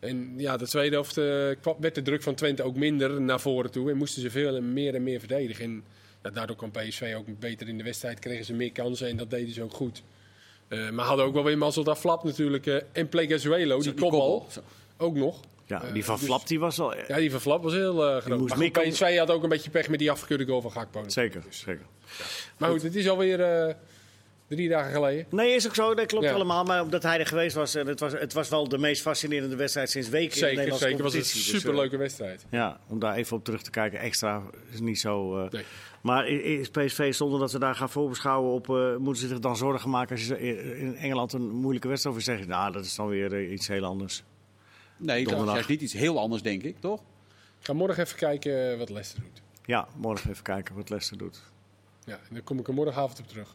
En 0.00 0.34
ja, 0.36 0.56
de 0.56 0.66
tweede 0.66 0.94
helft 0.94 1.16
eh, 1.18 1.24
werd 1.80 1.94
de 1.94 2.02
druk 2.02 2.22
van 2.22 2.34
Twente 2.34 2.62
ook 2.62 2.76
minder 2.76 3.20
naar 3.20 3.40
voren 3.40 3.70
toe. 3.70 3.90
En 3.90 3.96
moesten 3.96 4.22
ze 4.22 4.30
veel 4.30 4.56
en 4.56 4.72
meer 4.72 4.94
en 4.94 5.02
meer 5.02 5.18
verdedigen. 5.18 5.64
En 6.22 6.32
daardoor 6.32 6.56
kwam 6.56 6.70
PSV 6.70 7.14
ook 7.16 7.38
beter 7.38 7.68
in 7.68 7.78
de 7.78 7.84
wedstrijd. 7.84 8.18
Kregen 8.18 8.44
ze 8.44 8.52
meer 8.54 8.72
kansen 8.72 9.08
en 9.08 9.16
dat 9.16 9.30
deden 9.30 9.54
ze 9.54 9.62
ook 9.62 9.72
goed. 9.74 10.02
Eh, 10.68 10.90
maar 10.90 11.04
hadden 11.04 11.24
ook 11.24 11.34
wel 11.34 11.44
weer 11.44 11.58
mazzel 11.58 11.84
dat 11.84 11.98
Flap 11.98 12.24
natuurlijk. 12.24 12.66
eh, 12.66 12.76
en 12.92 13.08
Plegazuelo, 13.08 13.80
die 13.80 13.94
kopbal, 13.94 14.46
Zo. 14.50 14.60
ook 14.96 15.14
nog. 15.16 15.40
Ja, 15.70 15.82
Eh, 15.82 15.92
die 15.92 16.04
van 16.04 16.16
dus- 16.16 16.24
Flap 16.24 16.46
die 16.46 16.58
was 16.60 16.80
al... 16.80 16.94
Ja, 17.08 17.16
die 17.16 17.30
van 17.30 17.40
Flap 17.40 17.62
was 17.62 17.72
heel 17.72 17.92
eh 18.06 18.08
groot. 18.22 18.28
Maar 18.28 18.38
goed, 18.38 19.18
had 19.18 19.30
ook 19.30 19.42
een 19.42 19.48
beetje 19.48 19.70
pech 19.70 19.88
met 19.88 19.98
die 19.98 20.10
afgekeurde 20.10 20.46
goal 20.46 20.60
van 20.60 20.72
Gakpo. 20.72 21.02
Zeker, 21.06 21.42
zeker. 21.48 21.86
Maar 22.58 22.70
goed, 22.70 22.82
het 22.82 22.94
is 22.94 23.08
alweer 23.08 23.40
eh 23.40 23.74
drie 24.48 24.68
dagen 24.68 24.92
geleden. 24.92 25.26
Nee, 25.30 25.54
is 25.54 25.66
ook 25.66 25.74
zo. 25.74 25.94
Dat 25.94 26.06
klopt 26.06 26.24
Ja. 26.24 26.32
allemaal. 26.32 26.64
Maar 26.64 26.82
omdat 26.82 27.02
hij 27.02 27.18
er 27.18 27.26
geweest 27.26 27.54
was, 27.54 27.74
en 27.74 27.86
het 27.86 28.00
was, 28.00 28.12
het 28.12 28.32
was 28.32 28.48
wel 28.48 28.68
de 28.68 28.78
meest 28.78 29.02
fascinerende 29.02 29.56
wedstrijd 29.56 29.90
sinds 29.90 30.08
weken 30.08 30.24
in 30.24 30.30
de 30.30 30.36
Zeker, 30.38 30.54
Nederlandse 30.56 30.88
zeker. 30.88 31.02
was 31.02 31.12
een. 31.12 31.18
Dus, 31.20 31.48
superleuke 31.48 31.96
wedstrijd. 31.96 32.44
ja, 32.50 32.80
om 32.88 32.98
daar 32.98 33.14
even 33.14 33.36
op 33.36 33.44
terug 33.44 33.62
te 33.62 33.70
kijken. 33.70 33.98
Extra 33.98 34.42
is 34.72 34.80
niet 34.80 35.00
zo... 35.00 35.48
Nee. 35.50 35.64
Maar 36.02 36.28
is 36.28 36.68
PSV, 36.70 37.14
zonder 37.14 37.40
dat 37.40 37.50
ze 37.50 37.58
daar 37.58 37.74
gaan 37.74 37.90
voorbeschouwen 37.90 38.52
op... 38.52 38.66
moeten 38.98 39.22
ze 39.22 39.28
zich 39.28 39.38
dan 39.38 39.56
zorgen 39.56 39.90
maken 39.90 40.16
als 40.16 40.26
je 40.26 40.38
in 40.78 40.96
Engeland 40.96 41.32
een 41.32 41.48
moeilijke 41.50 41.88
wedstrijd 41.88 42.16
over 42.16 42.26
zegt? 42.34 42.46
Nou, 42.48 42.72
dat 42.72 42.84
is 42.84 42.94
dan 42.94 43.08
weer 43.08 43.50
iets 43.50 43.68
heel 43.68 43.84
anders. 43.84 44.22
Nee, 45.00 45.24
dat 45.24 45.40
is 45.46 45.52
juist 45.52 45.68
niet 45.68 45.80
iets 45.80 45.92
heel 45.92 46.18
anders, 46.18 46.42
denk 46.42 46.62
ik, 46.62 46.80
toch? 46.80 47.00
Ik 47.60 47.66
ga 47.66 47.72
morgen 47.72 48.02
even 48.02 48.16
kijken 48.16 48.72
eh, 48.72 48.78
wat 48.78 48.88
Leicester 48.90 49.22
doet. 49.22 49.42
Ja, 49.64 49.88
morgen 49.96 50.30
even 50.30 50.42
kijken 50.42 50.74
wat 50.74 50.88
Leicester 50.88 51.18
doet. 51.18 51.42
Ja, 52.04 52.14
en 52.14 52.34
daar 52.34 52.42
kom 52.42 52.58
ik 52.58 52.68
er 52.68 52.74
morgenavond 52.74 53.20
op 53.20 53.28
terug. 53.28 53.54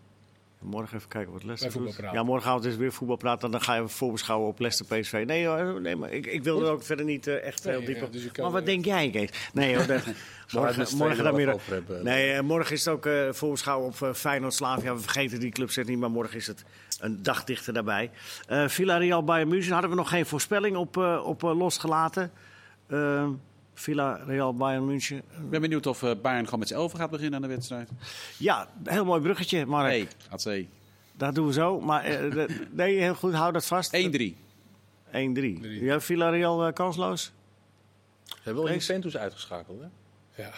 Morgen 0.59 0.97
even 0.97 1.09
kijken 1.09 1.33
wat 1.33 1.43
Leicester 1.43 1.81
doet. 1.81 1.95
Ja, 2.11 2.23
morgenavond 2.23 2.65
is 2.65 2.75
weer 2.75 2.91
voetbalpraat. 2.93 3.43
En 3.43 3.51
dan 3.51 3.61
ga 3.61 3.75
je 3.75 3.87
voorbeschouwen 3.87 4.47
op 4.47 4.59
Leicester 4.59 4.99
PSV. 4.99 5.23
Nee, 5.27 5.45
hoor, 5.47 5.81
nee 5.81 5.95
maar 5.95 6.11
ik, 6.11 6.25
ik 6.25 6.43
wil 6.43 6.61
er 6.65 6.71
ook 6.71 6.83
verder 6.83 7.05
niet 7.05 7.27
eh, 7.27 7.43
echt 7.43 7.63
heel 7.63 7.77
Nee, 7.77 7.85
diep 7.85 7.95
ja, 7.97 8.03
op. 8.05 8.11
dus 8.13 8.31
maar 8.37 8.51
wat 8.51 8.59
eh, 8.59 8.65
denk 8.65 8.85
jij, 8.85 9.09
Kees? 9.09 9.29
Nee 9.53 9.75
hoor, 9.75 9.85
dat- 9.85 10.03
morgen, 10.97 11.23
dan 11.23 11.25
er 11.25 11.33
weer... 11.35 11.55
hebben. 11.65 12.03
Nee, 12.03 12.31
eh, 12.31 12.41
morgen 12.41 12.73
is 12.73 12.85
het 12.85 12.93
ook 12.93 13.05
eh 13.05 13.31
voorbeschouwen 13.31 13.87
op 13.87 14.01
eh, 14.01 14.13
Feyenoord 14.13 14.53
Slavia. 14.53 14.93
We 14.95 15.01
vergeten 15.01 15.39
die 15.39 15.51
clubs 15.51 15.75
niet, 15.77 15.97
maar 15.99 16.11
morgen 16.11 16.37
is 16.37 16.47
het 16.47 16.63
een 17.05 17.23
dag 17.23 17.43
dichter 17.43 17.73
daarbij. 17.73 18.11
Eh 18.47 18.67
Villarreal 18.67 19.23
Bayern 19.23 19.47
München 19.47 19.71
hadden 19.71 19.89
we 19.89 19.95
nog 19.95 20.09
geen 20.09 20.25
voorspelling 20.25 20.75
op, 20.75 20.97
eh, 20.97 21.21
op 21.25 21.43
eh, 21.43 21.57
losgelaten. 21.57 22.31
Villarreal 23.73 24.53
Bayern 24.53 24.85
München. 24.85 25.17
Ik 25.17 25.49
ben 25.49 25.61
benieuwd 25.61 25.85
of 25.87 26.03
eh, 26.03 26.11
Bayern 26.21 26.43
gewoon 26.45 26.59
met 26.59 26.67
z'n 26.67 26.73
elfen 26.73 26.99
gaat 26.99 27.09
beginnen 27.09 27.35
aan 27.35 27.41
de 27.41 27.47
wedstrijd. 27.55 27.89
Ja, 28.37 28.67
heel 28.83 29.05
mooi 29.05 29.21
bruggetje, 29.21 29.65
Mark. 29.65 29.87
Hey, 29.87 30.07
AC. 30.29 30.65
Dat 31.17 31.35
doen 31.35 31.47
we 31.47 31.53
zo. 31.53 31.79
Maar 31.79 32.03
nee, 32.71 32.99
heel 32.99 33.15
goed, 33.15 33.33
hou 33.33 33.51
dat 33.51 33.65
vast. 33.65 33.95
1-3. 33.95 33.99
1-3. 33.99 35.11
Ja, 35.61 35.99
Villarreal 36.01 36.73
kansloos? 36.73 37.31
Ze 38.23 38.33
hebben 38.43 38.63
wel? 38.63 38.73
Juventus 38.73 39.17
uitgeschakeld, 39.17 39.81
hè? 39.81 39.87
Ja, 40.43 40.49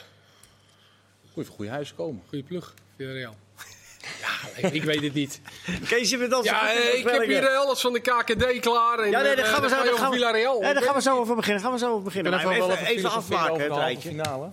Moet 1.21 1.43
even 1.43 1.53
goede 1.53 1.71
huis 1.71 1.93
komen. 1.95 2.21
goede 2.27 2.43
ploeg. 2.43 2.73
Villarreal. 2.95 3.35
Ja, 4.61 4.69
ik, 4.71 4.83
weet 4.83 5.01
het 5.01 5.13
niet. 5.13 5.41
Kees, 5.89 6.09
je 6.09 6.17
bent 6.17 6.33
al 6.33 6.43
zo 6.43 6.49
Ja, 6.49 6.71
eh, 6.71 6.99
ik 6.99 7.07
heb 7.09 7.25
hier 7.25 7.43
eh, 7.43 7.57
alles 7.57 7.81
van 7.81 7.93
de 7.93 7.99
KKD 7.99 8.59
klaar. 8.59 8.99
En, 8.99 9.09
Ja, 9.09 9.21
nee, 9.21 9.35
daar 9.35 9.45
eh, 9.45 9.51
gaan 9.51 9.61
we 9.61 9.69
zo 9.69 9.75
gaan 9.75 9.89
over 9.89 10.11
Villarreal. 10.11 10.61
Nee, 10.61 10.73
daar 10.73 10.83
gaan 10.83 10.95
we 10.95 11.01
zo 11.01 11.17
over 11.17 11.35
beginnen. 11.35 11.63
Gaan 11.63 11.71
we 11.71 11.77
zo 11.77 11.91
over 11.91 12.03
beginnen. 12.03 12.31
Maar 12.31 12.39
even, 12.49 12.71
even, 12.71 12.85
even, 12.85 13.11
afmaken, 13.11 13.53
het 13.53 13.61
de 13.63 13.67
halve 13.69 13.85
rijtje. 13.85 14.09
finale. 14.09 14.49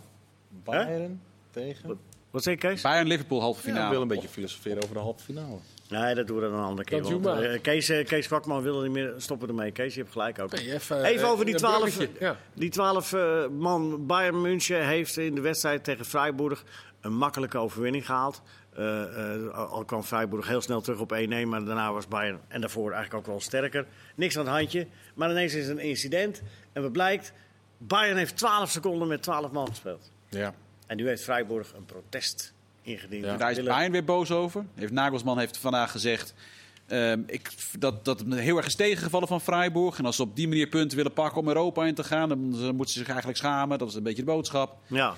Bayern 0.65 1.23
tegen... 1.51 1.99
Wat 2.31 2.43
zeg 2.43 2.55
je, 2.55 2.61
Kees? 2.61 2.83
Bayern-Liverpool 2.83 3.41
halve 3.41 3.61
Ja, 3.61 3.65
finale. 3.67 3.85
ik 3.85 3.91
wil 3.93 4.03
een 4.03 4.09
beetje 4.09 4.29
filosoferen 4.29 4.83
over 4.83 4.95
de 4.95 5.01
halve 5.01 5.25
finale. 5.25 5.57
Nee, 5.89 6.15
dat 6.15 6.27
doen 6.27 6.37
we 6.37 6.43
dan 6.43 6.53
een 6.53 6.65
andere 6.65 6.89
keer. 6.89 7.21
Want, 7.21 7.27
eh, 7.27 7.61
Kees, 7.63 7.89
eh, 7.89 8.07
Kees 8.07 8.27
Kwakman 8.27 8.63
wil 8.63 8.77
er 8.77 8.83
niet 8.83 8.93
meer 8.93 9.15
stoppen 9.17 9.49
ermee. 9.49 9.71
Kees, 9.71 9.95
je 9.95 10.01
hebt 10.01 10.13
gelijk 10.13 10.39
ook. 10.39 10.53
Even, 10.53 11.05
Even 11.05 11.29
over 11.29 11.45
die 11.45 11.55
een 11.55 11.61
12, 11.61 11.79
bruggetje, 11.81 12.09
Ja. 12.19 12.37
die 12.55 12.71
12 12.71 13.13
eh, 13.13 13.47
man 13.59 14.07
Bayern 14.07 14.41
München 14.41 14.87
heeft 14.87 15.17
in 15.17 15.35
de 15.35 15.41
wedstrijd 15.41 15.85
tegen 15.85 16.05
Freiburg 16.05 16.65
een 17.01 17.15
makkelijke 17.17 17.59
overwinning 17.59 18.07
gehaald. 18.07 18.43
Eh, 18.77 19.45
eh, 19.47 19.71
al 19.71 19.85
kwam 19.85 20.03
Freiburg 20.03 20.49
heel 20.49 20.61
snel 20.61 20.81
terug 20.81 21.01
op 21.01 21.13
1-1, 21.13 21.49
maar 21.49 21.65
daarna 21.65 21.93
was 21.93 22.09
Bayern 22.09 22.41
en 22.49 22.61
daarvoor 22.61 22.93
eigenlijk 22.93 23.15
ook 23.15 23.27
wel 23.27 23.41
sterker. 23.41 23.87
Niks 24.15 24.39
aan 24.39 24.45
het 24.45 24.55
handje, 24.55 24.87
maar 25.15 25.31
ineens 25.31 25.55
is 25.55 25.67
er 25.67 25.71
een 25.71 25.79
incident. 25.79 26.43
En 26.73 26.83
wat 26.83 26.93
blijkt, 26.93 27.33
Bayern 27.79 28.17
heeft 28.17 28.37
12 28.37 28.71
seconden 28.71 29.09
met 29.09 29.23
12 29.23 29.51
man 29.51 29.69
gespeeld. 29.69 30.11
Ja. 30.29 30.55
En 30.87 30.97
nu 30.97 31.07
heeft 31.07 31.23
Freiburg 31.23 31.73
een 31.75 31.85
protest 31.85 32.53
ingediend. 32.83 33.25
Ja. 33.25 33.37
Daar 33.37 33.51
is 33.51 33.63
Bayern 33.63 33.93
weer 33.93 34.05
boos 34.05 34.31
over. 34.31 34.65
Heeft 34.75 34.93
Nagelsman 34.93 35.39
heeft 35.39 35.59
vandaag 35.59 35.91
gezegd 35.91 36.35
ehm, 36.87 37.23
ik, 37.27 37.51
dat, 37.79 38.05
dat 38.05 38.25
heel 38.29 38.57
erg 38.57 38.67
is 38.67 38.77
tegengevallen 38.77 39.29
van 39.29 39.41
Freiburg. 39.41 39.99
En 39.99 40.07
als 40.07 40.17
ze 40.17 40.23
op 40.23 40.37
die 40.37 40.49
manier 40.49 40.67
punten 40.69 40.97
willen 40.97 41.13
pakken 41.13 41.41
om 41.41 41.49
Europa 41.49 41.85
in 41.85 41.95
te 41.95 42.05
gaan, 42.05 42.29
dan 42.29 42.39
moeten 42.49 42.95
ze 42.95 42.99
zich 42.99 43.09
eigenlijk 43.09 43.39
schamen. 43.39 43.79
Dat 43.79 43.89
is 43.89 43.95
een 43.95 44.03
beetje 44.03 44.25
de 44.25 44.33
boodschap. 44.33 44.77
Ja. 44.87 45.15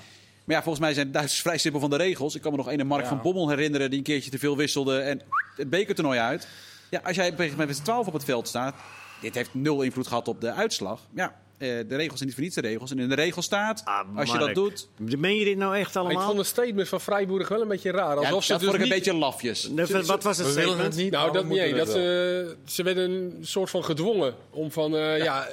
Maar 0.47 0.57
ja, 0.57 0.63
volgens 0.63 0.85
mij 0.85 0.95
zijn 0.95 1.07
de 1.07 1.13
Duitsers 1.13 1.41
vrij 1.47 1.59
simpel 1.59 1.81
van 1.81 1.91
de 1.91 1.97
regels. 1.97 2.35
Ik 2.35 2.43
kan 2.43 2.51
me 2.51 2.57
nog 2.57 2.71
een 2.73 2.87
Mark 2.87 3.03
Ja. 3.03 3.09
van 3.09 3.21
Bommel 3.23 3.49
herinneren 3.49 3.89
die 3.91 3.99
een 3.99 4.05
keertje 4.05 4.31
te 4.31 4.39
veel 4.39 4.57
wisselde 4.57 4.99
en 4.99 5.21
het 5.57 5.71
bekertoernooi 5.71 6.19
uit. 6.19 6.49
Ja, 6.91 7.01
als 7.05 7.17
jij 7.17 7.25
op 7.27 7.31
een 7.33 7.37
gegeven 7.39 7.59
moment 7.59 7.69
met 7.69 7.77
z'n 7.77 7.83
12 7.93 8.07
op 8.07 8.13
het 8.13 8.25
veld 8.25 8.49
staat, 8.49 8.75
dit 9.21 9.35
heeft 9.35 9.55
nul 9.55 9.83
invloed 9.83 10.07
gehad 10.07 10.29
op 10.29 10.41
de 10.41 10.53
uitslag. 10.53 11.01
Ja, 11.15 11.35
eh, 11.59 11.69
de 11.69 11.97
regels 11.97 12.17
zijn 12.19 12.25
niet 12.25 12.35
voor 12.35 12.43
niets 12.43 12.55
de 12.55 12.61
regels. 12.61 12.91
En 12.91 12.99
in 12.99 13.09
de 13.09 13.15
regels 13.15 13.45
staat, 13.45 13.83
Ah, 13.85 14.17
als 14.17 14.31
je 14.33 14.39
dat 14.39 14.55
doet, 14.55 14.89
Meen 14.97 15.37
je 15.37 15.45
dit 15.45 15.57
nou 15.57 15.77
echt 15.77 15.95
Maar 15.95 16.03
ik 16.03 16.09
allemaal? 16.09 16.27
vond 16.27 16.39
het 16.39 16.47
statement 16.47 16.89
van 16.89 17.01
Freiburg 17.01 17.49
wel 17.49 17.61
een 17.63 17.69
beetje 17.69 17.91
raar. 17.91 18.21
ja, 18.21 18.29
Alsof 18.29 18.45
ze 18.45 18.51
dat 18.53 18.61
dus 18.61 18.69
vond 18.71 18.81
ik 18.83 18.89
een 18.89 18.95
niet- 18.97 19.05
beetje 19.05 19.19
lafjes. 19.19 19.69
Nee, 19.69 19.87
wat 20.03 20.23
was 20.23 20.39
het 20.39 20.47
statement? 20.49 20.79
het 20.83 20.97
niet, 20.97 21.11
Nou, 21.11 21.25
maar 21.25 21.33
dat 21.43 21.45
niet. 21.51 21.77
Dat 21.77 21.89
ze, 21.91 22.57
ze 22.67 22.83
werden 22.83 23.11
een 23.11 23.39
soort 23.47 23.71
van 23.71 23.85
gedwongen 23.85 24.35
om 24.51 24.71
van, 24.73 24.97
eh, 24.97 25.19
ja, 25.23 25.47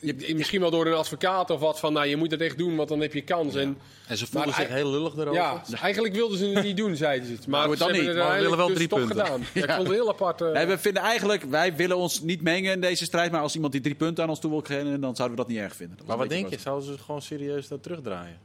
je- 0.00 0.34
misschien 0.36 0.60
wel 0.60 0.70
door 0.70 0.86
een 0.86 0.92
advocaat 0.94 1.50
of 1.50 1.60
wat 1.60 1.78
van, 1.80 1.92
nou, 1.92 2.06
je 2.06 2.16
moet 2.16 2.30
het 2.30 2.40
echt 2.40 2.58
doen, 2.58 2.76
want 2.76 2.88
dan 2.88 3.00
heb 3.00 3.12
je 3.14 3.20
kans. 3.22 3.54
En 3.54 3.78
En 4.06 4.16
ze 4.16 4.26
voelden 4.26 4.54
zich 4.54 4.68
heel 4.68 4.90
lullig 4.90 5.12
erover. 5.14 5.32
ja, 5.34 5.62
eigenlijk 5.82 6.14
wilden 6.14 6.38
ze 6.38 6.46
het 6.46 6.64
niet 6.64 6.76
doen, 6.76 6.96
zeiden 6.96 7.26
ze 7.28 7.32
het. 7.34 7.46
Maar 7.46 7.68
het 7.68 7.78
ze 7.78 7.84
dan 7.84 7.92
niet, 7.92 8.06
het 8.06 8.16
maar 8.16 8.36
we 8.36 8.42
willen 8.42 8.56
wel 8.56 8.66
drie 8.72 8.88
dus 8.88 8.98
punten. 8.98 9.16
gedaan. 9.16 9.40
Ja, 9.54 9.62
ik 9.64 9.70
vond 9.70 9.86
het 9.86 9.96
heel 9.96 10.08
apart. 10.08 10.40
eh, 10.40 10.52
Nee, 10.52 10.66
we 10.66 10.78
vinden 10.78 11.02
eigenlijk, 11.02 11.42
wij 11.42 11.76
willen 11.76 11.96
ons 11.96 12.20
niet 12.20 12.42
mengen 12.42 12.72
in 12.72 12.80
deze 12.80 13.04
strijd. 13.04 13.30
Maar 13.32 13.40
als 13.40 13.54
iemand 13.54 13.72
die 13.72 13.80
drie 13.82 13.94
punten 13.94 14.24
aan 14.24 14.30
ons 14.30 14.38
toe 14.40 14.50
wil 14.50 14.60
geven, 14.60 15.00
dan 15.00 15.16
zouden 15.16 15.36
we 15.36 15.42
dat 15.44 15.52
niet 15.52 15.62
erg 15.62 15.76
vinden. 15.76 15.98
Maar 16.06 16.16
wat 16.16 16.28
denk 16.28 16.48
je? 16.50 16.58
Zouden 16.58 16.86
ze 16.86 16.98
gewoon 17.04 17.22
serieus 17.22 17.68
dat 17.68 17.82
terugdraaien? 17.82 18.38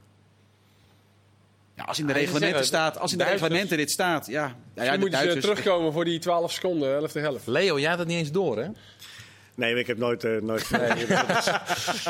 Ja, 1.78 1.84
als 1.84 2.00
in 2.00 2.08
de 2.08 2.13
reglementen 2.13 2.48
zeggen, 2.50 2.65
staat, 2.65 3.00
als 3.00 3.12
in 3.12 3.18
de 3.18 3.24
reglementen 3.24 3.78
dit 3.78 3.91
staat, 3.91 4.28
ja. 4.28 4.56
ja, 4.76 4.84
ja 4.84 4.98
moeten 4.98 5.32
ze 5.32 5.38
terugkomen 5.39 5.94
voor 5.94 6.06
die 6.06 6.20
12 6.20 6.52
seconden, 6.52 6.89
helft 6.89 7.13
de 7.13 7.20
helft. 7.20 7.48
Leo, 7.48 7.80
jij 7.80 7.89
had 7.89 8.00
het 8.00 8.08
niet 8.08 8.18
eens 8.18 8.32
door, 8.32 8.58
hè? 8.58 8.68
Nee, 9.56 9.76
ik 9.76 9.88
heb 9.88 9.98
nooit... 9.98 10.24
eh, 10.24 10.41
nooit 10.41 10.68
Ja, 10.70 10.78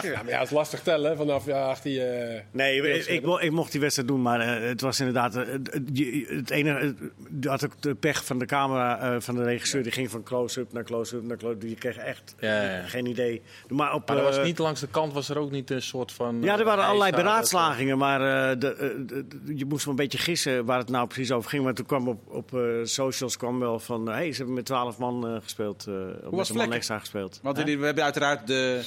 maar 0.02 0.28
ja, 0.28 0.38
het 0.40 0.44
is 0.44 0.50
lastig 0.50 0.82
tellen 0.82 1.18
vanaf 1.18 1.46
ja, 1.46 1.66
18. 1.70 2.00
eh 2.00 2.40
Nee, 2.52 2.82
ik, 2.82 3.06
ik, 3.06 3.22
mo- 3.26 3.38
ik 3.40 3.52
mocht 3.52 3.72
die 3.72 3.82
wedstrijd 3.82 4.08
doen, 4.10 4.22
maar 4.22 4.40
eh, 4.40 4.68
het 4.68 4.82
was 4.82 5.00
inderdaad... 5.00 5.34
het, 5.34 6.50
enige... 6.50 6.96
Had 7.42 7.66
ook 7.66 7.82
de 7.82 7.96
pech 7.96 8.26
van 8.26 8.40
de 8.40 8.46
camera, 8.46 9.00
eh, 9.00 9.22
van 9.22 9.36
de 9.36 9.44
regisseur. 9.44 9.84
Die 9.84 9.92
ging 9.92 10.10
van 10.12 10.24
close-up 10.24 10.74
naar 10.74 10.84
close-up 10.84 11.24
naar 11.24 11.38
close-up. 11.38 11.62
Je 11.62 11.76
kreeg 11.76 11.98
echt 11.98 12.36
Ja, 12.40 12.62
ja, 12.64 12.76
ja. 12.78 12.84
geen 12.88 13.06
idee. 13.06 13.42
Maar 13.68 13.94
op... 13.94 14.08
Maar 14.08 14.18
er 14.18 14.24
was 14.24 14.44
niet 14.44 14.58
langs 14.60 14.80
de 14.80 14.88
kant 14.88 15.14
was 15.14 15.30
er 15.30 15.38
ook 15.38 15.52
niet 15.52 15.70
een 15.70 15.82
soort 15.82 16.12
van. 16.12 16.42
Ja, 16.42 16.58
er 16.60 16.66
waren 16.66 16.84
allerlei 16.86 17.12
beraadslagingen, 17.12 17.98
maar 17.98 18.50
eh, 18.52 18.60
de, 18.60 19.04
de- 19.06 19.28
de- 19.28 19.58
je 19.58 19.66
moest 19.66 19.86
wel 19.86 19.94
een 19.94 20.00
beetje 20.00 20.18
gissen 20.18 20.66
waar 20.66 20.78
het 20.80 20.90
nou 20.90 21.08
precies 21.08 21.32
over 21.32 21.50
ging. 21.50 21.64
Maar 21.64 21.74
toen 21.74 21.86
kwam 21.86 22.08
op, 22.08 22.20
op 22.28 22.54
eh, 22.54 22.62
socials 22.84 23.38
kwam 23.38 23.60
wel 23.60 23.80
van, 23.80 24.06
hé, 24.08 24.14
hey, 24.14 24.32
ze 24.32 24.38
hebben 24.38 24.56
met 24.56 24.66
twaalf 24.66 24.98
man 24.98 25.28
eh, 25.28 25.36
gespeeld. 25.44 25.86
eh 25.88 25.94
was 26.24 26.48
met 26.48 26.50
een 26.50 26.56
man 26.68 26.74
extra 26.76 27.00
gespeeld. 27.00 27.35
Want 27.42 27.58
Hè? 27.58 27.78
we 27.78 27.86
hebben 27.86 28.04
uiteraard 28.04 28.48
de, 28.48 28.82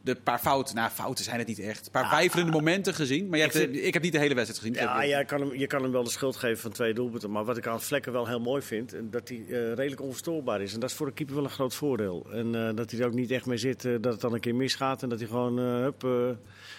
de 0.00 0.14
paar 0.14 0.38
fouten, 0.38 0.74
nou 0.74 0.90
fouten 0.90 1.24
zijn 1.24 1.38
het 1.38 1.46
niet 1.48 1.58
echt, 1.58 1.86
een 1.86 1.92
paar 1.92 2.10
wijfelende 2.10 2.52
momenten 2.52 2.94
gezien. 2.94 3.28
Maar 3.28 3.38
je 3.38 3.44
Ik 3.44 3.52
hebt, 3.52 3.64
de- 3.66 3.72
vind- 3.72 3.86
ik 3.86 3.92
heb 3.94 4.02
niet 4.02 4.12
de 4.12 4.18
hele 4.18 4.34
wedstrijd 4.34 4.60
gezien. 4.62 4.86
Ja, 4.88 5.02
ja 5.02 5.18
je, 5.18 5.24
kan 5.24 5.40
hem, 5.40 5.54
je 5.54 5.66
kan 5.66 5.82
hem 5.82 5.92
wel 5.92 6.04
de 6.04 6.10
schuld 6.10 6.36
geven 6.36 6.58
van 6.58 6.70
twee 6.70 6.94
doelpunten. 6.94 7.30
Maar 7.30 7.44
wat 7.44 7.56
ik 7.56 7.66
aan 7.66 7.80
Vlekken 7.82 8.12
wel 8.12 8.26
heel 8.26 8.40
mooi 8.40 8.62
vind, 8.62 8.94
dat 9.10 9.28
hij 9.28 9.38
eh, 9.48 9.72
redelijk 9.72 10.00
onverstoorbaar 10.00 10.60
is. 10.62 10.74
En 10.74 10.80
dat 10.80 10.90
is 10.90 10.96
voor 10.96 11.06
een 11.06 11.14
keeper 11.14 11.34
wel 11.34 11.44
een 11.44 11.50
groot 11.50 11.74
voordeel. 11.74 12.26
En 12.32 12.54
eh, 12.68 12.74
dat 12.76 12.90
hij 12.90 13.00
er 13.00 13.06
ook 13.06 13.14
niet 13.14 13.30
echt 13.30 13.46
mee 13.46 13.58
zit, 13.58 13.84
eh, 13.84 13.92
dat 14.00 14.12
het 14.12 14.20
dan 14.20 14.34
een 14.34 14.40
keer 14.40 14.54
misgaat. 14.54 15.02
En 15.02 15.08
dat 15.08 15.18
hij 15.18 15.28
gewoon, 15.28 15.58
hup, 15.58 16.02
hij 16.02 16.36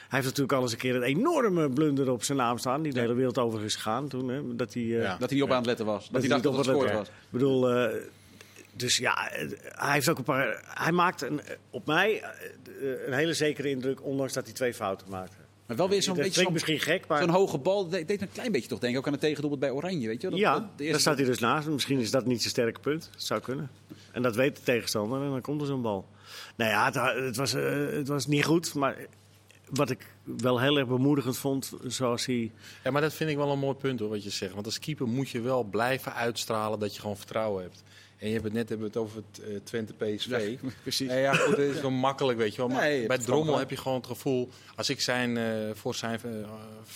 heeft 0.10 0.26
natuurlijk 0.26 0.54
al 0.54 0.62
eens 0.62 0.72
een 0.72 0.78
keer 0.78 0.96
een 0.96 1.04
enorme 1.04 1.70
blunder 1.70 2.12
op 2.12 2.24
zijn 2.24 2.38
naam 2.38 2.58
staan. 2.58 2.82
Die 2.82 2.94
de 2.94 3.00
hele 3.00 3.13
wereld 3.13 3.38
over 3.38 3.63
is 3.63 3.76
gegaan 3.76 4.08
toen. 4.08 4.28
Hè, 4.30 4.56
dat 4.56 4.74
hij, 4.74 4.84
Ja. 4.84 5.18
Dat 5.18 5.30
hij 5.30 5.38
niet 5.39 5.44
op 5.48 5.52
aan 5.52 5.58
het 5.58 5.65
letten 5.65 5.86
was. 5.86 6.10
Dat, 6.10 6.22
hij 6.22 6.32
hij 6.32 6.41
dacht 6.41 6.44
dat 6.56 6.65
het 6.65 6.94
was. 6.94 7.08
Ik 7.08 7.13
bedoel, 7.30 7.89
dus 8.75 8.97
ja, 8.97 9.31
eh, 9.31 9.47
hij 9.61 9.93
heeft 9.93 10.09
ook 10.09 10.17
een 10.17 10.23
paar. 10.23 10.63
Hij 10.65 10.91
maakt 10.91 11.21
een, 11.21 11.41
op 11.69 11.85
mij 11.85 12.21
eh, 12.21 13.07
een 13.07 13.13
hele 13.13 13.33
zekere 13.33 13.69
indruk, 13.69 14.03
ondanks 14.03 14.33
dat 14.33 14.45
hij 14.45 14.53
twee 14.53 14.73
fouten 14.73 15.09
maakte. 15.09 15.35
Maar 15.65 15.77
wel 15.77 15.89
weer 15.89 16.01
zo'n 16.03 16.15
dat 16.15 16.23
beetje 16.23 16.41
klinkt 16.41 16.61
zo'n 16.61 16.73
misschien 16.73 16.93
gek, 16.93 17.07
maar. 17.07 17.21
zo'n 17.21 17.29
hoge 17.29 17.57
bal. 17.57 17.88
Dat 17.89 18.07
deed 18.07 18.21
een 18.21 18.31
klein 18.31 18.51
beetje 18.51 18.67
toch 18.69 18.79
denken 18.79 18.99
ook 18.99 19.05
aan 19.05 19.11
het 19.11 19.21
tegendoelpunt 19.21 19.61
bij 19.61 19.71
Oranje. 19.71 20.07
Weet 20.07 20.21
je? 20.21 20.29
wel? 20.29 20.38
Dat, 20.38 20.47
ja, 20.47 20.53
dat- 20.59 20.77
de 20.77 20.89
daar 20.89 20.99
staat 20.99 21.17
hij 21.17 21.25
dus 21.25 21.39
naast. 21.39 21.67
Misschien 21.67 21.99
is 21.99 22.11
dat 22.11 22.25
niet 22.25 22.38
zijn 22.39 22.49
sterke 22.49 22.79
punt. 22.79 23.09
Het 23.11 23.23
zou 23.23 23.41
kunnen. 23.41 23.69
En 24.11 24.21
dat 24.21 24.35
weet 24.35 24.55
de 24.55 24.61
tegenstander 24.63 25.21
en 25.21 25.29
dan 25.29 25.41
komt 25.41 25.61
er 25.61 25.67
zo'n 25.67 25.81
bal. 25.81 26.05
Nou 26.55 26.71
ja, 26.71 26.85
het, 26.85 27.23
het 27.25 27.35
was, 27.35 27.53
eh, 27.53 27.88
het 27.91 28.07
was 28.07 28.27
niet 28.27 28.45
goed, 28.45 28.73
maar 28.73 28.97
wat 29.69 29.89
ik 29.89 30.07
wel 30.23 30.59
heel 30.59 30.77
erg 30.77 30.88
bemoedigend 30.88 31.38
vond, 31.38 31.73
zoals 31.88 32.25
hij. 32.25 32.51
Ja, 32.83 32.91
maar 32.91 33.01
dat 33.01 33.13
vind 33.13 33.29
ik 33.29 33.35
wel 33.38 33.51
een 33.51 33.59
mooi 33.59 33.75
punt 33.75 33.99
hoor, 33.99 34.09
wat 34.09 34.23
je 34.23 34.29
zegt. 34.29 34.53
Want 34.53 34.65
als 34.65 34.79
keeper 34.79 35.07
moet 35.07 35.29
je 35.29 35.41
wel 35.41 35.63
blijven 35.63 36.13
uitstralen 36.13 36.79
dat 36.79 36.95
je 36.95 37.01
gewoon 37.01 37.17
vertrouwen 37.17 37.63
hebt. 37.63 37.83
En 38.17 38.28
je 38.28 38.34
hebt 38.34 38.43
het 38.43 38.54
net 38.54 38.69
hebben 38.69 38.88
het 38.88 38.97
over 38.97 39.15
het 39.15 39.43
eh, 39.43 39.56
Twente 39.63 39.93
PSV. 39.93 40.58
Ja, 40.62 40.69
precies. 40.82 41.10
Ja, 41.10 41.15
ja, 41.15 41.34
goed, 41.34 41.56
dat 41.56 41.65
is 41.65 41.82
wel 41.82 41.91
makkelijk, 41.91 42.38
weet 42.38 42.56
je 42.56 42.58
wel. 42.58 42.67
Maar 42.67 42.82
Nee, 42.82 43.08
bij 43.08 43.17
Drommel 43.17 43.58
heb 43.58 43.69
je 43.69 43.78
gewoon 43.78 43.97
het 43.97 44.08
gevoel... 44.08 44.49
als 44.75 44.89
ik 44.89 45.01
zijn, 45.01 45.38
eh, 45.38 45.45
voor, 45.73 45.95
zijn, 45.95 46.19
eh, 46.23 46.32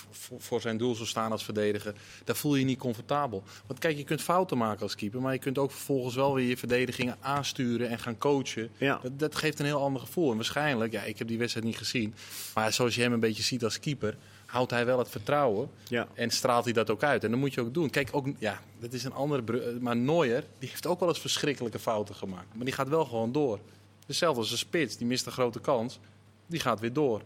voor, 0.10 0.42
voor 0.42 0.62
zijn 0.62 0.78
doel 0.78 0.96
zou 0.96 1.08
staan 1.08 1.32
als 1.32 1.44
verdediger... 1.44 1.94
dan 2.24 2.36
voel 2.36 2.54
je 2.54 2.60
je 2.60 2.66
niet 2.66 2.80
comfortabel. 2.80 3.44
Want 3.68 3.80
kijk, 3.80 3.98
je 3.98 4.04
kunt 4.04 4.22
fouten 4.22 4.58
maken 4.58 4.82
als 4.82 4.96
keeper... 4.96 5.22
maar 5.22 5.34
je 5.34 5.40
kunt 5.40 5.58
ook 5.58 5.72
vervolgens 5.72 6.16
wel 6.16 6.34
weer 6.34 6.48
je 6.48 6.58
verdedigingen 6.58 7.18
aansturen 7.20 7.90
en 7.90 8.00
gaan 8.00 8.18
coachen. 8.18 8.70
Ja. 8.78 9.00
Dat, 9.02 9.20
dat 9.20 9.36
geeft 9.36 9.60
een 9.60 9.66
heel 9.66 9.82
ander 9.82 10.02
gevoel. 10.02 10.30
En 10.30 10.36
waarschijnlijk, 10.36 10.92
ja, 10.92 11.04
ik 11.04 11.18
heb 11.18 11.28
die 11.28 11.38
wedstrijd 11.38 11.66
niet 11.66 11.78
gezien... 11.78 12.14
maar 12.54 12.74
zoals 12.74 12.96
je 12.96 13.02
hem 13.02 13.14
een 13.14 13.20
beetje 13.20 13.44
ziet 13.44 13.64
als 13.64 13.80
keeper... 13.80 14.18
houdt 14.50 14.72
hij 14.72 14.86
wel 14.86 14.98
het 15.00 15.10
vertrouwen... 15.10 15.70
Ja. 15.88 16.08
En 16.14 16.30
straalt 16.32 16.64
hij 16.64 16.74
dat 16.74 16.90
ook 16.90 17.04
uit. 17.04 17.24
En 17.24 17.30
dat 17.32 17.40
moet 17.40 17.54
je 17.54 17.62
ook 17.62 17.74
doen. 17.74 17.90
Kijk, 17.90 18.10
ook, 18.12 18.28
ja, 18.38 18.62
dat 18.80 18.94
is 18.94 19.04
een 19.04 19.14
andere. 19.14 19.44
bru- 19.44 19.78
Maar 19.80 19.96
Neuer, 19.96 20.44
die 20.60 20.70
heeft 20.70 20.88
ook 20.88 21.00
wel 21.00 21.10
eens 21.10 21.20
verschrikkelijke 21.20 21.80
fouten 21.80 22.16
gemaakt. 22.16 22.56
Maar 22.56 22.66
die 22.66 22.74
gaat 22.74 22.88
wel 22.90 23.06
gewoon 23.06 23.32
door. 23.32 23.60
Hetzelfde 24.06 24.40
als 24.42 24.52
een 24.52 24.58
spits, 24.58 24.98
die 24.98 25.08
mist 25.08 25.26
een 25.26 25.32
grote 25.32 25.60
kans. 25.60 26.00
Die 26.46 26.60
gaat 26.60 26.80
weer 26.80 26.94
door. 26.94 27.22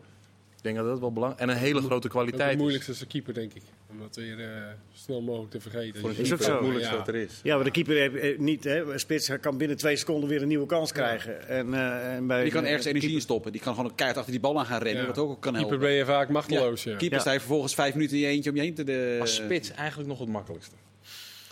Ik 0.64 0.70
denk 0.70 0.82
dat 0.82 0.92
dat 0.94 1.00
wel 1.00 1.14
belangrijk 1.14 1.42
En 1.44 1.50
een 1.50 1.62
hele 1.62 1.80
grote 1.80 1.94
ook 1.96 2.04
het 2.04 2.12
kwaliteit 2.12 2.52
is. 2.54 2.58
moeilijkste 2.58 2.92
is 2.92 3.00
de 3.00 3.06
keeper, 3.06 3.34
denk 3.34 3.54
ik. 3.54 3.62
Om 3.90 4.00
dat 4.00 4.16
weer 4.16 4.40
eh, 4.40 4.48
snel 4.94 5.22
mogelijk 5.22 5.52
te 5.52 5.60
vergeten. 5.60 6.00
Voor 6.02 6.10
een 6.10 6.16
Is 6.16 6.22
ook 6.22 6.28
keeper 6.28 6.46
zo. 6.46 6.52
het 6.52 6.62
moeilijkste 6.62 6.92
Ja. 6.94 7.00
wat 7.00 7.08
er 7.08 7.16
is. 7.16 7.40
Ja, 7.44 7.56
maar 7.56 7.64
de 7.64 7.72
keeper 7.72 7.96
heeft, 7.96 8.16
eh, 8.16 8.38
niet. 8.40 8.64
Hè, 8.64 8.92
een 8.94 9.00
spits 9.00 9.32
kan 9.42 9.58
binnen 9.58 9.78
twee 9.78 9.96
seconden 9.96 10.30
weer 10.30 10.42
een 10.42 10.48
nieuwe 10.48 10.66
kans 10.66 10.92
krijgen. 10.92 11.48
En, 11.48 11.74
eh, 11.74 12.16
en 12.16 12.28
bij, 12.28 12.44
Die 12.44 12.52
kan 12.52 12.64
ergens 12.66 12.86
energie 12.86 12.94
in 12.94 13.00
keeper- 13.16 13.22
stoppen. 13.22 13.52
Die 13.52 13.62
kan 13.62 13.74
gewoon 13.76 13.90
een 13.90 13.96
keihard 13.96 14.20
achter 14.20 14.34
die 14.34 14.42
bal 14.44 14.60
aan 14.60 14.66
gaan 14.66 14.82
rennen. 14.82 15.02
Ja. 15.02 15.08
Wat 15.08 15.18
ook 15.18 15.28
kan 15.28 15.38
keeper 15.42 15.60
helpen. 15.60 15.80
ben 15.80 15.92
je 15.92 16.06
vaak 16.06 16.30
machteloos. 16.30 16.84
Ja. 16.84 16.96
Keeper 16.96 17.16
Ja. 17.18 17.20
sta 17.24 17.32
je 17.32 17.40
vervolgens 17.40 17.76
vijf 17.76 17.94
minuten 17.94 18.16
in 18.18 18.22
je 18.24 18.28
eentje 18.30 18.50
om 18.50 18.56
je 18.56 18.62
heen 18.62 18.74
te... 18.74 18.84
De... 18.84 19.18
Als 19.22 19.36
spits 19.36 19.72
eigenlijk 19.72 20.10
nog 20.10 20.20
het 20.20 20.30
makkelijkste. 20.30 20.76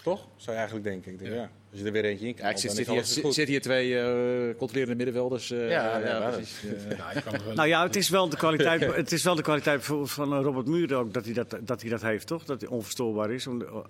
Toch? 0.03 0.27
Zou 0.35 0.51
je 0.51 0.57
eigenlijk 0.61 0.83
denken. 0.83 1.11
Ik 1.11 1.19
denk, 1.19 1.33
ja. 1.33 1.49
Als 1.71 1.79
je 1.79 1.85
er 1.85 1.91
weer 1.91 2.05
eentje 2.05 2.25
in 2.27 2.33
Ja, 2.37 2.39
knalt, 2.39 2.63
ik 2.63 2.69
zit, 2.71 2.87
hier, 2.87 3.05
zit, 3.05 3.23
goed. 3.23 3.33
zit 3.33 3.47
hier 3.47 3.61
twee 3.61 3.99
eh 3.99 4.57
controlerende 4.57 4.95
middenvelders. 4.95 5.51
eh, 5.51 5.69
Ja, 5.69 5.97
ja, 5.97 6.29
precies. 6.29 6.61
Ja. 6.89 7.11
Ja, 7.13 7.53
Nou 7.55 7.67
ja, 7.67 7.83
het 7.83 7.95
is 7.95 8.09
wel 8.09 8.29
de 8.29 8.37
kwaliteit, 8.37 8.95
het 8.95 9.11
is 9.11 9.23
wel 9.23 9.35
de 9.35 9.41
kwaliteit 9.41 9.83
van, 9.83 10.07
van 10.07 10.33
eh, 10.33 10.39
Robert 10.41 10.67
Muur 10.67 10.95
ook 10.95 11.13
dat 11.13 11.25
hij 11.25 11.33
dat, 11.33 11.57
dat 11.61 11.81
hij 11.81 11.89
dat 11.89 12.01
heeft, 12.01 12.27
toch? 12.27 12.43
Dat 12.45 12.61
hij 12.61 12.69
onverstoorbaar 12.69 13.31
is. 13.31 13.47
Om 13.47 13.59
de, 13.59 13.83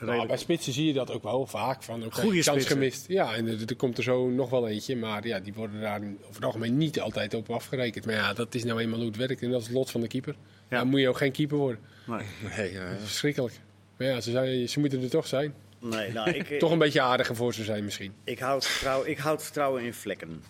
Nou, 0.00 0.26
bij 0.26 0.36
spitsen 0.36 0.72
zie 0.72 0.86
je 0.86 0.92
dat 0.92 1.10
ook 1.10 1.22
wel 1.22 1.46
vaak. 1.46 1.82
Van, 1.82 2.04
oké, 2.04 2.14
Goeie 2.20 2.42
kans 2.44 2.46
spitsen. 2.46 2.72
gemist. 2.76 3.04
Ja, 3.08 3.34
en 3.34 3.46
er, 3.46 3.58
er 3.66 3.76
komt 3.76 3.96
er 3.98 4.02
zo 4.02 4.28
nog 4.28 4.50
wel 4.50 4.68
eentje. 4.68 4.96
Maar 4.96 5.26
ja, 5.26 5.40
die 5.40 5.52
worden 5.54 5.80
daar 5.80 6.00
over 6.22 6.34
het 6.34 6.44
algemeen 6.44 6.76
niet 6.76 7.00
altijd 7.00 7.34
op 7.34 7.50
afgerekend. 7.50 8.06
Maar 8.06 8.14
ja, 8.14 8.32
dat 8.32 8.54
is 8.54 8.64
nou 8.64 8.80
eenmaal 8.80 8.98
hoe 8.98 9.08
het 9.08 9.16
werkt. 9.16 9.42
En 9.42 9.50
dat 9.50 9.60
is 9.60 9.66
het 9.66 9.76
lot 9.76 9.90
van 9.90 10.00
de 10.00 10.06
keeper. 10.06 10.34
Ja. 10.70 10.78
Dan 10.78 10.88
moet 10.88 11.00
je 11.00 11.08
ook 11.08 11.16
geen 11.16 11.32
keeper 11.32 11.56
worden. 11.56 11.80
nee. 12.06 12.26
Nee, 12.56 12.72
ja. 12.72 12.96
Verschrikkelijk. 13.02 13.60
Maar 14.00 14.08
ja, 14.08 14.20
ze, 14.20 14.64
ze 14.68 14.80
moeten 14.80 15.02
er 15.02 15.10
toch 15.10 15.26
zijn. 15.26 15.54
nee, 15.80 16.12
nou, 16.12 16.30
ik, 16.38 16.58
Toch 16.58 16.70
een 16.70 16.78
beetje 16.78 17.00
aardiger 17.00 17.36
voor 17.36 17.54
ze 17.54 17.64
zijn 17.64 17.84
misschien. 17.84 18.12
Ik 18.24 18.38
houd, 18.38 18.66
vertrouwen, 18.66 19.10
ik 19.10 19.18
houd 19.18 19.42
vertrouwen 19.42 19.82
in 19.82 19.94
vlekken. 19.94 20.42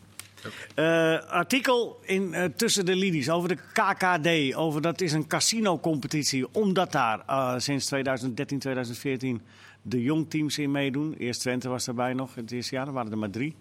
Eh, 0.74 1.24
artikel 1.24 2.00
in, 2.02 2.34
eh, 2.34 2.44
tussen 2.56 2.84
de 2.84 2.96
linies 2.96 3.30
over 3.30 3.48
de 3.48 3.56
KKD. 3.72 4.56
Over 4.56 4.82
dat 4.82 5.00
is 5.00 5.12
een 5.12 5.26
casino-competitie. 5.26 6.54
Omdat 6.54 6.92
daar 6.92 7.22
eh, 7.26 7.54
sinds 7.58 7.86
2013, 7.86 8.58
2014 8.58 9.42
de 9.82 10.02
jongteams 10.02 10.58
in 10.58 10.70
meedoen. 10.70 11.14
Eerst 11.18 11.40
Twente 11.40 11.68
was 11.68 11.84
daarbij 11.84 12.12
nog 12.12 12.34
het 12.34 12.50
eerste 12.50 12.74
jaar. 12.74 12.86
Er 12.86 12.92
waren 12.92 13.12
er 13.12 13.18
maar 13.18 13.30
drie. 13.30 13.56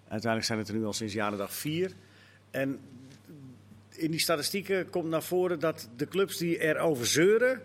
Uiteindelijk 0.00 0.44
zijn 0.44 0.58
het 0.58 0.68
er 0.68 0.74
nu 0.74 0.84
al 0.84 0.92
sinds 0.92 1.14
jaren 1.14 1.38
dag 1.38 1.52
vier. 1.52 1.92
En 2.50 2.78
in 3.88 4.10
die 4.10 4.20
statistieken 4.20 4.90
komt 4.90 5.08
naar 5.08 5.22
voren 5.22 5.58
dat 5.58 5.88
de 5.96 6.08
clubs 6.08 6.36
die 6.36 6.58
erover 6.58 7.06
zeuren... 7.06 7.62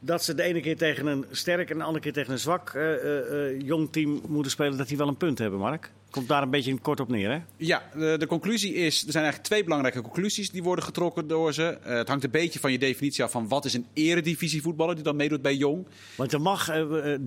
dat 0.00 0.24
ze 0.24 0.34
de 0.34 0.42
ene 0.42 0.60
keer 0.60 0.76
tegen 0.76 1.06
een 1.06 1.24
sterk 1.30 1.70
en 1.70 1.78
de 1.78 1.84
andere 1.84 2.02
keer 2.02 2.12
tegen 2.12 2.32
een 2.32 2.38
zwak 2.38 2.70
eh, 2.74 2.94
eh, 2.94 3.50
eh, 3.50 3.60
jong 3.60 3.92
team 3.92 4.20
moeten 4.28 4.52
spelen... 4.52 4.76
dat 4.76 4.88
die 4.88 4.96
wel 4.96 5.08
een 5.08 5.16
punt 5.16 5.38
hebben, 5.38 5.58
Mark. 5.58 5.90
Komt 6.10 6.28
daar 6.28 6.42
een 6.42 6.50
beetje 6.50 6.78
kort 6.78 7.00
op 7.00 7.08
neer, 7.08 7.30
hè? 7.30 7.38
Ja, 7.56 7.82
de, 7.94 8.16
de 8.18 8.26
conclusie 8.26 8.74
is, 8.74 9.04
er 9.04 9.12
zijn 9.12 9.24
eigenlijk 9.24 9.44
twee 9.44 9.64
belangrijke 9.64 10.00
conclusies 10.00 10.50
die 10.50 10.62
worden 10.62 10.84
getrokken 10.84 11.28
door 11.28 11.52
ze. 11.52 11.78
Het 11.82 12.08
hangt 12.08 12.24
een 12.24 12.30
beetje 12.30 12.60
van 12.60 12.72
je 12.72 12.78
definitie 12.78 13.24
af 13.24 13.30
van 13.30 13.48
wat 13.48 13.64
is 13.64 13.74
een 13.74 13.86
eredivisievoetballer 13.92 14.94
die 14.94 15.04
dan 15.04 15.16
meedoet 15.16 15.42
bij 15.42 15.54
Jong. 15.54 15.86
Want 16.16 16.32
er 16.32 16.40
mag 16.40 16.70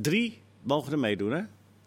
drie 0.01 0.41
mogen 0.61 0.91
er 0.91 0.99
meedoen, 0.99 1.31
hè? 1.31 1.41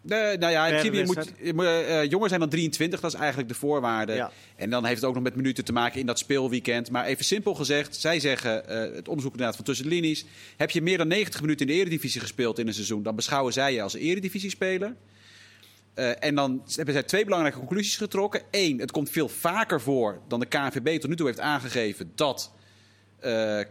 De, 0.06 0.36
nou 0.38 0.52
ja, 0.52 0.66
in 0.66 0.72
principe 0.72 0.96
je 1.42 1.54
moet, 1.54 1.66
eh, 1.66 2.10
jonger 2.10 2.28
zijn 2.28 2.40
dan 2.40 2.48
23, 2.48 3.00
dat 3.00 3.12
is 3.12 3.18
eigenlijk 3.18 3.48
de 3.48 3.54
voorwaarde. 3.54 4.12
Ja. 4.12 4.30
En 4.56 4.70
dan 4.70 4.84
heeft 4.84 5.00
het 5.00 5.08
ook 5.08 5.14
nog 5.14 5.22
met 5.22 5.34
minuten 5.34 5.64
te 5.64 5.72
maken 5.72 6.00
in 6.00 6.06
dat 6.06 6.18
speelweekend. 6.18 6.90
Maar 6.90 7.04
even 7.04 7.24
simpel 7.24 7.54
gezegd, 7.54 7.96
zij 7.96 8.20
zeggen, 8.20 8.68
eh, 8.68 8.94
het 8.94 9.08
onderzoek 9.08 9.32
inderdaad 9.32 9.56
van 9.56 9.64
tussen 9.64 9.88
de 9.88 9.94
linies... 9.94 10.24
heb 10.56 10.70
je 10.70 10.82
meer 10.82 10.98
dan 10.98 11.08
90 11.08 11.40
minuten 11.40 11.66
in 11.66 11.72
de 11.72 11.78
eredivisie 11.78 12.20
gespeeld 12.20 12.58
in 12.58 12.66
een 12.66 12.74
seizoen... 12.74 13.02
dan 13.02 13.16
beschouwen 13.16 13.52
zij 13.52 13.72
je 13.72 13.82
als 13.82 13.94
eredivisie-speler. 13.94 14.94
Eh, 15.94 16.24
en 16.24 16.34
dan 16.34 16.62
hebben 16.74 16.94
zij 16.94 17.02
twee 17.02 17.24
belangrijke 17.24 17.58
conclusies 17.58 17.96
getrokken. 17.96 18.42
Eén, 18.50 18.78
het 18.78 18.90
komt 18.90 19.10
veel 19.10 19.28
vaker 19.28 19.80
voor 19.80 20.20
dan 20.28 20.40
de 20.40 20.46
KNVB 20.46 21.00
tot 21.00 21.10
nu 21.10 21.16
toe 21.16 21.26
heeft 21.26 21.40
aangegeven... 21.40 22.12
dat 22.14 22.52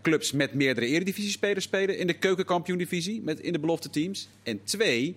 clubs 0.01 0.31
met 0.31 0.53
meerdere 0.53 0.87
eredivisiespelers 0.87 1.65
spelen 1.65 1.97
in 1.97 2.07
de 2.07 2.13
keukenkampioen-divisie, 2.13 3.21
met 3.21 3.39
in 3.39 3.53
de 3.53 3.59
belofte 3.59 3.89
teams. 3.89 4.27
En 4.43 4.63
twee, 4.63 5.15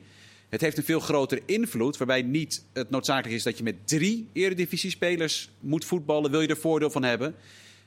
het 0.49 0.61
heeft 0.61 0.77
een 0.77 0.85
veel 0.85 1.01
grotere 1.01 1.43
invloed, 1.47 1.97
waarbij 1.97 2.23
niet 2.23 2.65
het 2.73 2.91
noodzakelijk 2.91 3.35
is 3.35 3.43
dat 3.43 3.59
je 3.59 3.65
met 3.65 3.87
drie 3.89 4.29
eredivisiespelers 4.33 5.51
moet 5.61 5.85
voetballen, 5.85 6.31
wil 6.31 6.41
je 6.41 6.49
er 6.49 6.57
voordeel 6.57 6.91
van 6.91 7.03
hebben. 7.03 7.35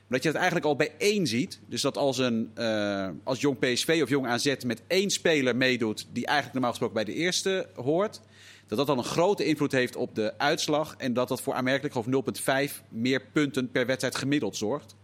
Dat 0.08 0.22
je 0.22 0.28
het 0.28 0.36
eigenlijk 0.36 0.66
al 0.66 0.76
bij 0.76 0.92
één 0.98 1.26
ziet. 1.26 1.60
Dus 1.66 1.80
dat 1.80 1.96
als, 1.96 2.18
een, 2.18 2.50
eh, 2.54 3.08
als 3.24 3.40
jong 3.40 3.58
PSV 3.58 4.00
of 4.02 4.08
jong 4.08 4.26
AZ 4.26 4.54
met 4.66 4.82
één 4.86 5.10
speler 5.10 5.56
meedoet, 5.56 6.06
die 6.12 6.24
eigenlijk 6.26 6.52
normaal 6.52 6.70
gesproken 6.70 7.04
bij 7.04 7.14
de 7.14 7.20
eerste 7.20 7.68
hoort, 7.74 8.20
dat 8.66 8.78
dat 8.78 8.86
dan 8.86 8.98
een 8.98 9.04
grote 9.04 9.44
invloed 9.44 9.72
heeft 9.72 9.96
op 9.96 10.14
de 10.14 10.38
uitslag. 10.38 10.94
En 10.98 11.12
dat 11.12 11.28
dat 11.28 11.40
voor 11.40 11.54
aanmerkelijk 11.54 11.94
of 11.94 12.06
0,5 12.06 12.82
meer 12.88 13.22
punten 13.32 13.70
per 13.70 13.86
wedstrijd 13.86 14.16
gemiddeld 14.16 14.56
zorgt. 14.56 14.94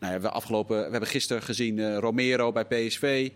Nou, 0.00 0.12
ja, 0.12 0.20
we, 0.20 0.30
afgelopen, 0.30 0.76
we 0.76 0.90
hebben 0.90 1.08
gisteren 1.08 1.42
gezien 1.42 1.78
eh, 1.78 1.98
Romero 1.98 2.52
bij 2.52 2.64
PSV. 2.64 3.30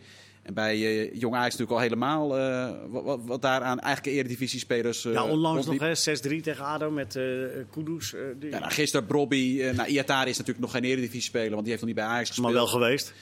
En 0.51 0.57
bij 0.57 0.75
eh, 0.75 1.21
Jong 1.21 1.35
Ajax 1.35 1.51
natuurlijk 1.57 1.71
al 1.71 1.79
helemaal. 1.79 2.39
eh, 2.39 2.71
wat, 2.89 3.05
wat, 3.05 3.21
wat 3.25 3.43
daaraan 3.43 3.79
eigenlijk 3.79 4.17
eredivisiespelers... 4.17 5.05
eh 5.05 5.13
ja, 5.13 5.25
onlangs 5.25 5.67
nog, 5.67 5.79
hè? 5.81 5.93
6-3 6.39 6.41
tegen 6.43 6.65
ADO 6.65 6.91
met 6.91 7.17
eh 7.17 7.25
Kudus. 7.71 8.15
eh, 8.15 8.21
die- 8.39 8.51
Ja, 8.51 8.59
nou, 8.59 8.73
gisteren 8.73 9.07
Brobby. 9.07 9.61
eh 9.63 9.75
nou, 9.77 9.89
Iatari 9.89 10.31
is 10.31 10.39
natuurlijk 10.39 10.65
nog 10.65 10.71
geen 10.75 10.85
eredivisiespeler, 10.85 11.51
want 11.51 11.61
die 11.63 11.69
heeft 11.71 11.81
nog 11.85 11.91
niet 11.95 12.01
bij 12.05 12.09
Ajax 12.09 12.29
gespeeld. 12.29 12.47
maar 12.47 12.57
wel 12.57 12.67
geweest. 12.67 13.13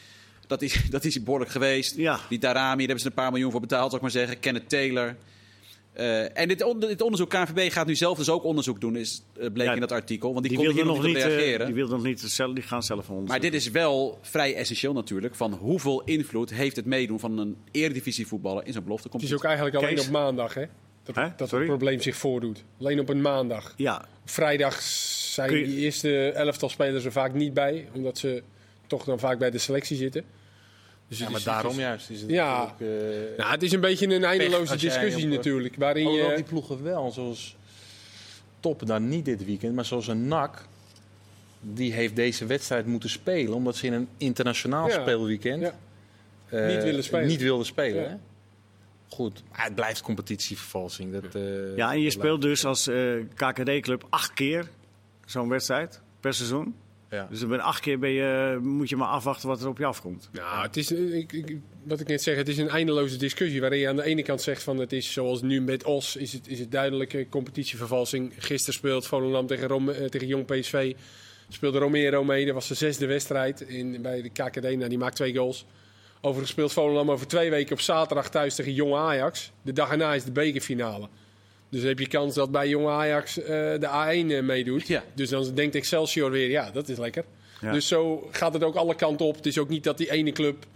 Dat 0.46 0.62
is, 0.62 0.80
dat 0.90 1.04
is 1.04 1.22
behoorlijk 1.22 1.50
geweest. 1.50 1.96
Ja. 1.96 2.20
Die 2.28 2.38
Darami, 2.38 2.68
daar 2.76 2.78
hebben 2.78 2.98
ze 3.00 3.06
een 3.06 3.12
paar 3.12 3.30
miljoen 3.30 3.50
voor 3.50 3.60
betaald, 3.60 3.84
zou 3.90 3.96
ik 3.96 4.02
maar 4.02 4.10
zeggen. 4.10 4.40
Kenneth 4.40 4.68
Taylor. 4.68 5.16
Eh, 5.98 6.38
en 6.38 6.48
dit, 6.48 6.62
on- 6.62 6.80
dit 6.80 7.02
onderzoek, 7.02 7.28
KNVB 7.30 7.72
gaat 7.72 7.86
nu 7.86 7.94
zelf 7.94 8.18
dus 8.18 8.28
ook 8.30 8.44
onderzoek 8.44 8.80
doen, 8.80 8.96
is, 8.96 9.22
eh, 9.40 9.50
bleek 9.52 9.66
Ja, 9.66 9.74
in 9.74 9.80
dat 9.80 9.92
artikel. 9.92 10.32
Want 10.32 10.48
die, 10.48 10.58
Die 10.58 10.72
hier 10.72 10.84
nog 10.86 11.02
niet 11.02 11.16
op 11.16 11.22
eh, 11.22 11.28
reageren. 11.28 11.66
die 11.66 11.74
wilden 11.74 11.96
nog 11.96 12.04
niet 12.06 12.20
zelf, 12.20 12.54
die 12.54 12.62
gaan 12.62 12.82
zelf 12.82 12.98
onderzoeken. 13.08 13.28
Maar 13.42 13.50
dit 13.50 13.54
is 13.60 13.70
wel 13.70 14.18
vrij 14.22 14.54
essentieel 14.54 14.92
natuurlijk. 14.92 15.34
Van 15.34 15.52
hoeveel 15.52 16.02
invloed 16.04 16.50
heeft 16.50 16.76
het 16.76 16.84
meedoen 16.84 17.20
van 17.20 17.38
een 17.38 17.56
eredivisievoetballer 17.70 18.66
in 18.66 18.72
zo'n 18.72 18.84
belofte 18.84 19.08
Het 19.12 19.22
is 19.22 19.34
ook 19.34 19.44
eigenlijk 19.44 19.76
alleen 19.76 19.94
Kees? 19.94 20.06
op 20.06 20.12
maandag, 20.12 20.54
hè? 20.54 20.64
Dat, 21.02 21.38
dat 21.38 21.50
het 21.50 21.64
probleem 21.66 22.00
zich 22.00 22.16
voordoet. 22.16 22.64
Alleen 22.80 23.00
op 23.00 23.08
een 23.08 23.20
maandag. 23.20 23.74
Ja, 23.76 24.08
Vrijdag 24.24 24.80
zijn 24.82 25.52
je- 25.58 25.64
die 25.64 25.76
eerste 25.78 26.28
elftal 26.30 26.68
spelers 26.68 27.04
er 27.04 27.12
vaak 27.12 27.34
niet 27.34 27.54
bij. 27.54 27.88
Omdat 27.94 28.18
ze 28.18 28.42
toch 28.86 29.04
dan 29.04 29.18
vaak 29.18 29.38
bij 29.38 29.50
de 29.50 29.58
selectie 29.58 29.96
zitten. 29.96 30.24
Dus 31.08 31.18
Ja, 31.18 31.30
maar 31.30 31.42
daarom 31.42 31.70
is- 31.72 31.78
juist 31.78 32.10
is 32.10 32.20
het 32.20 32.30
Ja. 32.30 32.64
natuurlijk, 32.64 33.30
eh, 33.32 33.38
Nou, 33.38 33.50
het 33.50 33.62
is 33.62 33.72
een 33.72 33.80
beetje 33.80 34.14
een 34.14 34.24
eindeloze 34.24 34.76
discussie 34.76 35.24
op, 35.24 35.30
natuurlijk. 35.30 35.76
Waarin 35.76 36.06
Alhoewel 36.06 36.30
je, 36.30 36.36
die 36.36 36.44
ploegen 36.44 36.82
wel, 36.82 37.10
zoals 37.10 37.56
Top 38.60 38.86
dan 38.86 39.08
niet 39.08 39.24
dit 39.24 39.44
weekend, 39.44 39.74
maar 39.74 39.84
zoals 39.84 40.06
een 40.06 40.28
NAC, 40.28 40.66
die 41.60 41.92
heeft 41.92 42.16
deze 42.16 42.46
wedstrijd 42.46 42.86
moeten 42.86 43.10
spelen 43.10 43.54
omdat 43.54 43.76
ze 43.76 43.86
in 43.86 43.92
een 43.92 44.08
internationaal 44.16 44.88
Ja. 44.88 45.00
speelweekend 45.00 45.60
Ja. 45.62 45.78
eh, 46.48 46.66
Niet 46.74 46.82
willen 46.82 47.04
spelen. 47.04 47.26
Niet 47.26 47.40
wilden 47.40 47.66
spelen 47.66 48.02
Ja. 48.02 48.08
hè? 48.08 48.14
Goed, 49.08 49.42
maar 49.50 49.64
het 49.64 49.74
blijft 49.74 50.02
competitievervalsing. 50.02 51.12
Dat, 51.12 51.34
eh, 51.34 51.76
ja, 51.76 51.92
en 51.92 52.00
je 52.00 52.10
speelt 52.10 52.42
dus 52.42 52.64
als 52.64 52.86
eh, 52.88 53.12
KKD-club 53.34 54.06
acht 54.10 54.32
keer 54.34 54.68
zo'n 55.26 55.48
wedstrijd 55.48 56.00
per 56.20 56.34
seizoen. 56.34 56.74
Ja. 57.10 57.26
Dus 57.30 57.40
dan 57.40 57.48
ben 57.48 57.60
acht 57.60 57.80
keer 57.80 57.98
ben 57.98 58.10
je, 58.10 58.58
moet 58.62 58.88
je 58.88 58.96
maar 58.96 59.08
afwachten 59.08 59.48
wat 59.48 59.60
er 59.60 59.68
op 59.68 59.78
je 59.78 59.84
afkomt. 59.84 60.28
Nou, 60.32 60.62
het 60.62 60.76
is, 60.76 60.92
ik, 60.92 61.32
ik, 61.32 61.56
wat 61.82 62.00
ik 62.00 62.06
net 62.08 62.22
zeg, 62.22 62.36
het 62.36 62.48
is 62.48 62.58
een 62.58 62.68
eindeloze 62.68 63.16
discussie. 63.16 63.60
Waarin 63.60 63.78
je 63.78 63.88
aan 63.88 63.96
de 63.96 64.04
ene 64.04 64.22
kant 64.22 64.42
zegt 64.42 64.62
van 64.62 64.78
het 64.78 64.92
is 64.92 65.12
zoals 65.12 65.42
nu 65.42 65.60
met 65.60 65.84
Os, 65.84 66.16
is 66.16 66.32
het, 66.32 66.48
is 66.48 66.58
het 66.58 66.72
duidelijke 66.72 67.26
competitievervalsing. 67.28 68.32
Gisteren 68.38 68.74
speelt 68.74 69.06
Volendam 69.06 69.46
tegen, 69.46 69.68
Rom, 69.68 69.88
eh, 69.88 70.04
tegen 70.04 70.26
Jong 70.26 70.46
PSV. 70.46 70.94
Speelde 71.48 71.78
Romero 71.78 72.24
mee, 72.24 72.44
dat 72.44 72.54
was 72.54 72.68
de 72.68 72.74
zesde 72.74 73.06
wedstrijd 73.06 73.60
in, 73.60 74.02
bij 74.02 74.22
de 74.22 74.30
KKD. 74.30 74.62
Nou, 74.62 74.88
die 74.88 74.98
maakt 74.98 75.16
twee 75.16 75.34
goals. 75.34 75.66
Overigens 76.20 76.50
speelt 76.50 76.72
Volendam 76.72 77.10
over 77.10 77.26
twee 77.26 77.50
weken 77.50 77.72
op 77.72 77.80
zaterdag 77.80 78.30
thuis 78.30 78.54
tegen 78.54 78.72
Jong 78.72 78.94
Ajax. 78.94 79.52
De 79.62 79.72
dag 79.72 79.90
erna 79.90 80.14
is 80.14 80.24
de 80.24 80.32
bekerfinale. 80.32 81.08
Dus 81.70 81.80
dan 81.80 81.88
heb 81.88 81.98
je 81.98 82.08
kans 82.08 82.34
dat 82.34 82.50
bij 82.50 82.68
Jong 82.68 82.88
Ajax 82.88 83.40
eh, 83.40 83.46
de 83.48 83.88
A1 84.26 84.30
eh, 84.30 84.42
meedoet. 84.42 84.86
Ja. 84.86 85.04
Dus 85.14 85.28
dan 85.28 85.54
denkt 85.54 85.74
Excelsior 85.74 86.30
weer, 86.30 86.50
ja, 86.50 86.70
dat 86.70 86.88
is 86.88 86.98
lekker. 86.98 87.24
Ja. 87.60 87.72
Dus 87.72 87.88
zo 87.88 88.28
gaat 88.30 88.52
het 88.52 88.64
ook 88.64 88.74
alle 88.74 88.94
kanten 88.94 89.26
op. 89.26 89.36
Het 89.36 89.46
is 89.46 89.58
ook 89.58 89.68
niet 89.68 89.84
dat 89.84 89.98
die 89.98 90.10
ene 90.10 90.32
club... 90.32 90.66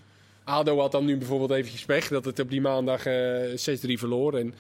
ADO 0.45 0.79
had 0.79 0.93
dan 0.93 1.05
nu 1.05 1.17
bijvoorbeeld 1.17 1.51
eventjes 1.51 1.85
pech. 1.85 2.09
Dat 2.09 2.25
het 2.25 2.41
op 2.41 2.51
die 2.51 2.61
maandag 2.61 3.07
eh 3.07 3.51
6-3 3.51 3.55
verloor. 3.93 4.35
En, 4.35 4.55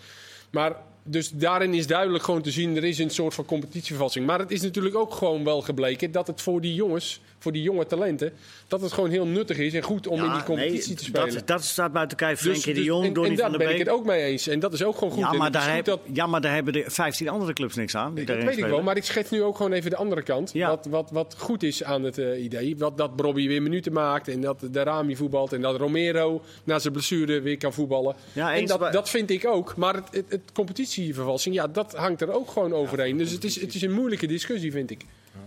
maar 0.50 0.76
dus 1.02 1.30
daarin 1.30 1.74
is 1.74 1.86
duidelijk 1.86 2.24
gewoon 2.24 2.42
te 2.42 2.50
zien... 2.50 2.76
er 2.76 2.84
is 2.84 2.98
een 2.98 3.10
soort 3.10 3.34
van 3.34 3.44
competitievervalsing. 3.44 4.26
Maar 4.26 4.38
het 4.38 4.50
is 4.50 4.60
natuurlijk 4.60 4.96
ook 4.96 5.14
gewoon 5.14 5.44
wel 5.44 5.60
gebleken... 5.60 6.10
dat 6.10 6.26
het 6.26 6.40
voor 6.40 6.60
die 6.60 6.74
jongens, 6.74 7.20
voor 7.38 7.52
die 7.52 7.62
jonge 7.62 7.86
talenten... 7.86 8.32
dat 8.68 8.80
het 8.80 8.92
gewoon 8.92 9.10
heel 9.10 9.26
nuttig 9.26 9.58
is 9.58 9.74
en 9.74 9.82
goed 9.82 10.06
om 10.06 10.24
in 10.24 10.32
die 10.32 10.42
competitie 10.42 10.88
nee, 10.88 10.96
te 10.96 11.04
spelen. 11.04 11.34
Dat, 11.34 11.46
dat 11.46 11.64
staat 11.64 11.92
buiten 11.92 12.16
kijf. 12.16 12.40
Frenkie 12.40 12.64
de 12.64 12.72
dus- 12.72 12.84
Jong, 12.84 13.04
en, 13.04 13.12
Donny 13.12 13.30
en 13.30 13.36
van 13.36 13.50
daar 13.50 13.58
ben 13.58 13.70
ik 13.70 13.78
het 13.78 13.88
ook 13.88 14.04
mee 14.04 14.22
eens. 14.22 14.46
En 14.46 14.60
dat 14.60 14.72
is 14.72 14.82
ook 14.82 14.94
gewoon 14.94 15.12
goed. 15.12 15.22
Ja 15.22 15.32
maar, 15.32 15.50
daar 15.50 15.62
goed 15.62 15.72
heb, 15.72 15.84
dat, 15.84 16.00
ja, 16.12 16.26
maar 16.26 16.40
daar 16.40 16.54
hebben 16.54 16.72
de 16.72 16.84
15 16.86 17.28
andere 17.28 17.52
clubs 17.52 17.74
niks 17.74 17.96
aan. 17.96 18.14
Die 18.14 18.24
dat 18.24 18.42
weet 18.42 18.58
ik 18.58 18.64
wel, 18.64 18.82
maar 18.82 18.96
ik 18.96 19.04
schets 19.04 19.30
nu 19.30 19.42
ook 19.42 19.56
gewoon 19.56 19.72
even 19.72 19.90
de 19.90 19.96
andere 19.96 20.22
kant. 20.22 20.50
Ja. 20.52 20.68
Wat, 20.68 20.86
wat, 20.90 21.10
wat 21.10 21.34
goed 21.38 21.62
is 21.62 21.84
aan 21.84 22.02
het 22.02 22.18
eh, 22.18 22.44
idee. 22.44 22.76
Wat, 22.76 22.96
dat 22.96 23.16
Bobby 23.16 23.48
weer 23.48 23.62
minuten 23.62 23.92
maakt 23.92 24.28
en 24.28 24.40
dat 24.40 24.60
de 24.70 24.82
Rami 24.82 25.16
voetbalt. 25.16 25.52
En 25.52 25.60
dat 25.60 25.76
Romero 25.76 26.42
na 26.64 26.78
zijn 26.78 26.92
blessure 26.92 27.40
weer 27.40 27.56
kan 27.56 27.72
voetballen. 27.72 28.14
Ja, 28.32 28.54
en 28.54 28.66
dat, 28.66 28.80
maar- 28.80 28.92
dat 28.92 29.10
vind 29.10 29.30
ik 29.30 29.46
ook. 29.46 29.76
Maar 29.76 29.94
het, 29.94 30.08
het, 30.10 30.24
het 30.28 30.52
competitievervalsing, 30.92 31.54
ja, 31.54 31.66
dat 31.68 31.92
hangt 31.94 32.20
er 32.20 32.32
ook 32.32 32.50
gewoon 32.50 32.72
overheen. 32.72 33.16
Dus 33.16 33.30
het 33.30 33.44
is, 33.44 33.60
het 33.60 33.74
is 33.74 33.82
een 33.82 33.92
moeilijke 33.92 34.26
discussie, 34.26 34.72
vind 34.72 34.90
ik. 34.90 35.04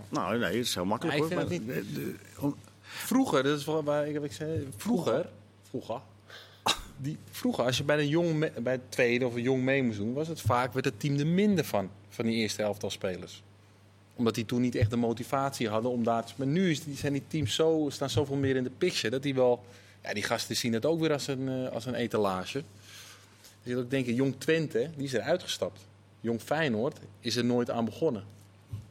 Nou, 0.10 0.38
nee, 0.38 0.58
het 0.58 0.66
is 0.66 0.76
heel 0.76 0.86
makkelijk. 0.86 1.18
Hoor. 1.18 1.28
Maar 1.34 1.39
het 1.39 1.50
de- 1.68 1.84
de- 1.93 2.16
om- 2.39 2.56
Vroeger, 2.82 3.43
dat 3.43 3.60
is 3.60 3.66
waar 3.66 4.08
ik, 4.08 4.24
ik 4.24 4.32
zei, 4.32 4.68
vroeger, 4.78 5.30
vroeger, 5.70 6.00
die, 6.98 7.18
vroeger 7.32 7.64
als 7.64 7.78
je 7.78 7.84
bij 7.84 7.98
een 8.00 8.08
jong, 8.08 8.34
me- 8.34 8.52
bij 8.62 8.74
het 8.74 8.91
tweede 8.91 9.26
of 9.28 9.36
een 9.36 9.41
jong 9.41 9.64
mee 9.64 9.84
moest 9.84 9.98
doen, 9.98 10.14
was 10.14 10.28
het 10.28 10.41
vaak 10.41 10.74
werd 10.74 10.86
het 10.86 11.00
team 11.00 11.20
er 11.20 11.28
minder 11.28 11.64
van, 11.66 11.89
van 12.10 12.26
die 12.26 12.36
eerste 12.36 12.62
elftal 12.64 12.89
spelers. 12.89 13.43
Omdat 14.16 14.36
die 14.36 14.46
toen 14.46 14.62
niet 14.62 14.76
echt 14.76 14.89
de 14.89 14.96
motivatie 14.96 15.70
hadden 15.70 15.91
om 15.91 16.04
daar 16.04 16.26
te 16.26 16.34
Maar 16.38 16.48
nu 16.48 16.70
is, 16.72 16.84
die, 16.84 16.96
zijn 16.96 17.14
die 17.14 17.24
teams 17.28 17.56
zo, 17.56 17.88
staan 17.91 18.10
zoveel 18.10 18.36
meer 18.36 18.56
in 18.56 18.64
de 18.64 18.72
picture, 18.78 19.10
dat 19.10 19.24
die 19.24 19.36
wel, 19.36 19.64
ja, 20.04 20.14
die 20.14 20.24
gasten 20.24 20.56
zien 20.56 20.74
het 20.74 20.86
ook 20.86 21.00
weer 21.00 21.12
als 21.14 21.28
een, 21.28 21.50
eh, 21.50 21.72
als 21.72 21.86
een 21.86 21.96
etalage. 21.96 22.64
Je 23.66 23.72
zult 23.72 23.84
ook 23.84 23.89
denken, 23.89 24.13
Jong 24.13 24.36
Twente, 24.38 24.89
die 24.95 25.05
is 25.05 25.13
eruit 25.13 25.43
gestapt. 25.43 25.80
Jong 26.22 26.41
Feyenoord 26.41 26.97
is 27.20 27.36
er 27.36 27.45
nooit 27.45 27.70
aan 27.70 27.86
begonnen. 27.86 28.24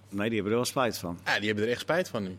Nee, 0.09 0.25
die 0.27 0.35
hebben 0.35 0.51
er 0.53 0.59
wel 0.59 0.65
spijt 0.67 0.99
van. 0.99 1.19
Ja, 1.25 1.37
die 1.39 1.47
hebben 1.47 1.65
er 1.65 1.71
echt 1.71 1.81
spijt 1.81 2.09
van 2.09 2.23
nu. 2.23 2.37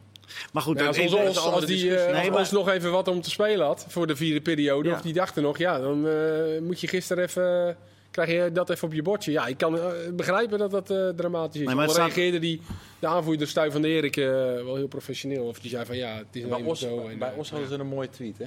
Maar 0.53 0.61
goed, 0.63 0.79
Ja, 0.79 0.87
als, 0.87 0.97
ons, 0.99 1.37
als 1.37 1.65
die 1.65 1.75
discussie. 1.75 1.95
eh, 1.99 2.05
Nee, 2.11 2.19
als 2.21 2.29
maar- 2.29 2.39
ons 2.39 2.51
nog 2.51 2.69
even 2.69 2.91
wat 2.91 3.07
om 3.07 3.21
te 3.21 3.29
spelen 3.29 3.65
had 3.65 3.85
voor 3.87 4.07
de 4.07 4.15
vierde 4.15 4.41
periode, 4.41 4.89
Ja. 4.89 4.95
of 4.95 5.01
die 5.01 5.13
dachten 5.13 5.43
nog, 5.43 5.57
ja, 5.57 5.79
dan 5.79 6.07
eh, 6.07 6.61
moet 6.61 6.79
je 6.81 6.87
gisteren 6.87 7.23
even, 7.23 7.77
krijg 8.11 8.29
je 8.29 8.51
dat 8.51 8.69
even 8.69 8.87
op 8.87 8.93
je 8.93 9.01
bordje. 9.01 9.31
Ja, 9.31 9.45
ik 9.47 9.57
kan 9.57 9.77
eh, 9.79 9.85
begrijpen 10.13 10.59
dat 10.59 10.71
dat 10.71 10.89
eh, 10.89 11.09
dramatisch 11.09 11.59
is. 11.61 11.65
Nee, 11.65 11.75
maar 11.75 11.83
het 11.85 11.93
staat- 11.93 12.05
reageerde 12.13 12.39
die, 12.39 12.61
de 12.99 13.07
aanvoerder 13.07 13.47
Stuy 13.47 13.71
van 13.71 13.81
de 13.81 13.87
Erik 13.87 14.17
eh, 14.17 14.25
wel 14.63 14.75
heel 14.75 14.87
professioneel. 14.87 15.45
Of 15.45 15.59
die 15.59 15.69
zei 15.69 15.85
van 15.85 15.97
ja, 15.97 16.15
het 16.15 16.25
is 16.31 16.47
Bij 16.47 16.61
ons, 16.61 16.79
zo. 16.79 17.07
En, 17.07 17.17
bij 17.19 17.31
eh, 17.31 17.37
ons 17.37 17.49
hadden 17.49 17.69
ze 17.69 17.75
een 17.75 17.87
mooie 17.87 18.09
tweet, 18.09 18.37
hè? 18.37 18.45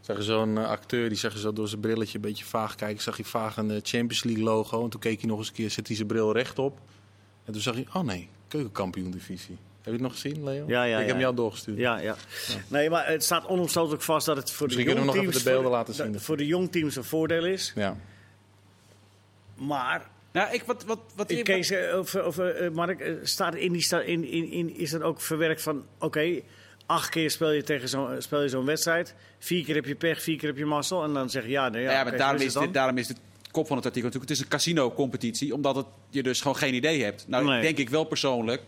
Zag 0.00 0.16
je 0.16 0.22
zo'n 0.22 0.58
eh, 0.58 0.68
acteur, 0.68 1.08
die 1.08 1.18
zag 1.18 1.32
je 1.32 1.38
zo 1.38 1.52
door 1.52 1.68
zijn 1.68 1.80
brilletje 1.80 2.14
een 2.14 2.20
beetje 2.24 2.44
vaag 2.44 2.74
kijken. 2.74 3.02
Zag 3.02 3.16
je 3.16 3.24
vaag 3.24 3.56
een 3.56 3.70
eh, 3.70 3.76
Champions 3.82 4.24
League 4.24 4.44
logo. 4.44 4.84
En 4.84 4.90
toen 4.90 5.00
keek 5.00 5.20
hij 5.20 5.28
nog 5.28 5.38
eens 5.38 5.48
een 5.48 5.54
keer, 5.54 5.70
zet 5.70 5.86
hij 5.86 5.96
zijn 5.96 6.08
bril 6.08 6.32
rechtop. 6.32 6.78
En 7.44 7.52
toen 7.52 7.62
zag 7.62 7.74
hij, 7.74 7.86
oh 7.92 8.02
nee, 8.02 8.28
keukenkampioen 8.48 9.10
divisie. 9.10 9.56
Heb 9.76 9.84
je 9.84 9.90
het 9.92 10.00
nog 10.00 10.12
gezien, 10.12 10.44
Leo? 10.44 10.64
Ja, 10.66 10.82
ja, 10.84 10.92
Ik 10.92 10.98
heb 10.98 11.06
ja. 11.06 11.12
hem 11.12 11.20
jou 11.20 11.34
doorgestuurd. 11.34 11.78
Ja, 11.78 11.98
ja. 11.98 12.16
Nee, 12.68 12.90
maar 12.90 13.08
het 13.08 13.24
staat 13.24 13.46
onomstotelijk 13.46 14.02
vast 14.02 14.26
dat 14.26 14.36
het 14.36 14.50
voor 14.50 14.66
Misschien 14.66 14.86
de 14.86 14.92
kunnen 14.92 15.12
we 15.12 15.18
nog 15.18 15.24
jongteams... 15.24 15.44
even 15.44 15.60
de 15.60 15.62
beelden 15.62 15.78
voor- 15.78 15.78
laten 15.78 16.04
zien. 16.04 16.12
dat- 16.12 16.22
Voor 16.22 16.36
de 16.36 16.46
jongteams 16.46 16.96
een 16.96 17.04
voordeel 17.04 17.44
is. 17.44 17.72
Ja. 17.74 17.96
Maar, 19.54 20.08
Nou, 20.32 20.52
ik, 20.54 20.62
wat, 20.62 20.84
wat, 20.84 20.98
wat, 21.16 21.30
in 21.30 21.44
Kees, 21.44 21.70
eh, 21.70 21.98
of, 21.98 22.14
of 22.14 22.38
eh, 22.38 22.70
Mark, 22.70 23.00
eh, 23.00 23.12
staat 23.22 23.54
in 23.54 23.72
die 23.72 23.82
sta, 23.82 24.00
in, 24.00 24.24
in, 24.24 24.50
in, 24.50 24.76
is 24.76 24.92
er 24.92 25.02
ook 25.02 25.20
verwerkt 25.20 25.62
van... 25.62 25.84
Oké, 25.98 26.40
acht 26.90 27.08
keer 27.08 27.30
speel 27.30 27.50
je, 27.50 27.62
tegen 27.62 27.88
zo'n 27.88 28.08
speel 28.18 28.42
je 28.42 28.48
zo'n 28.48 28.64
wedstrijd. 28.64 29.14
Vier 29.38 29.64
keer 29.64 29.74
heb 29.74 29.84
je 29.84 29.94
pech, 29.94 30.22
vier 30.22 30.36
keer 30.36 30.48
heb 30.48 30.58
je 30.58 30.64
mazzel. 30.64 31.04
En 31.04 31.12
dan 31.12 31.30
zeg 31.30 31.42
je 31.42 31.50
ja, 31.50 31.68
nee, 31.68 31.82
ja, 31.82 31.90
Ja, 31.90 32.00
oké, 32.00 32.08
maar 32.08 32.18
daarom 32.18 32.40
is 32.40 32.54
het 32.54 32.62
dit, 32.62 32.74
daarom 32.74 32.98
is 32.98 33.06
de 33.06 33.14
kop 33.50 33.66
van 33.66 33.76
het 33.76 33.86
artikel 33.86 34.10
natuurlijk... 34.10 34.30
Het 34.30 34.38
is 34.38 34.44
een 34.44 34.50
casino-competitie, 34.50 35.54
omdat 35.54 35.76
het, 35.76 35.86
je 36.10 36.22
dus 36.22 36.40
gewoon 36.40 36.56
geen 36.56 36.74
idee 36.74 37.02
hebt. 37.02 37.24
Nou, 37.28 37.44
Nee. 37.44 37.62
denk 37.62 37.78
ik 37.78 37.90
wel 37.90 38.04
persoonlijk 38.04 38.62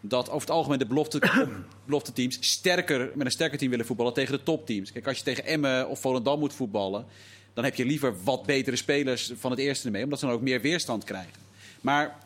dat 0.00 0.28
over 0.28 0.40
het 0.40 0.50
algemeen 0.50 0.78
de 0.78 0.86
belofte, 0.86 1.20
belofte 1.86 2.12
teams 2.12 2.36
sterker, 2.40 3.10
met 3.14 3.26
een 3.26 3.32
sterker 3.32 3.58
team 3.58 3.70
willen 3.70 3.86
voetballen 3.86 4.12
tegen 4.12 4.32
de 4.32 4.42
topteams. 4.42 4.92
Kijk, 4.92 5.06
als 5.06 5.18
je 5.18 5.24
tegen 5.24 5.44
Emmen 5.44 5.88
of 5.88 6.00
Volendam 6.00 6.38
moet 6.38 6.54
voetballen... 6.54 7.06
dan 7.54 7.64
heb 7.64 7.74
je 7.74 7.84
liever 7.84 8.14
wat 8.24 8.46
betere 8.46 8.76
spelers 8.76 9.32
van 9.38 9.50
het 9.50 9.60
eerste 9.60 9.86
ermee... 9.86 10.04
omdat 10.04 10.18
ze 10.18 10.26
dan 10.26 10.34
ook 10.34 10.40
meer 10.40 10.60
weerstand 10.60 11.04
krijgen. 11.04 11.32
Maar 11.80 12.16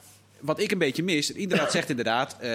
wat 0.41 0.61
ik 0.61 0.71
een 0.73 0.79
beetje 0.79 1.03
mis... 1.03 1.33
Inderdaad 1.33 1.71
zegt 1.71 1.91
inderdaad... 1.91 2.33
eh, 2.41 2.49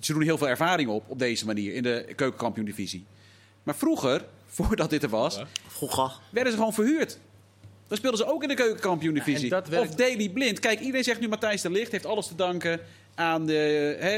ze 0.00 0.12
doen 0.12 0.22
heel 0.22 0.38
veel 0.38 0.48
ervaring 0.48 0.88
op 0.88 1.04
op 1.08 1.18
deze 1.18 1.46
manier 1.46 1.74
in 1.74 1.82
de 1.82 2.06
keukenkampioen-divisie. 2.16 3.04
Maar 3.62 3.74
vroeger, 3.76 4.24
voordat 4.46 4.90
dit 4.90 5.02
er 5.02 5.08
was... 5.08 5.42
Vroeger. 5.66 6.12
werden 6.30 6.52
ze 6.52 6.58
gewoon 6.58 6.74
verhuurd. 6.74 7.18
Dan 7.88 7.96
speelden 7.96 8.18
ze 8.20 8.32
ook 8.32 8.42
in 8.42 8.48
de 8.48 8.54
keukenkampioen-divisie. 8.54 9.48
Ja, 9.50 9.62
werkt- 9.68 9.88
Of 9.90 9.94
Daily 9.94 10.28
Blind. 10.28 10.58
Kijk, 10.60 10.80
iedereen 10.80 11.04
zegt 11.04 11.20
nu 11.20 11.28
Matthijs 11.28 11.62
de 11.62 11.70
Ligt 11.70 11.92
heeft 11.92 12.06
alles 12.06 12.26
te 12.26 12.34
danken 12.34 12.80
aan 13.14 13.46
de... 13.46 13.96
Hè, 14.00 14.08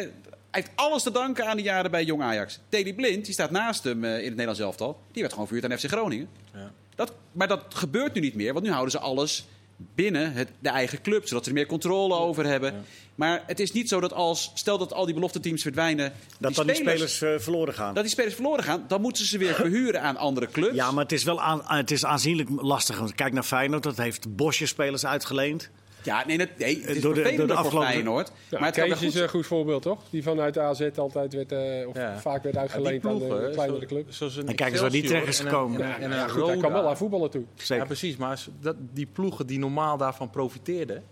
hij 0.51 0.65
heeft 0.65 0.71
alles 0.75 1.03
te 1.03 1.11
danken 1.11 1.47
aan 1.47 1.57
de 1.57 1.63
jaren 1.63 1.91
bij 1.91 2.05
Jong 2.05 2.23
Ajax. 2.23 2.59
Daily 2.69 2.93
Blind, 2.95 3.25
die 3.25 3.35
staat 3.35 3.51
naast 3.51 3.85
hem 3.85 4.05
eh, 4.05 4.11
in 4.11 4.17
het 4.17 4.25
Nederlands 4.31 4.61
elftal. 4.61 5.01
Die 5.13 5.21
werd 5.23 5.33
gewoon 5.35 5.49
verhuurd 5.49 5.73
aan 5.73 5.79
FC 5.79 5.85
Groningen. 5.87 6.29
Ja. 6.55 6.73
Dat, 6.95 7.13
maar 7.33 7.49
dat 7.49 7.63
gebeurt 7.69 8.15
nu 8.15 8.21
niet 8.21 8.35
meer, 8.35 8.53
want 8.53 8.65
nu 8.65 8.71
houden 8.71 8.91
ze 8.91 8.99
alles 8.99 9.47
binnen 9.77 10.33
het, 10.33 10.49
de 10.59 10.69
eigen 10.69 11.03
club, 11.03 11.29
zodat 11.29 11.45
ze 11.45 11.51
er 11.51 11.57
meer 11.57 11.67
controle 11.67 12.15
over 12.15 12.47
hebben. 12.47 12.85
Maar 13.15 13.43
het 13.47 13.61
is 13.61 13.73
niet 13.73 13.89
zo 13.89 14.01
dat 14.01 14.13
als, 14.13 14.51
stel 14.55 14.79
dat 14.79 14.93
al 14.93 15.05
die 15.05 15.15
belofte 15.15 15.41
teams 15.41 15.63
verdwijnen, 15.63 16.13
Dat 16.39 16.55
dan 16.55 16.67
die 16.67 16.75
spelers 16.75 17.23
eh, 17.23 17.35
verloren 17.39 17.75
gaan. 17.75 17.95
dat 17.95 18.03
die 18.03 18.13
spelers 18.13 18.35
verloren 18.35 18.65
gaan, 18.65 18.85
dan 18.89 19.01
moeten 19.01 19.23
ze 19.23 19.29
ze 19.29 19.39
weer 19.39 19.55
verhuren 19.55 20.03
aan 20.03 20.17
andere 20.17 20.49
clubs. 20.49 20.75
Ja, 20.75 20.91
maar 20.91 21.03
het 21.03 21.13
is 21.13 21.25
wel 21.25 21.41
aan, 21.41 21.63
het 21.65 21.91
is 21.91 22.05
aanzienlijk 22.05 22.49
lastig. 22.57 22.99
Want 22.99 23.15
kijk 23.15 23.33
naar 23.33 23.43
Feyenoord, 23.43 23.83
dat 23.83 23.97
heeft 23.97 24.37
Bosje 24.37 24.67
spelers 24.67 25.07
uitgeleend. 25.07 25.71
Ja, 26.07 26.27
nee, 26.27 26.39
dat, 26.39 26.49
nee 26.59 26.81
het 26.81 26.97
is 26.97 27.03
Door 27.03 27.15
de- 27.15 27.23
door 27.23 27.33
de 27.33 27.47
voor 27.47 27.55
afgelopen- 27.63 27.89
Feyenoord. 27.91 28.33
ja, 28.49 28.59
maar 28.59 28.69
het 28.69 28.75
Kees 28.85 28.91
is 29.03 29.13
goed 29.13 29.15
een 29.23 29.29
goed 29.29 29.47
voorbeeld, 29.47 29.83
toch? 29.83 30.03
Die 30.11 30.23
vanuit 30.23 30.59
AZ 30.59 30.89
altijd 30.97 31.33
werd, 31.33 31.53
eh, 31.53 31.89
of 31.89 31.97
Ja. 31.97 32.19
vaak 32.21 32.43
werd 32.43 32.55
Ja, 32.55 32.61
uitgeleend 32.61 33.07
aan 33.07 33.19
de 33.19 33.51
kleinere 33.53 33.81
zo- 33.81 33.87
club. 33.87 34.07
zoals 34.13 34.37
een 34.37 34.49
En 34.49 34.55
kijk 34.55 34.71
eens 34.73 34.81
waar 34.81 34.91
die 34.91 35.03
terecht 35.07 35.27
is 35.29 35.39
en 35.39 35.45
een- 35.47 35.51
gekomen. 35.53 35.81
En, 35.81 35.89
Ja, 35.89 35.97
een- 35.97 36.03
en 36.03 36.11
ja, 36.11 36.23
een 36.25 36.31
goed, 36.31 36.47
hij 36.47 36.57
kan 36.57 36.73
wel 36.73 36.89
aan 36.89 36.97
voetballen 36.97 37.31
toe. 37.31 37.45
Zeker. 37.55 37.77
Ja, 37.77 37.85
precies. 37.85 38.17
Maar 38.17 38.45
dat, 38.61 38.77
die 38.93 39.07
ploegen 39.13 39.47
die 39.47 39.59
normaal 39.59 39.97
daarvan 39.97 40.31
profiteerden... 40.31 41.03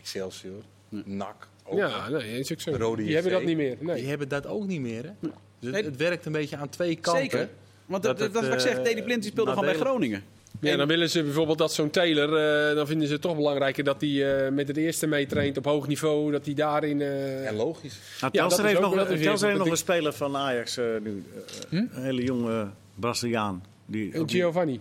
Excelsior, 0.00 0.62
NAC, 1.04 1.48
ook 1.64 1.78
Ja, 1.78 2.08
nee, 2.08 2.38
is 2.38 2.52
ook 2.52 2.60
zo. 2.60 2.70
Rode 2.76 3.02
Die 3.02 3.14
hebben 3.14 3.32
dat 3.32 3.42
niet 3.44 3.56
meer. 3.56 3.76
Nee. 3.80 3.96
Die 3.96 4.08
hebben 4.08 4.28
dat 4.28 4.46
ook 4.46 4.66
niet 4.66 4.80
meer. 4.80 5.02
Hè? 5.04 5.10
Dus 5.20 5.30
het, 5.60 5.70
Nee. 5.72 5.82
het 5.84 5.96
werkt 5.96 6.26
een 6.26 6.32
beetje 6.32 6.56
aan 6.56 6.68
twee 6.68 6.96
kanten. 6.96 7.22
Zeker. 7.22 7.48
Want 7.86 8.02
dat, 8.02 8.18
Dat 8.18 8.32
dat, 8.32 8.42
het, 8.42 8.42
is 8.42 8.48
wat 8.48 8.58
ik 8.66 8.66
zeg, 8.68 8.78
eh, 8.78 8.84
Deli 8.84 9.02
Blind 9.02 9.22
die 9.22 9.30
speelde 9.30 9.50
gewoon 9.50 9.64
bij 9.64 9.74
Groningen. 9.74 10.22
Ja, 10.70 10.76
dan 10.76 10.86
willen 10.86 11.10
ze 11.10 11.22
bijvoorbeeld 11.22 11.58
dat 11.58 11.72
zo'n 11.72 11.90
Taylor, 11.90 12.36
eh, 12.70 12.76
dan 12.76 12.86
vinden 12.86 13.06
ze 13.06 13.12
het 13.12 13.22
toch 13.22 13.36
belangrijker 13.36 13.84
dat 13.84 14.00
hij 14.00 14.44
eh, 14.46 14.52
met 14.52 14.68
het 14.68 14.76
eerste 14.76 15.06
meetraint 15.06 15.56
op 15.56 15.64
hoog 15.64 15.86
niveau, 15.86 16.30
dat 16.32 16.44
hij 16.44 16.54
daarin... 16.54 17.00
eh, 17.00 17.46
En 17.48 17.54
logisch. 17.54 17.94
Nou, 18.20 18.32
Ja, 18.32 18.40
Telstra 18.40 18.66
heeft 18.66 18.80
nog, 18.80 18.94
dat 18.94 19.10
is 19.10 19.14
weer 19.16 19.22
Telstra 19.26 19.46
heeft 19.48 19.58
nog 19.58 19.66
een 19.66 19.72
een 19.72 19.78
speler 19.78 20.12
van 20.12 20.36
Ajax 20.36 20.76
eh, 20.76 20.84
nu. 21.02 21.24
eh, 21.70 21.78
Een 21.78 21.88
hele 21.92 22.22
jonge 22.22 22.68
Braziliaan. 22.94 23.64
Die, 23.86 24.12
en 24.12 24.28
Giovanni. 24.28 24.80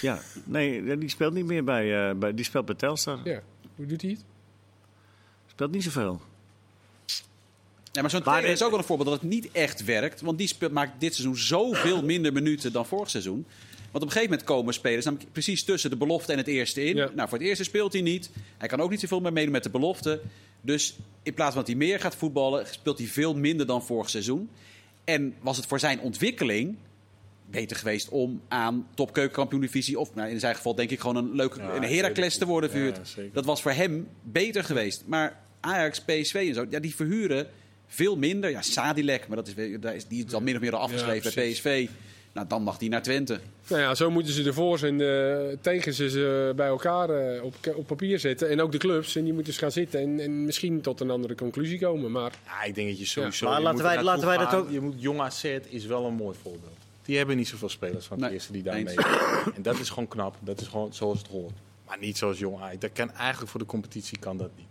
ja, 0.00 0.18
nee, 0.44 0.98
die 0.98 1.08
speelt 1.08 1.32
niet 1.34 1.46
meer 1.46 1.64
bij, 1.64 2.08
eh, 2.08 2.14
bij 2.16 2.34
die 2.34 2.44
speelt 2.44 2.66
bij 2.66 2.74
Telstar. 2.74 3.18
Ja. 3.24 3.40
Hoe 3.76 3.86
doet 3.86 4.02
hij 4.02 4.10
het? 4.10 4.24
Speelt 5.50 5.70
niet 5.72 5.82
zoveel. 5.82 6.20
Ja, 7.92 8.00
maar 8.02 8.10
zo'n 8.10 8.20
Maar 8.24 8.34
Taylor 8.34 8.50
is 8.52 8.62
ook 8.62 8.70
wel 8.70 8.78
een 8.78 8.84
voorbeeld 8.84 9.08
dat 9.10 9.20
het 9.20 9.30
niet 9.30 9.48
echt 9.52 9.84
werkt. 9.84 10.20
Want 10.20 10.38
die 10.38 10.46
speelt, 10.46 10.72
maakt 10.72 11.00
dit 11.00 11.14
seizoen 11.14 11.36
zoveel 11.36 12.02
minder 12.02 12.32
minuten 12.32 12.72
dan 12.72 12.86
vorig 12.86 13.10
seizoen. 13.10 13.46
Want 13.96 14.08
op 14.08 14.14
een 14.14 14.20
gegeven 14.22 14.38
moment 14.38 14.56
komen 14.62 14.74
spelers 14.74 15.04
namelijk 15.04 15.32
precies 15.32 15.64
tussen 15.64 15.90
de 15.90 15.96
belofte 15.96 16.32
en 16.32 16.38
het 16.38 16.46
eerste 16.46 16.84
in. 16.84 16.96
Ja. 16.96 17.10
Nou, 17.14 17.28
voor 17.28 17.38
het 17.38 17.46
eerste 17.46 17.64
speelt 17.64 17.92
hij 17.92 18.02
niet. 18.02 18.30
Hij 18.58 18.68
kan 18.68 18.80
ook 18.80 18.90
niet 18.90 19.00
zoveel 19.00 19.20
meer 19.20 19.32
meedoen 19.32 19.52
met 19.52 19.62
de 19.62 19.70
belofte. 19.70 20.20
Dus 20.60 20.96
in 21.22 21.34
plaats 21.34 21.50
van 21.50 21.58
dat 21.58 21.66
hij 21.66 21.76
meer 21.76 22.00
gaat 22.00 22.16
voetballen, 22.16 22.66
speelt 22.70 22.98
hij 22.98 23.06
veel 23.06 23.34
minder 23.34 23.66
dan 23.66 23.84
vorig 23.84 24.10
seizoen. 24.10 24.50
En 25.04 25.34
was 25.40 25.56
het 25.56 25.66
voor 25.66 25.78
zijn 25.80 26.00
ontwikkeling 26.00 26.76
beter 27.50 27.76
geweest 27.76 28.08
om 28.08 28.40
aan 28.48 28.86
topkeukenkampioen-divisie... 28.94 29.98
of 29.98 30.14
nou, 30.14 30.30
in 30.30 30.40
zijn 30.40 30.54
geval 30.54 30.74
denk 30.74 30.90
ik 30.90 31.00
gewoon 31.00 31.16
een 31.16 31.34
leuke 31.34 31.58
Ja, 31.60 31.74
een 31.74 31.82
Heracles 31.82 32.38
te 32.38 32.46
worden 32.46 32.70
verhuurd. 32.70 33.16
dat 33.32 33.44
was 33.44 33.62
voor 33.62 33.72
hem 33.72 34.08
beter 34.22 34.64
geweest. 34.64 35.02
Maar 35.06 35.40
Ajax, 35.60 36.00
PSV 36.00 36.34
en 36.48 36.54
zo, 36.54 36.66
ja, 36.70 36.78
die 36.80 36.94
verhuren 36.94 37.46
veel 37.86 38.16
minder. 38.16 38.50
Ja, 38.50 38.62
Sadilek, 38.62 39.28
maar 39.28 39.36
dat 39.36 39.46
is, 39.48 39.54
weer- 39.54 39.80
daar 39.80 39.94
is, 39.94 40.06
die 40.06 40.24
is 40.24 40.30
dan 40.30 40.44
min 40.44 40.54
of 40.54 40.60
meer 40.60 40.74
al 40.74 40.80
afgeschreven 40.80 41.34
bij. 41.34 41.50
PSV. 41.50 41.88
Nou, 42.36 42.48
dan 42.48 42.62
mag 42.62 42.78
die 42.78 42.88
naar 42.88 43.02
Twente. 43.02 43.40
Nou 43.68 43.80
ja, 43.82 43.94
zo 43.94 44.10
moeten 44.10 44.32
ze 44.32 44.42
de 44.42 44.52
voor's 44.52 44.82
en 44.82 44.98
de 44.98 45.58
tegens 45.60 45.96
ze 45.96 46.52
bij 46.56 46.66
elkaar 46.66 47.10
eh, 47.10 47.42
op, 47.44 47.54
op 47.74 47.86
papier 47.86 48.18
zetten. 48.18 48.48
En 48.48 48.60
ook 48.60 48.72
de 48.72 48.78
clubs. 48.78 49.16
En 49.16 49.24
die 49.24 49.32
moeten 49.32 49.52
eens 49.52 49.60
gaan 49.62 49.72
zitten 49.72 50.00
en, 50.00 50.20
en 50.20 50.44
misschien 50.44 50.80
tot 50.80 51.00
een 51.00 51.10
andere 51.10 51.34
conclusie 51.34 51.78
komen. 51.78 52.10
Maar 52.10 52.32
Ja, 52.46 52.62
ik 52.62 52.74
denk 52.74 52.88
dat 52.88 52.98
je 52.98 53.04
sowieso... 53.06 53.46
Maar 53.46 53.56
je 53.56 53.62
laten 53.62 53.78
moet 53.84 53.88
wij- 53.94 54.02
laten 54.02 54.26
wij 54.26 54.36
dat 54.36 54.48
gaan. 54.48 54.66
Je 54.70 54.80
moet, 54.80 54.94
Jong 54.98 55.20
AZ 55.20 55.44
is 55.68 55.86
wel 55.86 56.04
een 56.06 56.14
mooi 56.14 56.36
voorbeeld. 56.42 56.76
Die 57.02 57.16
hebben 57.16 57.36
niet 57.36 57.48
zoveel 57.48 57.68
spelers 57.68 58.06
van 58.06 58.18
Nee, 58.20 58.30
eerste 58.32 58.52
die 58.52 58.62
daar 58.62 58.74
eens. 58.74 58.94
mee. 58.94 59.04
En 59.54 59.62
dat 59.62 59.78
is 59.78 59.88
gewoon 59.88 60.08
knap. 60.08 60.36
Dat 60.40 60.60
is 60.60 60.66
gewoon 60.66 60.94
zoals 60.94 61.18
het 61.18 61.28
hoort. 61.28 61.52
Maar 61.86 61.98
niet 61.98 62.18
zoals 62.18 62.38
Jong 62.38 62.60
Ajax. 62.60 62.78
Dat 62.80 62.90
kan 62.92 63.12
eigenlijk 63.12 63.50
voor 63.50 63.60
de 63.60 63.66
competitie 63.66 64.18
kan 64.18 64.36
dat 64.36 64.50
niet. 64.56 64.66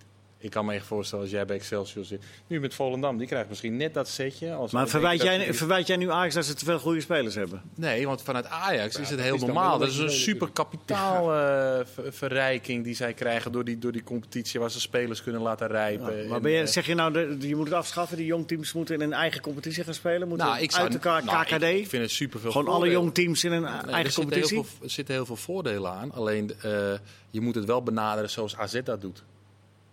Ik 0.46 0.52
kan 0.52 0.66
me 0.66 0.74
echt 0.74 0.86
voorstellen 0.86 1.24
als 1.24 1.34
jij 1.34 1.46
bij 1.46 1.56
Excelsior 1.56 2.06
zit. 2.06 2.24
Nu 2.48 2.60
met 2.60 2.74
Volendam, 2.74 3.18
die 3.18 3.28
krijgt 3.28 3.50
misschien 3.50 3.78
net 3.78 3.94
dat 3.94 4.08
setje. 4.08 4.54
Als 4.54 4.72
Maar 4.72 4.88
verwijt 4.88 5.20
dat 5.20 5.28
jij, 5.28 5.54
verwijt 5.54 5.88
jij 5.88 5.98
nu 5.98 6.12
Ajax 6.12 6.34
dat 6.34 6.46
ze 6.46 6.54
te 6.54 6.66
veel 6.66 6.80
goede 6.80 7.02
spelers 7.02 7.36
hebben? 7.36 7.62
Nee, 7.76 8.08
want 8.08 8.22
vanuit 8.22 8.46
Ajax 8.46 8.96
is 8.96 9.10
het 9.10 9.20
heel 9.20 9.36
is 9.36 9.42
normaal. 9.42 9.78
Dat 9.78 9.90
is 9.90 9.98
een 9.98 10.12
super 10.12 10.52
kapitaalverrijking 10.52 12.84
die 12.88 12.96
zij 12.96 13.14
krijgen 13.14 13.52
door 13.52 13.64
die, 13.64 13.80
door 13.80 13.92
die 13.92 14.04
competitie 14.04 14.60
waar 14.60 14.72
ze 14.72 14.80
spelers 14.80 15.24
kunnen 15.24 15.42
laten 15.42 15.68
rijpen. 15.68 16.28
maar 16.28 16.38
En, 16.38 16.42
ben 16.42 16.52
je, 16.52 16.62
eh, 16.62 16.68
zeg 16.68 16.86
je 16.86 16.96
nou, 16.96 17.14
de, 17.14 17.38
je 17.48 17.56
moet 17.56 17.66
het 17.66 17.76
afschaffen, 17.76 18.18
die 18.18 18.26
jongteams 18.26 18.74
moeten 18.74 18.96
in 18.96 19.02
een 19.02 19.14
eigen 19.14 19.42
competitie 19.42 19.84
gaan 19.84 19.94
spelen? 19.94 20.28
Moeten 20.28 20.48
nou, 20.48 20.62
ik 20.62 20.72
zou, 20.72 20.84
uit 20.84 20.94
elkaar 20.94 21.24
nou, 21.24 21.44
KKD? 21.44 21.64
Ik, 21.64 21.78
ik 21.78 21.88
vind 21.88 22.04
het 22.04 22.12
super 22.12 22.40
veel 22.40 22.52
Gewoon 22.52 22.74
alle 22.74 22.90
jongteams 22.90 23.44
in 23.44 23.52
een 23.52 23.62
Nee, 23.62 23.72
eigen 23.72 23.94
er, 23.94 24.12
zitten 24.12 24.34
heel 24.34 24.44
competitie? 24.44 24.64
veel, 24.64 24.86
er 24.86 24.90
zitten 24.90 25.14
heel 25.14 25.26
veel 25.26 25.36
voordelen 25.36 25.92
aan. 25.92 26.12
Alleen 26.12 26.52
eh, 26.62 26.94
je 27.30 27.42
moet 27.42 27.56
het 27.56 27.66
wel 27.66 27.84
benaderen 27.84 28.30
zoals 28.30 28.58
AZ 28.58 28.80
dat 28.84 29.02
doet. 29.02 29.24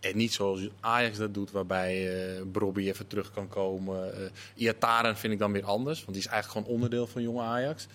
En 0.03 0.17
niet 0.17 0.33
zoals 0.33 0.61
Ajax 0.81 1.19
dat 1.19 1.35
doet, 1.35 1.51
waarbij 1.51 2.25
eh 2.37 2.43
Brobby 2.53 2.81
even 2.89 3.07
terug 3.07 3.31
kan 3.31 3.49
komen. 3.49 4.15
eh 4.25 4.31
Iataren 4.55 5.17
vind 5.17 5.33
ik 5.33 5.39
dan 5.39 5.53
weer 5.53 5.65
anders, 5.65 5.99
want 6.05 6.13
die 6.13 6.23
is 6.25 6.27
eigenlijk 6.31 6.59
gewoon 6.67 6.77
onderdeel 6.77 7.07
van 7.07 7.23
jonge 7.23 7.43
Ajax. 7.43 7.87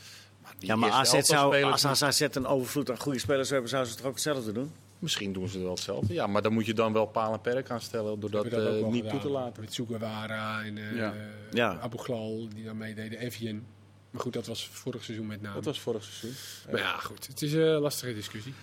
Maar 0.44 0.54
die 0.60 0.68
Ja, 0.70 0.76
maar 0.76 0.92
AZ 0.92 1.20
zou, 1.20 1.64
als 1.64 1.86
AZ 2.04 2.22
een 2.32 2.46
overvloed 2.46 2.92
aan 2.92 3.00
goede 3.00 3.20
spelers 3.20 3.50
hebben, 3.50 3.70
zouden 3.70 3.92
ze 3.92 3.98
toch 3.98 4.08
ook 4.08 4.14
hetzelfde 4.14 4.52
doen? 4.52 4.72
Misschien 5.00 5.34
doen 5.34 5.48
ze 5.48 5.60
wel 5.60 5.70
hetzelfde. 5.72 6.14
Ja, 6.14 6.28
maar 6.28 6.42
dan 6.42 6.54
moet 6.54 6.66
je 6.66 6.74
dan 6.74 6.94
wel 6.94 7.06
paal 7.06 7.34
en 7.34 7.42
perk 7.42 7.70
aan 7.70 7.82
stellen 7.82 8.20
door 8.20 8.30
dat, 8.32 8.44
dat 8.50 8.60
eh, 8.60 8.66
wel 8.66 8.90
niet 8.90 8.96
gedaan. 9.04 9.12
toe 9.12 9.20
te 9.20 9.30
laten. 9.30 9.62
Met 9.64 9.74
Sugawara 9.74 10.64
en 10.64 10.78
eh 10.78 10.96
Ja. 10.96 11.14
Ja. 11.52 11.78
Abu 11.82 11.98
Ghlal 11.98 12.48
die 12.56 12.64
daar 12.64 12.76
meededen. 12.76 13.20
Evian. 13.20 13.64
Maar 14.12 14.22
goed, 14.22 14.34
dat 14.34 14.48
was 14.48 14.68
vorig 14.72 15.04
seizoen 15.04 15.28
met 15.28 15.42
name. 15.42 15.56
Dat 15.56 15.66
was 15.66 15.80
vorig 15.80 16.04
seizoen. 16.04 16.32
Maar 16.72 16.80
ja, 16.82 16.98
goed. 16.98 17.28
Het 17.28 17.42
is 17.42 17.54
een 17.54 17.62
lastige 17.80 18.14
discussie. 18.14 18.54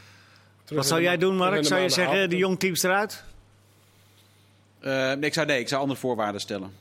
Terug 0.64 0.78
Wat 0.78 0.88
zou 0.88 1.02
jij 1.02 1.12
de- 1.16 1.18
doen, 1.24 1.36
Mark? 1.36 1.64
Zou 1.64 1.80
je 1.80 1.86
de 1.86 1.92
zeggen, 1.92 2.12
maanden. 2.12 2.30
die 2.30 2.38
jongteams 2.38 2.82
eruit? 2.82 3.24
Eh, 4.84 4.92
nee, 4.92 5.20
ik 5.20 5.34
zou, 5.34 5.46
nee, 5.46 5.60
ik 5.60 5.68
zou 5.68 5.80
andere 5.80 6.00
voorwaarden 6.00 6.40
stellen. 6.40 6.72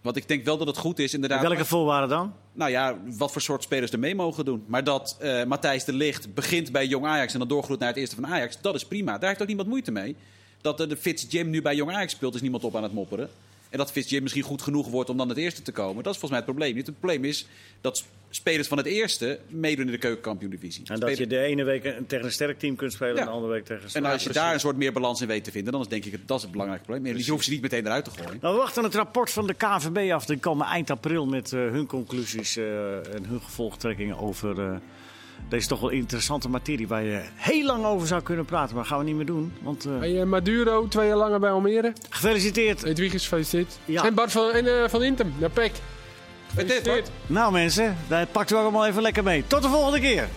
Want 0.00 0.16
ik 0.16 0.28
denk 0.28 0.44
wel 0.44 0.58
dat 0.58 0.66
het 0.66 0.76
goed 0.76 0.98
is, 0.98 1.14
inderdaad. 1.14 1.40
Welke 1.42 1.64
voorwaarden 1.64 2.08
dan? 2.08 2.32
Nou 2.52 2.70
ja, 2.70 2.96
wat 3.04 3.32
voor 3.32 3.40
soort 3.40 3.62
spelers 3.62 3.92
er 3.92 3.98
mee 3.98 4.14
mogen 4.14 4.44
doen. 4.44 4.64
Maar 4.66 4.84
dat 4.84 5.16
eh, 5.20 5.44
Matthijs 5.44 5.84
de 5.84 5.92
Ligt 5.92 6.34
begint 6.34 6.72
bij 6.72 6.86
Jong 6.86 7.06
Ajax 7.06 7.32
en 7.32 7.38
dan 7.38 7.48
doorgroeit 7.48 7.80
naar 7.80 7.88
het 7.88 7.98
eerste 7.98 8.14
van 8.14 8.26
Ajax, 8.26 8.60
dat 8.60 8.74
is 8.74 8.84
prima. 8.84 9.18
Daar 9.18 9.28
heeft 9.28 9.40
ook 9.40 9.46
niemand 9.46 9.68
moeite 9.68 9.90
mee. 9.90 10.16
Dat 10.60 10.78
de 10.78 10.96
Fitz 10.96 11.24
Jim 11.28 11.50
nu 11.50 11.62
bij 11.62 11.74
Jong 11.74 11.92
Ajax 11.92 12.12
speelt, 12.12 12.34
is 12.34 12.40
niemand 12.40 12.64
op 12.64 12.76
aan 12.76 12.82
het 12.82 12.92
mopperen. 12.92 13.28
En 13.70 13.78
dat 13.78 13.92
Fitz 13.92 14.10
Jim 14.10 14.22
misschien 14.22 14.42
goed 14.42 14.62
genoeg 14.62 14.88
wordt 14.88 15.10
om 15.10 15.16
dan 15.16 15.28
het 15.28 15.38
eerste 15.38 15.62
te 15.62 15.72
komen. 15.72 16.02
Dat 16.02 16.14
is 16.14 16.18
volgens 16.18 16.30
mij 16.30 16.40
het 16.40 16.48
probleem 16.50 16.74
niet. 16.74 16.86
Het 16.86 16.98
probleem 16.98 17.24
is 17.24 17.46
dat 17.80 18.04
spelers 18.30 18.68
van 18.68 18.76
het 18.78 18.86
eerste 18.86 19.38
meedoen 19.48 19.86
in 19.86 19.92
de 19.92 19.98
keukenkampioen-divisie. 19.98 20.82
En 20.86 21.00
dat 21.00 21.18
je 21.18 21.26
de 21.26 21.38
ene 21.38 21.64
week 21.64 21.84
een- 21.84 22.06
tegen 22.06 22.24
een 22.24 22.32
sterk 22.32 22.58
team 22.58 22.76
kunt 22.76 22.92
spelen 22.92 23.14
Ja. 23.14 23.20
en 23.20 23.26
de 23.26 23.32
andere 23.32 23.52
week 23.52 23.64
tegen 23.64 23.76
een 23.82 23.84
En 23.84 23.90
zwak. 24.00 24.12
als 24.12 24.22
je 24.22 24.32
daar 24.32 24.52
een 24.54 24.60
soort 24.60 24.76
meer 24.76 24.92
balans 24.92 25.20
in 25.20 25.26
weet 25.26 25.44
te 25.44 25.50
vinden, 25.50 25.72
dan 25.72 25.80
is 25.80 25.88
denk 25.88 26.04
ik 26.04 26.18
dat 26.26 26.36
is 26.36 26.42
het 26.42 26.52
belangrijke 26.52 26.84
probleem. 26.84 27.06
En 27.14 27.24
je 27.24 27.30
hoeft 27.30 27.44
ze 27.44 27.50
niet 27.50 27.62
meteen 27.62 27.86
eruit 27.86 28.04
te 28.04 28.10
gooien. 28.10 28.38
Nou, 28.40 28.54
we 28.54 28.60
wachten 28.60 28.82
het 28.84 28.94
rapport 28.94 29.30
van 29.30 29.46
de 29.46 29.54
KVB 29.54 30.12
af. 30.12 30.24
Die 30.26 30.38
komen 30.38 30.66
eind 30.66 30.90
april 30.90 31.26
met 31.26 31.52
eh, 31.52 31.60
hun 31.60 31.86
conclusies 31.86 32.56
eh, 32.56 32.96
en 33.14 33.24
hun 33.28 33.40
gevolgtrekkingen 33.40 34.18
over 34.18 34.60
eh, 34.60 34.76
deze 35.48 35.68
toch 35.68 35.80
wel 35.80 35.90
interessante 35.90 36.48
materie. 36.48 36.88
Waar 36.88 37.02
je 37.04 37.20
heel 37.34 37.64
lang 37.64 37.84
over 37.84 38.06
zou 38.06 38.22
kunnen 38.22 38.44
praten, 38.44 38.76
maar 38.76 38.84
gaan 38.84 38.98
we 38.98 39.04
niet 39.04 39.14
meer 39.16 39.26
doen. 39.26 39.52
Want 39.62 39.84
Hey, 39.98 40.24
Maduro, 40.24 40.88
twee 40.88 41.06
jaar 41.06 41.16
langer 41.16 41.40
bij 41.40 41.50
Almere. 41.50 41.92
gefeliciteerd. 42.10 42.82
Edwiges, 42.82 43.22
gefeliciteerd. 43.22 43.78
Ja. 43.84 44.04
En 44.04 44.14
Bart 44.14 44.32
van, 44.32 44.50
en, 44.50 44.90
van 44.90 45.02
Intem, 45.02 45.32
naar 45.38 45.50
PEC. 45.50 45.72
Gefeliciteerd. 46.48 47.10
Nou 47.26 47.52
mensen, 47.52 47.96
dat 48.08 48.32
pakt 48.32 48.50
u 48.52 48.54
allemaal 48.54 48.86
even 48.86 49.02
lekker 49.02 49.22
mee. 49.22 49.44
Tot 49.46 49.62
de 49.62 49.68
volgende 49.68 50.00
keer. 50.00 50.28